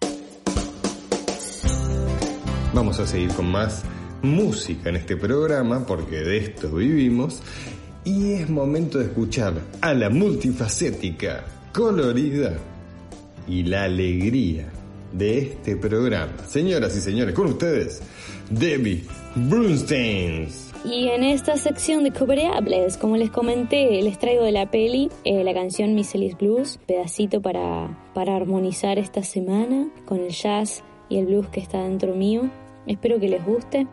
Vamos 2.74 2.98
a 3.00 3.06
seguir 3.06 3.32
con 3.34 3.50
más 3.50 3.84
música 4.22 4.88
en 4.90 4.96
este 4.96 5.16
programa 5.16 5.86
porque 5.86 6.16
de 6.16 6.38
esto 6.38 6.70
vivimos 6.70 7.42
y 8.04 8.34
es 8.34 8.50
momento 8.50 8.98
de 8.98 9.06
escuchar 9.06 9.54
a 9.80 9.94
la 9.94 10.10
multifacética, 10.10 11.44
colorida 11.72 12.58
y 13.46 13.62
la 13.62 13.84
alegría 13.84 14.70
de 15.12 15.38
este 15.38 15.76
programa. 15.76 16.44
Señoras 16.46 16.96
y 16.96 17.00
señores, 17.00 17.34
con 17.34 17.46
ustedes, 17.46 18.02
Debbie 18.50 19.04
Brunsteins. 19.34 20.73
Y 20.84 21.08
en 21.08 21.24
esta 21.24 21.56
sección 21.56 22.04
de 22.04 22.12
coverables, 22.12 22.98
como 22.98 23.16
les 23.16 23.30
comenté, 23.30 24.02
les 24.02 24.18
traigo 24.18 24.44
de 24.44 24.52
la 24.52 24.70
peli 24.70 25.10
eh, 25.24 25.42
la 25.42 25.54
canción 25.54 25.94
Miscelis 25.94 26.36
Blues, 26.36 26.78
pedacito 26.86 27.40
para, 27.40 28.10
para 28.12 28.36
armonizar 28.36 28.98
esta 28.98 29.22
semana 29.22 29.88
con 30.04 30.20
el 30.20 30.28
jazz 30.28 30.84
y 31.08 31.16
el 31.16 31.26
blues 31.26 31.48
que 31.48 31.60
está 31.60 31.82
dentro 31.82 32.14
mío. 32.14 32.50
Espero 32.86 33.18
que 33.18 33.28
les 33.28 33.42
guste. 33.44 33.86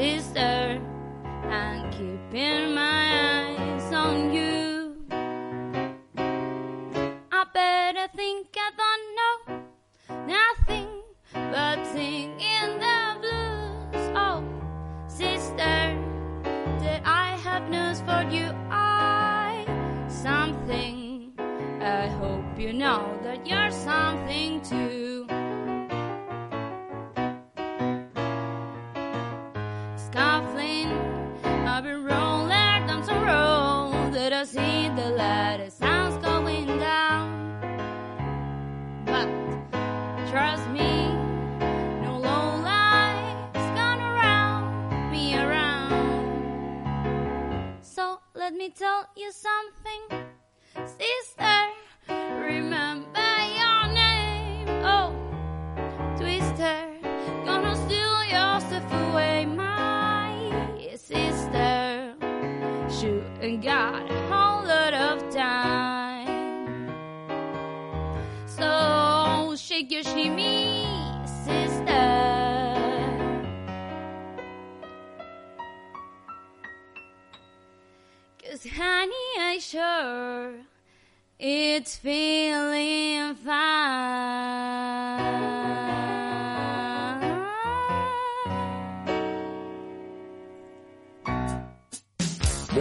Sister, 0.00 0.80
I'm 1.26 1.90
keeping 1.90 2.74
my 2.74 2.99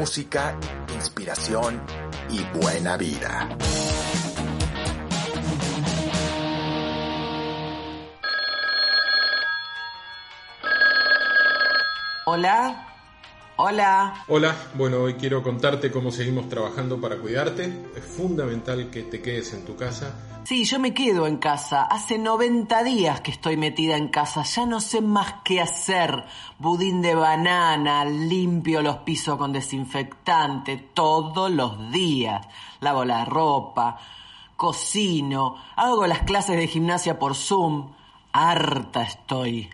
Música, 0.09 0.57
inspiración 0.95 1.79
y 2.31 2.41
buena 2.57 2.97
vida. 2.97 3.47
Hola. 12.25 12.88
Hola. 13.61 14.23
Hola, 14.29 14.55
bueno, 14.75 14.99
hoy 14.99 15.15
quiero 15.15 15.43
contarte 15.43 15.91
cómo 15.91 16.11
seguimos 16.11 16.47
trabajando 16.47 17.01
para 17.01 17.17
cuidarte. 17.17 17.65
Es 17.93 18.05
fundamental 18.05 18.89
que 18.89 19.03
te 19.03 19.21
quedes 19.21 19.53
en 19.53 19.65
tu 19.65 19.75
casa. 19.75 20.15
Sí, 20.45 20.63
yo 20.63 20.79
me 20.79 20.93
quedo 20.93 21.27
en 21.27 21.35
casa. 21.35 21.83
Hace 21.83 22.17
90 22.17 22.83
días 22.85 23.19
que 23.19 23.31
estoy 23.31 23.57
metida 23.57 23.97
en 23.97 24.07
casa. 24.07 24.43
Ya 24.43 24.65
no 24.65 24.79
sé 24.79 25.01
más 25.01 25.41
qué 25.43 25.59
hacer. 25.59 26.23
Budín 26.57 27.01
de 27.01 27.15
banana, 27.15 28.05
limpio 28.05 28.81
los 28.81 28.99
pisos 28.99 29.37
con 29.37 29.51
desinfectante 29.51 30.77
todos 30.93 31.51
los 31.51 31.91
días. 31.91 32.47
Lavo 32.79 33.03
la 33.03 33.25
ropa, 33.25 33.97
cocino, 34.55 35.55
hago 35.75 36.07
las 36.07 36.19
clases 36.19 36.55
de 36.55 36.67
gimnasia 36.67 37.19
por 37.19 37.35
Zoom. 37.35 37.91
Harta 38.31 39.01
estoy 39.01 39.69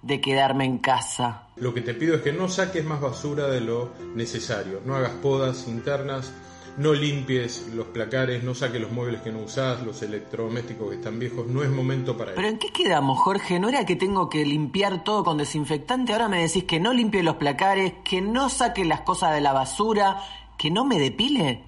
de 0.00 0.18
quedarme 0.18 0.64
en 0.64 0.78
casa. 0.78 1.47
Lo 1.60 1.74
que 1.74 1.80
te 1.80 1.94
pido 1.94 2.14
es 2.16 2.22
que 2.22 2.32
no 2.32 2.48
saques 2.48 2.84
más 2.84 3.00
basura 3.00 3.48
de 3.48 3.60
lo 3.60 3.90
necesario. 4.14 4.80
No 4.84 4.94
hagas 4.94 5.12
podas 5.22 5.66
internas, 5.66 6.32
no 6.76 6.92
limpies 6.94 7.66
los 7.74 7.86
placares, 7.88 8.44
no 8.44 8.54
saques 8.54 8.80
los 8.80 8.92
muebles 8.92 9.20
que 9.22 9.32
no 9.32 9.40
usás, 9.40 9.82
los 9.84 10.00
electrodomésticos 10.02 10.90
que 10.90 10.96
están 10.96 11.18
viejos. 11.18 11.46
No 11.48 11.64
es 11.64 11.70
momento 11.70 12.16
para 12.16 12.34
¿Pero 12.34 12.46
eso. 12.46 12.52
en 12.54 12.58
qué 12.60 12.68
quedamos, 12.68 13.18
Jorge? 13.18 13.58
¿No 13.58 13.68
era 13.68 13.84
que 13.84 13.96
tengo 13.96 14.28
que 14.28 14.44
limpiar 14.44 15.02
todo 15.02 15.24
con 15.24 15.38
desinfectante? 15.38 16.12
Ahora 16.12 16.28
me 16.28 16.40
decís 16.40 16.64
que 16.64 16.78
no 16.78 16.92
limpie 16.92 17.22
los 17.24 17.34
placares, 17.36 17.94
que 18.04 18.20
no 18.20 18.48
saque 18.48 18.84
las 18.84 19.00
cosas 19.00 19.34
de 19.34 19.40
la 19.40 19.52
basura, 19.52 20.22
que 20.56 20.70
no 20.70 20.84
me 20.84 21.00
depile. 21.00 21.64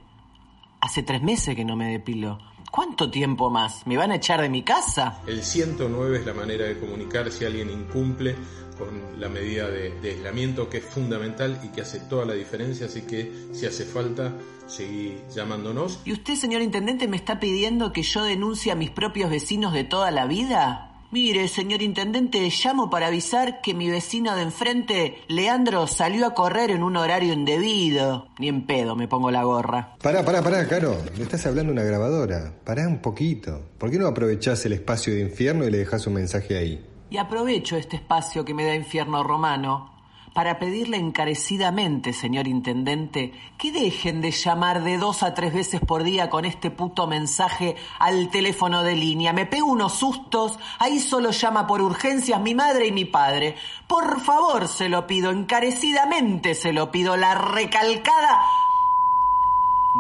Hace 0.80 1.03
tres 1.03 1.22
meses 1.22 1.57
que 1.57 1.64
no 1.64 1.74
me 1.76 1.91
depilo. 1.91 2.38
¿Cuánto 2.70 3.11
tiempo 3.11 3.51
más? 3.51 3.84
¿Me 3.88 3.97
van 3.97 4.12
a 4.12 4.14
echar 4.14 4.41
de 4.41 4.49
mi 4.49 4.62
casa? 4.62 5.20
El 5.26 5.43
109 5.43 6.18
es 6.18 6.26
la 6.26 6.34
manera 6.34 6.66
de 6.66 6.78
comunicar 6.78 7.30
si 7.32 7.45
alguien 7.45 7.68
incumple 7.68 8.36
con 8.80 9.20
la 9.20 9.28
medida 9.28 9.68
de, 9.68 9.90
de, 10.00 10.10
aislamiento 10.10 10.68
que 10.68 10.78
es 10.78 10.84
fundamental 10.84 11.60
y 11.62 11.68
que 11.68 11.82
hace 11.82 12.00
toda 12.00 12.24
la 12.24 12.34
diferencia, 12.34 12.86
así 12.86 13.02
que 13.02 13.30
si 13.52 13.66
hace 13.66 13.84
falta, 13.84 14.32
seguí 14.66 15.18
llamándonos. 15.32 16.00
¿Y 16.04 16.12
usted, 16.12 16.34
señor 16.34 16.62
Intendente, 16.62 17.06
me 17.06 17.16
está 17.16 17.38
pidiendo 17.38 17.92
que 17.92 18.02
yo 18.02 18.24
denuncie 18.24 18.72
a 18.72 18.74
mis 18.74 18.90
propios 18.90 19.30
vecinos 19.30 19.72
de 19.72 19.84
toda 19.84 20.10
la 20.10 20.26
vida? 20.26 20.90
Mire, 21.12 21.48
señor 21.48 21.82
Intendente, 21.82 22.48
llamo 22.64 22.88
para 22.88 23.08
avisar 23.08 23.60
que 23.62 23.74
mi 23.74 23.90
vecino 23.90 24.36
de 24.36 24.42
enfrente, 24.42 25.16
Leandro, 25.26 25.88
salió 25.88 26.24
a 26.24 26.34
correr 26.34 26.70
en 26.70 26.84
un 26.84 26.96
horario 26.96 27.32
indebido. 27.32 28.28
Ni 28.38 28.46
en 28.46 28.64
pedo 28.64 28.94
me 28.94 29.08
pongo 29.08 29.32
la 29.32 29.42
gorra. 29.42 29.96
Pará, 30.00 30.24
pará, 30.24 30.40
pará, 30.40 30.68
Caro. 30.68 30.96
Le 31.16 31.24
estás 31.24 31.44
hablando 31.46 31.72
a 31.72 31.74
una 31.74 31.82
grabadora. 31.82 32.54
Pará 32.64 32.86
un 32.86 33.02
poquito. 33.02 33.60
¿Por 33.76 33.90
qué 33.90 33.98
no 33.98 34.06
aprovechás 34.06 34.64
el 34.66 34.74
espacio 34.74 35.12
de 35.12 35.22
infierno 35.22 35.66
y 35.66 35.72
le 35.72 35.78
dejás 35.78 36.06
un 36.06 36.14
mensaje 36.14 36.56
ahí? 36.56 36.89
Y 37.11 37.18
aprovecho 37.18 37.76
este 37.76 37.96
espacio 37.96 38.44
que 38.44 38.54
me 38.54 38.64
da 38.64 38.74
Infierno 38.74 39.24
Romano 39.24 39.90
para 40.32 40.61
pedirle 40.61 40.96
encarecidamente, 40.96 42.12
señor 42.12 42.46
Intendente, 42.46 43.32
que 43.58 43.72
dejen 43.72 44.20
de 44.20 44.30
llamar 44.30 44.84
de 44.84 44.96
dos 44.96 45.24
a 45.24 45.34
tres 45.34 45.52
veces 45.52 45.80
por 45.80 46.04
día 46.04 46.30
con 46.30 46.44
este 46.44 46.70
puto 46.70 47.08
mensaje 47.08 47.74
al 47.98 48.30
teléfono 48.30 48.84
de 48.84 48.94
línea. 48.94 49.32
Me 49.32 49.46
pego 49.46 49.66
unos 49.66 49.94
sustos, 49.94 50.58
ahí 50.78 51.00
solo 51.00 51.32
llama 51.32 51.66
por 51.66 51.82
urgencias 51.82 52.40
mi 52.40 52.54
madre 52.54 52.86
y 52.86 52.92
mi 52.92 53.04
padre. 53.04 53.56
Por 53.88 54.20
favor, 54.20 54.68
se 54.68 54.88
lo 54.88 55.06
pido, 55.08 55.32
encarecidamente 55.32 56.54
se 56.54 56.72
lo 56.72 56.90
pido, 56.90 57.16
la 57.16 57.34
recalcada... 57.34 58.40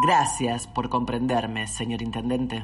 Gracias 0.02 0.68
por 0.68 0.88
comprenderme, 0.88 1.66
señor 1.66 2.00
Intendente. 2.00 2.62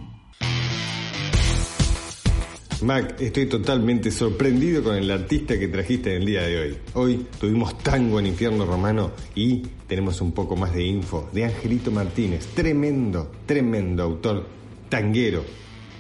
Mac, 2.83 3.21
estoy 3.21 3.47
totalmente 3.47 4.11
sorprendido 4.11 4.83
con 4.83 4.97
el 4.97 5.11
artista 5.11 5.59
que 5.59 5.69
trajiste 5.69 6.15
en 6.15 6.23
el 6.23 6.27
día 6.27 6.43
de 6.43 6.61
hoy. 6.61 6.79
Hoy 6.95 7.27
tuvimos 7.41 7.79
tango 7.79 8.21
en 8.21 8.27
Infierno 8.27 8.67
Romano 8.67 9.13
y 9.35 9.63
tenemos 9.87 10.21
un 10.21 10.33
poco 10.33 10.57
más 10.57 10.75
de 10.75 10.85
info 10.85 11.31
de 11.33 11.47
Angelito 11.47 11.91
Martínez, 11.91 12.49
tremendo, 12.55 13.33
tremendo 13.47 14.03
autor, 14.03 14.47
tanguero, 14.91 15.43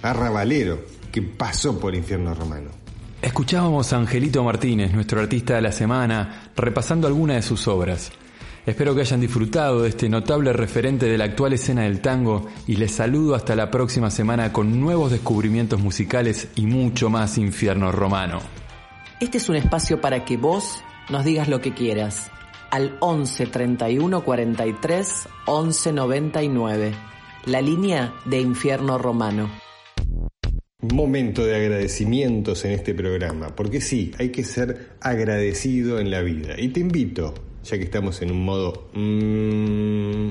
arrabalero, 0.02 0.80
que 1.10 1.22
pasó 1.22 1.78
por 1.80 1.94
Infierno 1.94 2.34
Romano. 2.34 2.70
Escuchábamos 3.22 3.92
a 3.92 3.96
Angelito 3.96 4.44
Martínez, 4.44 4.92
nuestro 4.92 5.20
artista 5.20 5.54
de 5.54 5.62
la 5.62 5.72
semana, 5.72 6.50
repasando 6.54 7.06
algunas 7.06 7.36
de 7.36 7.42
sus 7.42 7.66
obras. 7.68 8.12
Espero 8.66 8.96
que 8.96 9.02
hayan 9.02 9.20
disfrutado 9.20 9.82
de 9.82 9.90
este 9.90 10.08
notable 10.08 10.52
referente 10.52 11.06
de 11.06 11.16
la 11.16 11.26
actual 11.26 11.52
escena 11.52 11.82
del 11.82 12.00
tango 12.00 12.48
y 12.66 12.74
les 12.74 12.90
saludo 12.90 13.36
hasta 13.36 13.54
la 13.54 13.70
próxima 13.70 14.10
semana 14.10 14.52
con 14.52 14.80
nuevos 14.80 15.12
descubrimientos 15.12 15.80
musicales 15.80 16.48
y 16.56 16.66
mucho 16.66 17.08
más 17.08 17.38
infierno 17.38 17.92
romano. 17.92 18.40
Este 19.20 19.38
es 19.38 19.48
un 19.48 19.54
espacio 19.54 20.00
para 20.00 20.24
que 20.24 20.36
vos 20.36 20.82
nos 21.10 21.24
digas 21.24 21.46
lo 21.46 21.60
que 21.60 21.74
quieras 21.74 22.32
al 22.72 22.96
11 22.98 23.46
31 23.46 24.24
43 24.24 25.28
11 25.46 25.92
99, 25.92 26.92
la 27.44 27.62
línea 27.62 28.14
de 28.24 28.40
infierno 28.40 28.98
romano. 28.98 29.48
Momento 30.92 31.44
de 31.44 31.54
agradecimientos 31.54 32.64
en 32.64 32.72
este 32.72 32.94
programa, 32.94 33.54
porque 33.54 33.80
sí, 33.80 34.10
hay 34.18 34.30
que 34.30 34.42
ser 34.42 34.96
agradecido 35.00 36.00
en 36.00 36.10
la 36.10 36.20
vida. 36.22 36.56
Y 36.58 36.70
te 36.70 36.80
invito 36.80 37.45
ya 37.66 37.78
que 37.78 37.84
estamos 37.84 38.22
en 38.22 38.30
un 38.30 38.44
modo 38.44 38.88
mmm, 38.94 40.30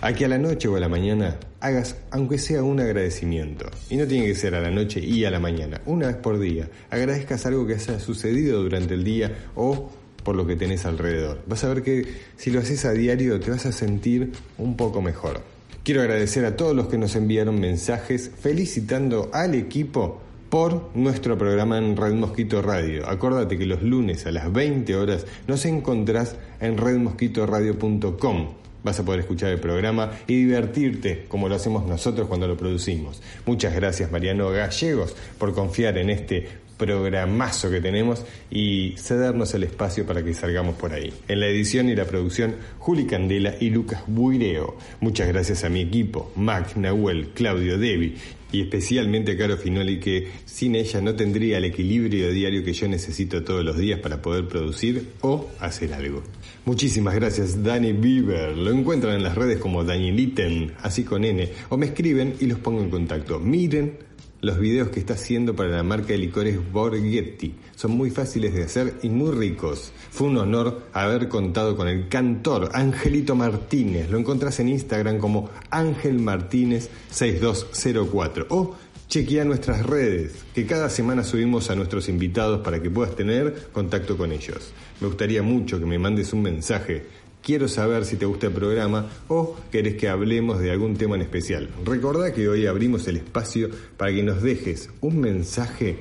a 0.00 0.12
que 0.12 0.24
a 0.24 0.28
la 0.28 0.38
noche 0.38 0.68
o 0.68 0.76
a 0.76 0.80
la 0.80 0.88
mañana 0.88 1.38
hagas 1.60 1.96
aunque 2.10 2.38
sea 2.38 2.62
un 2.62 2.80
agradecimiento. 2.80 3.66
Y 3.90 3.96
no 3.96 4.06
tiene 4.06 4.26
que 4.26 4.34
ser 4.34 4.54
a 4.54 4.60
la 4.60 4.70
noche 4.70 5.00
y 5.00 5.24
a 5.24 5.30
la 5.30 5.40
mañana, 5.40 5.80
una 5.86 6.08
vez 6.08 6.16
por 6.16 6.38
día. 6.38 6.68
Agradezcas 6.90 7.46
algo 7.46 7.66
que 7.66 7.74
haya 7.74 7.98
sucedido 8.00 8.62
durante 8.62 8.94
el 8.94 9.04
día 9.04 9.32
o 9.54 9.90
por 10.22 10.36
lo 10.36 10.46
que 10.46 10.56
tenés 10.56 10.86
alrededor. 10.86 11.42
Vas 11.46 11.64
a 11.64 11.68
ver 11.68 11.82
que 11.82 12.06
si 12.36 12.50
lo 12.50 12.60
haces 12.60 12.84
a 12.84 12.92
diario 12.92 13.38
te 13.40 13.50
vas 13.50 13.66
a 13.66 13.72
sentir 13.72 14.32
un 14.58 14.76
poco 14.76 15.02
mejor. 15.02 15.40
Quiero 15.84 16.00
agradecer 16.00 16.46
a 16.46 16.56
todos 16.56 16.74
los 16.74 16.88
que 16.88 16.96
nos 16.96 17.14
enviaron 17.14 17.60
mensajes 17.60 18.30
felicitando 18.40 19.28
al 19.34 19.54
equipo 19.54 20.22
por 20.54 20.92
nuestro 20.94 21.36
programa 21.36 21.78
en 21.78 21.96
Red 21.96 22.14
Mosquito 22.14 22.62
Radio. 22.62 23.08
Acuérdate 23.08 23.58
que 23.58 23.66
los 23.66 23.82
lunes 23.82 24.24
a 24.24 24.30
las 24.30 24.52
20 24.52 24.94
horas 24.94 25.26
nos 25.48 25.64
encontrás 25.64 26.36
en 26.60 26.76
redmosquitoradio.com. 26.78 28.50
Vas 28.84 29.00
a 29.00 29.04
poder 29.04 29.18
escuchar 29.18 29.50
el 29.50 29.58
programa 29.58 30.12
y 30.28 30.44
divertirte 30.44 31.24
como 31.26 31.48
lo 31.48 31.56
hacemos 31.56 31.84
nosotros 31.86 32.28
cuando 32.28 32.46
lo 32.46 32.56
producimos. 32.56 33.20
Muchas 33.46 33.74
gracias 33.74 34.12
Mariano 34.12 34.48
Gallegos 34.50 35.16
por 35.38 35.54
confiar 35.54 35.98
en 35.98 36.10
este 36.10 36.46
programazo 36.76 37.70
que 37.70 37.80
tenemos 37.80 38.24
y 38.50 38.94
cedernos 38.96 39.54
el 39.54 39.64
espacio 39.64 40.06
para 40.06 40.24
que 40.24 40.34
salgamos 40.34 40.76
por 40.76 40.92
ahí. 40.92 41.12
En 41.28 41.40
la 41.40 41.46
edición 41.46 41.88
y 41.88 41.94
la 41.94 42.04
producción, 42.04 42.56
Juli 42.78 43.06
Candela 43.06 43.54
y 43.60 43.70
Lucas 43.70 44.02
Buireo. 44.06 44.76
Muchas 45.00 45.28
gracias 45.28 45.64
a 45.64 45.68
mi 45.68 45.80
equipo, 45.80 46.32
Mac, 46.36 46.76
Nahuel, 46.76 47.28
Claudio, 47.34 47.78
Debbie 47.78 48.16
y 48.54 48.60
especialmente 48.60 49.32
a 49.32 49.36
Caro 49.36 49.56
Finoli 49.56 49.98
que 49.98 50.28
sin 50.44 50.76
ella 50.76 51.00
no 51.00 51.16
tendría 51.16 51.58
el 51.58 51.64
equilibrio 51.64 52.30
diario 52.30 52.62
que 52.62 52.72
yo 52.72 52.86
necesito 52.86 53.42
todos 53.42 53.64
los 53.64 53.76
días 53.76 53.98
para 53.98 54.22
poder 54.22 54.46
producir 54.46 55.08
o 55.22 55.50
hacer 55.58 55.92
algo. 55.92 56.22
Muchísimas 56.64 57.16
gracias 57.16 57.64
Dani 57.64 57.92
Bieber. 57.92 58.56
Lo 58.56 58.70
encuentran 58.70 59.16
en 59.16 59.24
las 59.24 59.34
redes 59.34 59.58
como 59.58 59.82
Danieliten, 59.82 60.72
así 60.82 61.02
con 61.02 61.24
N, 61.24 61.48
o 61.68 61.76
me 61.76 61.86
escriben 61.86 62.34
y 62.40 62.46
los 62.46 62.60
pongo 62.60 62.80
en 62.80 62.90
contacto. 62.90 63.40
Miren 63.40 63.98
los 64.44 64.58
videos 64.58 64.90
que 64.90 65.00
está 65.00 65.14
haciendo 65.14 65.56
para 65.56 65.70
la 65.70 65.82
marca 65.82 66.08
de 66.08 66.18
licores 66.18 66.58
Borghetti. 66.70 67.54
Son 67.74 67.92
muy 67.92 68.10
fáciles 68.10 68.54
de 68.54 68.64
hacer 68.64 68.98
y 69.02 69.08
muy 69.08 69.32
ricos. 69.32 69.90
Fue 70.10 70.28
un 70.28 70.36
honor 70.36 70.82
haber 70.92 71.28
contado 71.28 71.76
con 71.76 71.88
el 71.88 72.08
cantor 72.08 72.70
Angelito 72.74 73.34
Martínez. 73.34 74.10
Lo 74.10 74.18
encontrás 74.18 74.60
en 74.60 74.68
Instagram 74.68 75.18
como 75.18 75.48
Ángel 75.70 76.18
Martínez 76.18 76.90
6204 77.10 78.46
o 78.50 78.76
chequea 79.08 79.44
nuestras 79.44 79.84
redes, 79.86 80.44
que 80.54 80.66
cada 80.66 80.90
semana 80.90 81.24
subimos 81.24 81.70
a 81.70 81.74
nuestros 81.74 82.08
invitados 82.08 82.60
para 82.60 82.82
que 82.82 82.90
puedas 82.90 83.16
tener 83.16 83.68
contacto 83.72 84.16
con 84.16 84.32
ellos. 84.32 84.72
Me 85.00 85.06
gustaría 85.06 85.42
mucho 85.42 85.78
que 85.78 85.86
me 85.86 85.98
mandes 85.98 86.32
un 86.32 86.42
mensaje 86.42 87.06
quiero 87.44 87.68
saber 87.68 88.04
si 88.04 88.16
te 88.16 88.26
gusta 88.26 88.46
el 88.46 88.52
programa 88.52 89.06
o 89.28 89.56
querés 89.70 89.96
que 89.96 90.08
hablemos 90.08 90.58
de 90.58 90.70
algún 90.70 90.96
tema 90.96 91.16
en 91.16 91.22
especial. 91.22 91.68
Recordá 91.84 92.32
que 92.32 92.48
hoy 92.48 92.66
abrimos 92.66 93.06
el 93.06 93.18
espacio 93.18 93.68
para 93.96 94.12
que 94.12 94.22
nos 94.22 94.42
dejes 94.42 94.90
un 95.00 95.20
mensaje 95.20 95.98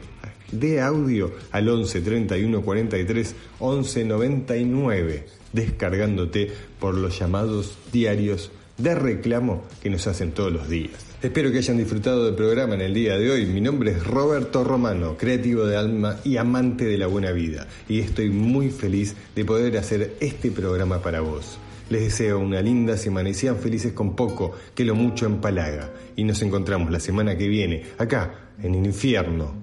de 0.51 0.81
audio 0.81 1.33
al 1.51 1.67
11 1.67 2.01
31 2.01 2.61
43 2.61 3.35
11 3.59 4.05
99, 4.05 5.25
descargándote 5.51 6.51
por 6.79 6.95
los 6.95 7.19
llamados 7.19 7.77
diarios 7.91 8.51
de 8.77 8.95
reclamo 8.95 9.63
que 9.81 9.89
nos 9.89 10.07
hacen 10.07 10.31
todos 10.31 10.51
los 10.51 10.69
días. 10.69 11.12
Espero 11.23 11.53
que 11.53 11.59
hayan 11.59 11.77
disfrutado 11.77 12.25
del 12.25 12.35
programa 12.35 12.75
en 12.75 12.81
el 12.81 12.93
día 12.93 13.17
de 13.17 13.31
hoy. 13.31 13.45
Mi 13.45 13.61
nombre 13.61 13.91
es 13.91 14.05
Roberto 14.05 14.65
Romano, 14.65 15.15
creativo 15.15 15.65
de 15.65 15.77
alma 15.77 16.19
y 16.25 16.35
amante 16.35 16.83
de 16.83 16.97
la 16.97 17.07
buena 17.07 17.31
vida, 17.31 17.65
y 17.87 18.01
estoy 18.01 18.29
muy 18.29 18.69
feliz 18.71 19.15
de 19.33 19.45
poder 19.45 19.77
hacer 19.77 20.17
este 20.19 20.51
programa 20.51 21.01
para 21.01 21.21
vos. 21.21 21.59
Les 21.89 22.01
deseo 22.03 22.39
una 22.39 22.61
linda 22.61 22.97
semana 22.97 23.29
y 23.29 23.33
sean 23.33 23.55
felices 23.55 23.93
con 23.93 24.17
poco, 24.17 24.51
que 24.75 24.83
lo 24.83 24.95
mucho 24.95 25.25
empalaga. 25.25 25.93
Y 26.17 26.25
nos 26.25 26.41
encontramos 26.41 26.91
la 26.91 26.99
semana 26.99 27.37
que 27.37 27.47
viene, 27.47 27.83
acá, 27.97 28.49
en 28.61 28.75
el 28.75 28.85
infierno, 28.85 29.53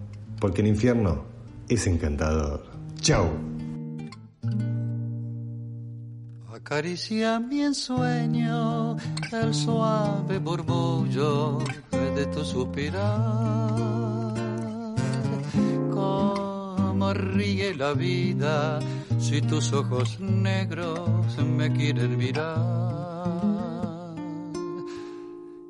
porque 0.40 0.62
el 0.62 0.68
infierno 0.68 1.26
es 1.68 1.86
encantador. 1.86 2.64
Chao. 3.02 3.49
Acaricia 6.62 7.40
mi 7.40 7.62
ensueño 7.62 8.96
el 9.32 9.54
suave 9.54 10.38
murmullo 10.38 11.58
de 11.90 12.26
tu 12.26 12.44
suspirar. 12.44 13.70
Cómo 15.90 17.14
ríe 17.14 17.74
la 17.74 17.94
vida 17.94 18.78
si 19.18 19.40
tus 19.40 19.72
ojos 19.72 20.20
negros 20.20 21.38
me 21.38 21.72
quieren 21.72 22.18
mirar. 22.18 22.54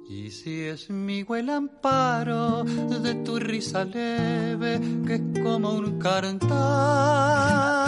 Y 0.08 0.30
si 0.30 0.64
es 0.64 0.90
mi 0.90 1.20
el 1.20 1.50
amparo 1.50 2.64
de 2.64 3.14
tu 3.24 3.38
risa 3.38 3.84
leve 3.84 4.80
que 5.06 5.14
es 5.14 5.22
como 5.42 5.70
un 5.70 5.98
cantar. 6.00 7.79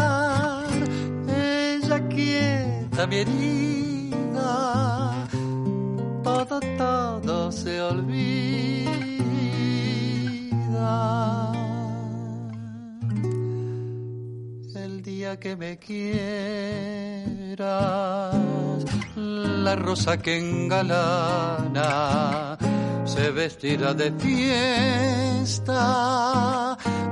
Quieta 2.92 3.06
mi 3.06 4.10
todo, 6.22 6.60
todo 6.76 7.50
se 7.52 7.80
olvida. 7.80 8.92
El 14.74 15.02
día 15.02 15.40
que 15.40 15.56
me 15.56 15.78
quieras, 15.78 16.04
la 19.16 19.76
rosa 19.76 20.18
que 20.18 20.38
engalana 20.38 21.88
se 23.04 23.30
vestirá 23.30 23.94
de 23.94 24.12
fiesta 24.12 25.56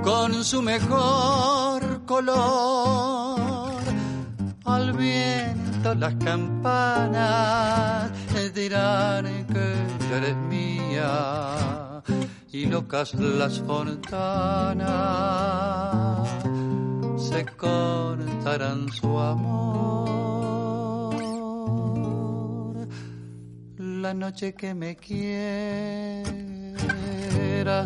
con 0.02 0.44
su 0.44 0.60
mejor 0.62 2.04
color. 2.04 3.80
Al 4.64 4.92
las 5.82 6.14
campanas 6.16 8.12
dirán 8.54 9.24
que 9.46 9.74
eres 10.14 10.36
mía 10.48 12.02
y 12.52 12.66
locas 12.66 13.14
las 13.14 13.60
fontanas 13.60 14.90
se 17.16 17.46
contarán 17.56 18.88
su 18.90 19.18
amor. 19.18 19.70
La 23.78 24.12
noche 24.14 24.52
que 24.54 24.74
me 24.74 24.96
quieras 24.96 26.24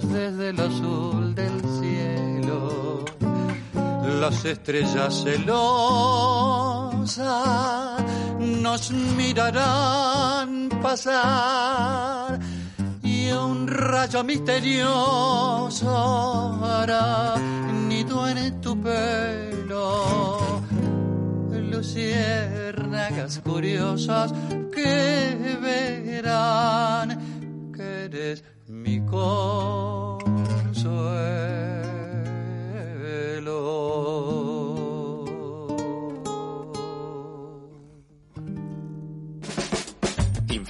desde 0.08 0.48
el 0.50 0.60
azul 0.60 1.34
del 1.34 1.60
cielo, 1.78 2.83
las 4.20 4.44
estrellas 4.44 5.24
celosas 5.24 5.64
nos 8.38 8.90
mirarán 8.90 10.68
pasar 10.82 12.38
y 13.02 13.30
un 13.32 13.66
rayo 13.66 14.22
misterioso 14.24 15.88
hará 16.64 17.36
nido 17.88 18.28
en 18.28 18.60
tu 18.60 18.78
pelo. 18.80 20.62
Luciérnagas 21.70 23.40
curiosas 23.40 24.32
que 24.72 25.58
verán 25.60 27.72
que 27.72 28.04
eres 28.04 28.44
mi 28.68 29.00
consuelo. 29.00 30.24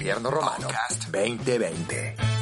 Infierno 0.05 0.29
Romano 0.29 0.69
2020. 1.09 2.34